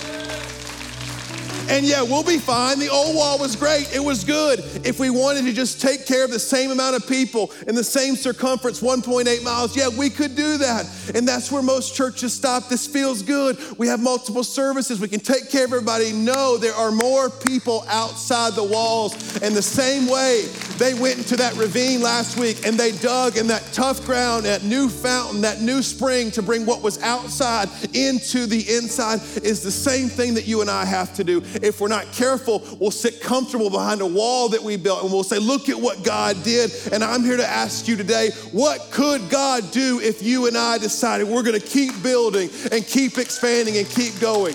and 1.68 1.84
yeah, 1.84 2.02
we'll 2.02 2.22
be 2.22 2.38
fine. 2.38 2.78
The 2.78 2.88
old 2.88 3.14
wall 3.14 3.38
was 3.38 3.56
great. 3.56 3.94
It 3.94 4.02
was 4.02 4.24
good. 4.24 4.60
If 4.84 4.98
we 4.98 5.10
wanted 5.10 5.44
to 5.44 5.52
just 5.52 5.80
take 5.80 6.06
care 6.06 6.24
of 6.24 6.30
the 6.30 6.38
same 6.38 6.70
amount 6.70 6.96
of 6.96 7.08
people 7.08 7.52
in 7.66 7.74
the 7.74 7.84
same 7.84 8.16
circumference, 8.16 8.80
1.8 8.80 9.42
miles, 9.42 9.76
yeah, 9.76 9.88
we 9.88 10.10
could 10.10 10.36
do 10.36 10.58
that. 10.58 10.86
And 11.14 11.26
that's 11.26 11.50
where 11.50 11.62
most 11.62 11.94
churches 11.94 12.32
stop. 12.32 12.68
This 12.68 12.86
feels 12.86 13.22
good. 13.22 13.58
We 13.78 13.88
have 13.88 14.00
multiple 14.00 14.44
services. 14.44 15.00
We 15.00 15.08
can 15.08 15.20
take 15.20 15.50
care 15.50 15.64
of 15.64 15.72
everybody. 15.72 16.12
No, 16.12 16.56
there 16.56 16.74
are 16.74 16.90
more 16.90 17.30
people 17.30 17.84
outside 17.88 18.54
the 18.54 18.64
walls. 18.64 19.14
And 19.42 19.54
the 19.54 19.62
same 19.62 20.06
way 20.06 20.46
they 20.78 20.94
went 20.94 21.18
into 21.18 21.36
that 21.36 21.56
ravine 21.56 22.02
last 22.02 22.38
week 22.38 22.66
and 22.66 22.78
they 22.78 22.92
dug 22.92 23.36
in 23.36 23.46
that 23.48 23.62
tough 23.72 24.04
ground, 24.04 24.44
that 24.44 24.62
new 24.62 24.88
fountain, 24.88 25.40
that 25.40 25.60
new 25.60 25.82
spring 25.82 26.30
to 26.32 26.42
bring 26.42 26.66
what 26.66 26.82
was 26.82 27.02
outside 27.02 27.68
into 27.94 28.46
the 28.46 28.64
inside 28.76 29.20
is 29.42 29.62
the 29.62 29.70
same 29.70 30.08
thing 30.08 30.34
that 30.34 30.46
you 30.46 30.60
and 30.60 30.70
I 30.70 30.84
have 30.84 31.14
to 31.14 31.24
do 31.24 31.42
if 31.62 31.80
we're 31.80 31.88
not 31.88 32.12
careful, 32.12 32.62
we'll 32.80 32.90
sit 32.90 33.20
comfortable 33.20 33.70
behind 33.70 34.00
a 34.00 34.07
wall 34.07 34.48
that 34.50 34.62
we 34.62 34.76
built 34.76 35.02
and 35.02 35.12
we'll 35.12 35.22
say, 35.22 35.38
Look 35.38 35.68
at 35.68 35.76
what 35.76 36.02
God 36.04 36.42
did. 36.42 36.70
And 36.92 37.04
I'm 37.04 37.22
here 37.22 37.36
to 37.36 37.46
ask 37.46 37.86
you 37.88 37.96
today, 37.96 38.30
what 38.52 38.80
could 38.90 39.28
God 39.30 39.70
do 39.70 40.00
if 40.00 40.22
you 40.22 40.46
and 40.46 40.57
I 40.57 40.78
decided 40.78 41.28
we're 41.28 41.42
going 41.42 41.61
to 41.61 41.66
keep 41.66 42.02
building 42.02 42.50
and 42.72 42.86
keep 42.86 43.18
expanding 43.18 43.76
and 43.76 43.88
keep 43.88 44.18
going? 44.20 44.54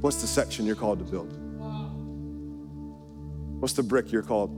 What's 0.00 0.20
the 0.20 0.26
section 0.26 0.66
you're 0.66 0.74
called 0.74 0.98
to 0.98 1.04
build? 1.04 1.32
What's 3.60 3.74
the 3.74 3.84
brick 3.84 4.10
you're 4.10 4.22
called 4.22 4.50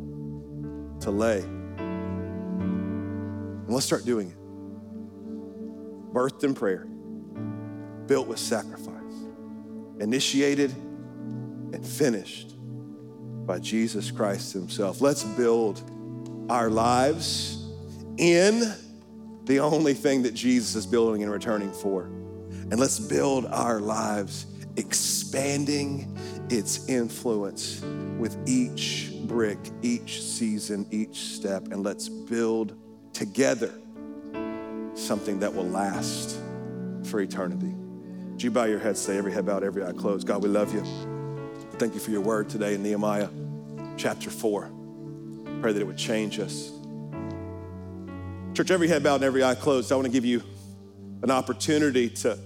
to 1.03 1.11
lay? 1.11 1.41
And 3.67 3.69
let's 3.69 3.85
start 3.85 4.07
doing 4.07 4.31
it. 4.31 4.37
Birthed 6.15 6.45
in 6.45 6.55
prayer 6.55 6.87
built 8.07 8.27
with 8.27 8.39
sacrifice, 8.39 8.93
initiated 10.01 10.71
and 10.71 11.85
finished 11.87 12.55
by 13.47 13.59
Jesus 13.59 14.11
Christ 14.11 14.53
Himself. 14.53 15.01
Let's 15.01 15.23
build 15.23 15.83
our 16.49 16.71
lives 16.71 17.67
in 18.19 18.73
the 19.45 19.61
only 19.61 19.95
thing 19.95 20.23
that 20.23 20.35
Jesus 20.35 20.75
is 20.75 20.87
building 20.87 21.23
and 21.23 21.31
returning 21.31 21.73
for. 21.73 22.05
And 22.05 22.79
let's 22.79 22.99
build 22.99 23.47
our 23.47 23.81
lives 23.81 24.47
expanding 24.77 26.17
its 26.51 26.89
influence 26.89 27.83
with 28.19 28.37
each 28.47 29.13
brick, 29.25 29.59
each 29.83 30.23
season, 30.23 30.87
each 30.91 31.17
step. 31.17 31.69
And 31.71 31.83
let's 31.83 32.09
build 32.09 32.77
together 33.13 33.73
something 34.95 35.41
that 35.41 35.53
will 35.53 35.69
last 35.69 36.39
for 37.05 37.21
eternity. 37.21 37.75
Would 38.35 38.43
you 38.43 38.51
bow 38.51 38.65
your 38.65 38.81
head, 38.81 38.99
say 38.99 39.17
every 39.17 39.31
head 39.31 39.47
bowed, 39.47 39.63
every 39.63 39.85
eye 39.85 39.93
closed? 39.93 40.27
God, 40.27 40.43
we 40.43 40.49
love 40.49 40.75
you. 40.75 40.83
Thank 41.75 41.95
you 41.95 42.01
for 42.01 42.11
your 42.11 42.21
word 42.21 42.51
today 42.51 42.75
in 42.75 42.83
Nehemiah 42.83 43.29
chapter 43.97 44.29
4. 44.29 44.73
Pray 45.61 45.73
that 45.73 45.81
it 45.81 45.87
would 45.87 45.97
change 45.97 46.41
us. 46.41 46.73
Church, 48.53 48.73
every 48.73 48.89
head 48.89 49.05
bowed 49.05 49.15
and 49.15 49.25
every 49.25 49.45
eye 49.45 49.55
closed, 49.55 49.93
I 49.93 49.95
want 49.95 50.07
to 50.07 50.13
give 50.13 50.25
you 50.25 50.43
an 51.23 51.31
opportunity 51.31 52.11
to, 52.11 52.37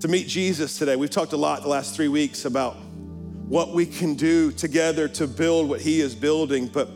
to 0.00 0.08
meet 0.08 0.26
Jesus 0.26 0.76
today. 0.76 0.96
We've 0.96 1.08
talked 1.08 1.34
a 1.34 1.36
lot 1.36 1.62
the 1.62 1.68
last 1.68 1.94
three 1.94 2.08
weeks 2.08 2.44
about 2.44 2.74
what 3.46 3.74
we 3.74 3.86
can 3.86 4.16
do 4.16 4.50
together 4.50 5.06
to 5.06 5.28
build 5.28 5.68
what 5.68 5.80
He 5.82 6.00
is 6.00 6.16
building, 6.16 6.66
but 6.66 6.90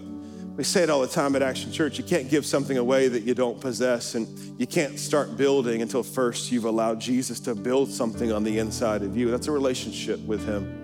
we 0.57 0.65
say 0.65 0.83
it 0.83 0.91
all 0.91 1.01
the 1.01 1.07
time 1.07 1.35
at 1.35 1.43
Action 1.43 1.73
Church 1.73 1.97
you 1.97 2.05
can't 2.05 2.29
give 2.29 2.45
something 2.45 2.77
away 2.77 3.09
that 3.09 3.23
you 3.23 3.35
don't 3.35 3.59
possess, 3.61 4.15
and 4.15 4.29
you 4.61 4.67
can't 4.67 4.99
start 4.99 5.37
building 5.37 5.81
until 5.81 6.03
first 6.03 6.53
you've 6.53 6.67
allowed 6.67 7.01
Jesus 7.01 7.41
to 7.41 7.55
build 7.55 7.91
something 7.91 8.31
on 8.33 8.45
the 8.45 8.59
inside 8.59 9.03
of 9.03 9.17
you. 9.17 9.31
That's 9.31 9.49
a 9.49 9.53
relationship 9.53 10.21
with 10.21 10.47
Him. 10.47 10.81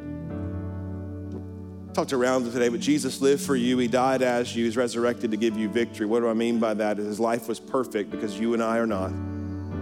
talked 1.93 2.15
around 2.15 2.51
today, 2.51 2.69
but 2.69 2.81
Jesus 2.81 3.21
lived 3.21 3.43
for 3.43 3.57
you. 3.57 3.77
He 3.79 3.89
died 3.89 4.23
as 4.23 4.57
you. 4.57 4.65
He's 4.65 4.77
resurrected 4.77 5.31
to 5.33 5.37
give 5.37 5.59
you 5.59 5.69
victory. 5.69 6.07
What 6.07 6.21
do 6.21 6.29
I 6.29 6.35
mean 6.35 6.59
by 6.59 6.73
that? 6.75 6.97
His 6.97 7.21
life 7.21 7.47
was 7.49 7.61
perfect 7.61 8.11
because 8.11 8.39
you 8.39 8.55
and 8.55 8.63
I 8.63 8.79
are 8.79 8.87
not. 8.87 9.13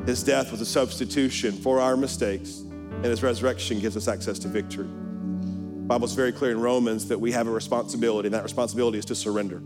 His 0.06 0.22
death 0.22 0.50
was 0.50 0.60
a 0.60 0.66
substitution 0.66 1.52
for 1.52 1.80
our 1.80 1.96
mistakes, 1.96 2.58
and 2.58 3.04
his 3.04 3.22
resurrection 3.22 3.78
gives 3.78 3.96
us 3.96 4.08
access 4.08 4.38
to 4.40 4.48
victory. 4.48 4.88
The 4.88 5.88
Bible's 5.88 6.14
very 6.14 6.32
clear 6.32 6.50
in 6.50 6.60
Romans 6.60 7.06
that 7.06 7.20
we 7.20 7.30
have 7.30 7.46
a 7.46 7.50
responsibility, 7.52 8.26
and 8.26 8.34
that 8.34 8.42
responsibility 8.42 8.98
is 8.98 9.04
to 9.04 9.14
surrender 9.14 9.62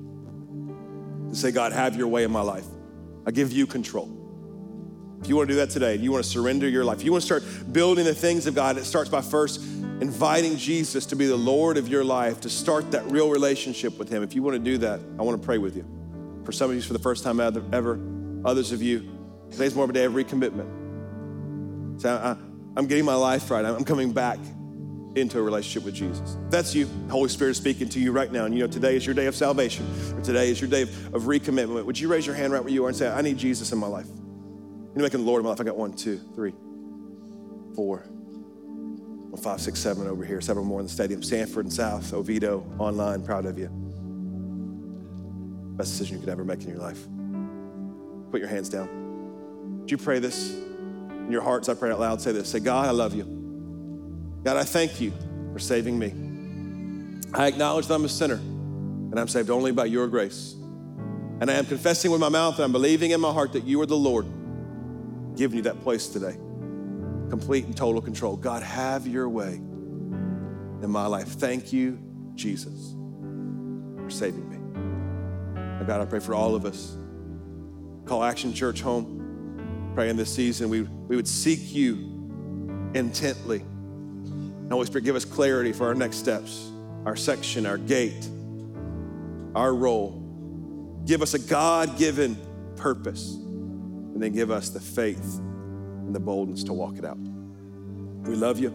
say, 1.32 1.52
God, 1.52 1.72
have 1.72 1.96
your 1.96 2.08
way 2.08 2.24
in 2.24 2.30
my 2.30 2.42
life. 2.42 2.66
I 3.26 3.30
give 3.30 3.52
you 3.52 3.66
control. 3.66 4.16
If 5.22 5.28
you 5.28 5.36
want 5.36 5.48
to 5.48 5.54
do 5.54 5.58
that 5.60 5.70
today, 5.70 5.96
you 5.96 6.10
want 6.10 6.24
to 6.24 6.30
surrender 6.30 6.68
your 6.68 6.84
life, 6.84 7.04
you 7.04 7.12
want 7.12 7.22
to 7.22 7.26
start 7.26 7.72
building 7.72 8.04
the 8.06 8.14
things 8.14 8.46
of 8.46 8.54
God, 8.54 8.78
it 8.78 8.84
starts 8.84 9.10
by 9.10 9.20
first 9.20 9.60
inviting 10.00 10.56
Jesus 10.56 11.04
to 11.06 11.16
be 11.16 11.26
the 11.26 11.36
Lord 11.36 11.76
of 11.76 11.88
your 11.88 12.02
life, 12.02 12.40
to 12.40 12.48
start 12.48 12.90
that 12.92 13.04
real 13.10 13.28
relationship 13.28 13.98
with 13.98 14.08
Him. 14.08 14.22
If 14.22 14.34
you 14.34 14.42
want 14.42 14.54
to 14.54 14.58
do 14.58 14.78
that, 14.78 15.00
I 15.18 15.22
want 15.22 15.40
to 15.40 15.44
pray 15.44 15.58
with 15.58 15.76
you. 15.76 15.84
For 16.44 16.52
some 16.52 16.70
of 16.70 16.76
you, 16.76 16.82
for 16.82 16.94
the 16.94 16.98
first 16.98 17.22
time 17.22 17.38
ever, 17.38 18.00
others 18.44 18.72
of 18.72 18.80
you, 18.80 19.06
today's 19.50 19.74
more 19.74 19.84
of 19.84 19.90
a 19.90 19.92
day 19.92 20.04
of 20.04 20.14
recommitment. 20.14 22.00
So 22.00 22.16
I, 22.16 22.30
I'm 22.78 22.86
getting 22.86 23.04
my 23.04 23.14
life 23.14 23.50
right. 23.50 23.62
I'm 23.62 23.84
coming 23.84 24.12
back 24.12 24.38
into 25.16 25.38
a 25.38 25.42
relationship 25.42 25.84
with 25.84 25.94
Jesus. 25.94 26.36
That's 26.50 26.74
you. 26.74 26.84
The 27.06 27.12
Holy 27.12 27.28
Spirit 27.28 27.52
is 27.52 27.56
speaking 27.56 27.88
to 27.90 28.00
you 28.00 28.12
right 28.12 28.30
now. 28.30 28.44
And 28.44 28.54
you 28.54 28.60
know, 28.60 28.68
today 28.68 28.96
is 28.96 29.04
your 29.04 29.14
day 29.14 29.26
of 29.26 29.34
salvation, 29.34 29.86
or 30.14 30.20
today 30.20 30.50
is 30.50 30.60
your 30.60 30.70
day 30.70 30.82
of, 30.82 31.14
of 31.14 31.22
recommitment. 31.22 31.84
Would 31.84 31.98
you 31.98 32.08
raise 32.08 32.26
your 32.26 32.36
hand 32.36 32.52
right 32.52 32.62
where 32.62 32.72
you 32.72 32.84
are 32.84 32.88
and 32.88 32.96
say, 32.96 33.08
I 33.08 33.22
need 33.22 33.38
Jesus 33.38 33.72
in 33.72 33.78
my 33.78 33.86
life? 33.86 34.06
You're 34.06 35.02
making 35.02 35.20
the 35.20 35.26
Lord 35.26 35.40
in 35.40 35.44
my 35.44 35.50
life. 35.50 35.60
I 35.60 35.64
got 35.64 35.76
one, 35.76 35.92
two, 35.92 36.18
three, 36.34 36.54
four, 37.74 38.06
five, 39.40 39.60
six, 39.60 39.80
seven 39.80 40.06
over 40.06 40.24
here, 40.24 40.40
seven 40.40 40.64
more 40.64 40.80
in 40.80 40.86
the 40.86 40.92
stadium. 40.92 41.22
Sanford 41.22 41.64
and 41.64 41.72
South, 41.72 42.12
Oviedo, 42.12 42.64
online, 42.78 43.24
proud 43.24 43.46
of 43.46 43.58
you. 43.58 43.68
Best 45.76 45.92
decision 45.92 46.16
you 46.16 46.20
could 46.20 46.28
ever 46.28 46.44
make 46.44 46.62
in 46.62 46.68
your 46.68 46.78
life. 46.78 47.06
Put 48.30 48.40
your 48.40 48.48
hands 48.48 48.68
down. 48.68 49.86
Do 49.86 49.92
you 49.92 49.98
pray 49.98 50.18
this 50.18 50.50
in 50.50 51.32
your 51.32 51.42
hearts? 51.42 51.68
I 51.68 51.74
pray 51.74 51.90
out 51.90 52.00
loud. 52.00 52.20
Say 52.20 52.32
this. 52.32 52.48
Say, 52.48 52.60
God, 52.60 52.86
I 52.86 52.90
love 52.90 53.14
you. 53.14 53.39
God, 54.42 54.56
I 54.56 54.64
thank 54.64 55.00
you 55.00 55.12
for 55.52 55.58
saving 55.58 55.98
me. 55.98 56.14
I 57.34 57.46
acknowledge 57.46 57.86
that 57.86 57.94
I'm 57.94 58.04
a 58.04 58.08
sinner 58.08 58.34
and 58.34 59.18
I'm 59.18 59.28
saved 59.28 59.50
only 59.50 59.72
by 59.72 59.84
your 59.84 60.08
grace. 60.08 60.54
And 61.40 61.50
I 61.50 61.54
am 61.54 61.66
confessing 61.66 62.10
with 62.10 62.20
my 62.20 62.28
mouth 62.28 62.54
and 62.56 62.64
I'm 62.64 62.72
believing 62.72 63.10
in 63.10 63.20
my 63.20 63.32
heart 63.32 63.52
that 63.52 63.64
you 63.64 63.80
are 63.80 63.86
the 63.86 63.96
Lord, 63.96 64.26
giving 65.36 65.58
you 65.58 65.62
that 65.64 65.80
place 65.82 66.08
today. 66.08 66.36
Complete 67.28 67.66
and 67.66 67.76
total 67.76 68.00
control. 68.00 68.36
God, 68.36 68.62
have 68.62 69.06
your 69.06 69.28
way 69.28 69.54
in 69.54 70.90
my 70.90 71.06
life. 71.06 71.28
Thank 71.28 71.72
you, 71.72 71.98
Jesus, 72.34 72.94
for 73.96 74.10
saving 74.10 74.48
me. 74.48 74.56
Now, 75.54 75.84
God, 75.86 76.00
I 76.00 76.04
pray 76.06 76.20
for 76.20 76.34
all 76.34 76.54
of 76.54 76.64
us. 76.64 76.96
Call 78.06 78.24
Action 78.24 78.52
Church 78.54 78.80
home. 78.80 79.92
Pray 79.94 80.08
in 80.08 80.16
this 80.16 80.34
season 80.34 80.68
we, 80.68 80.82
we 80.82 81.16
would 81.16 81.28
seek 81.28 81.72
you 81.74 82.90
intently 82.94 83.64
and 84.70 84.76
Holy 84.76 84.86
Spirit, 84.86 85.04
give 85.04 85.16
us 85.16 85.24
clarity 85.24 85.72
for 85.72 85.88
our 85.88 85.96
next 85.96 86.18
steps, 86.18 86.70
our 87.04 87.16
section, 87.16 87.66
our 87.66 87.76
gate, 87.76 88.28
our 89.52 89.74
role. 89.74 91.02
Give 91.04 91.22
us 91.22 91.34
a 91.34 91.40
God 91.40 91.98
given 91.98 92.36
purpose, 92.76 93.34
and 93.34 94.22
then 94.22 94.30
give 94.30 94.52
us 94.52 94.68
the 94.68 94.78
faith 94.78 95.40
and 95.40 96.14
the 96.14 96.20
boldness 96.20 96.62
to 96.64 96.72
walk 96.72 96.98
it 96.98 97.04
out. 97.04 97.18
We 97.18 98.36
love 98.36 98.60
you, 98.60 98.70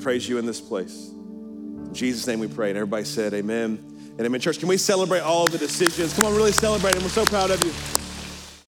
praise 0.00 0.28
you 0.28 0.38
in 0.38 0.46
this 0.46 0.60
place. 0.60 1.10
In 1.10 1.94
Jesus' 1.94 2.26
name 2.26 2.40
we 2.40 2.48
pray. 2.48 2.70
And 2.70 2.76
everybody 2.76 3.04
said, 3.04 3.32
Amen 3.32 3.78
and 4.18 4.26
Amen. 4.26 4.40
Church, 4.40 4.58
can 4.58 4.66
we 4.66 4.76
celebrate 4.76 5.20
all 5.20 5.46
the 5.46 5.58
decisions? 5.58 6.14
Come 6.14 6.24
on, 6.24 6.34
really 6.34 6.50
celebrate 6.50 6.94
them. 6.94 7.04
We're 7.04 7.10
so 7.10 7.24
proud 7.24 7.52
of 7.52 7.62
you. 7.62 8.05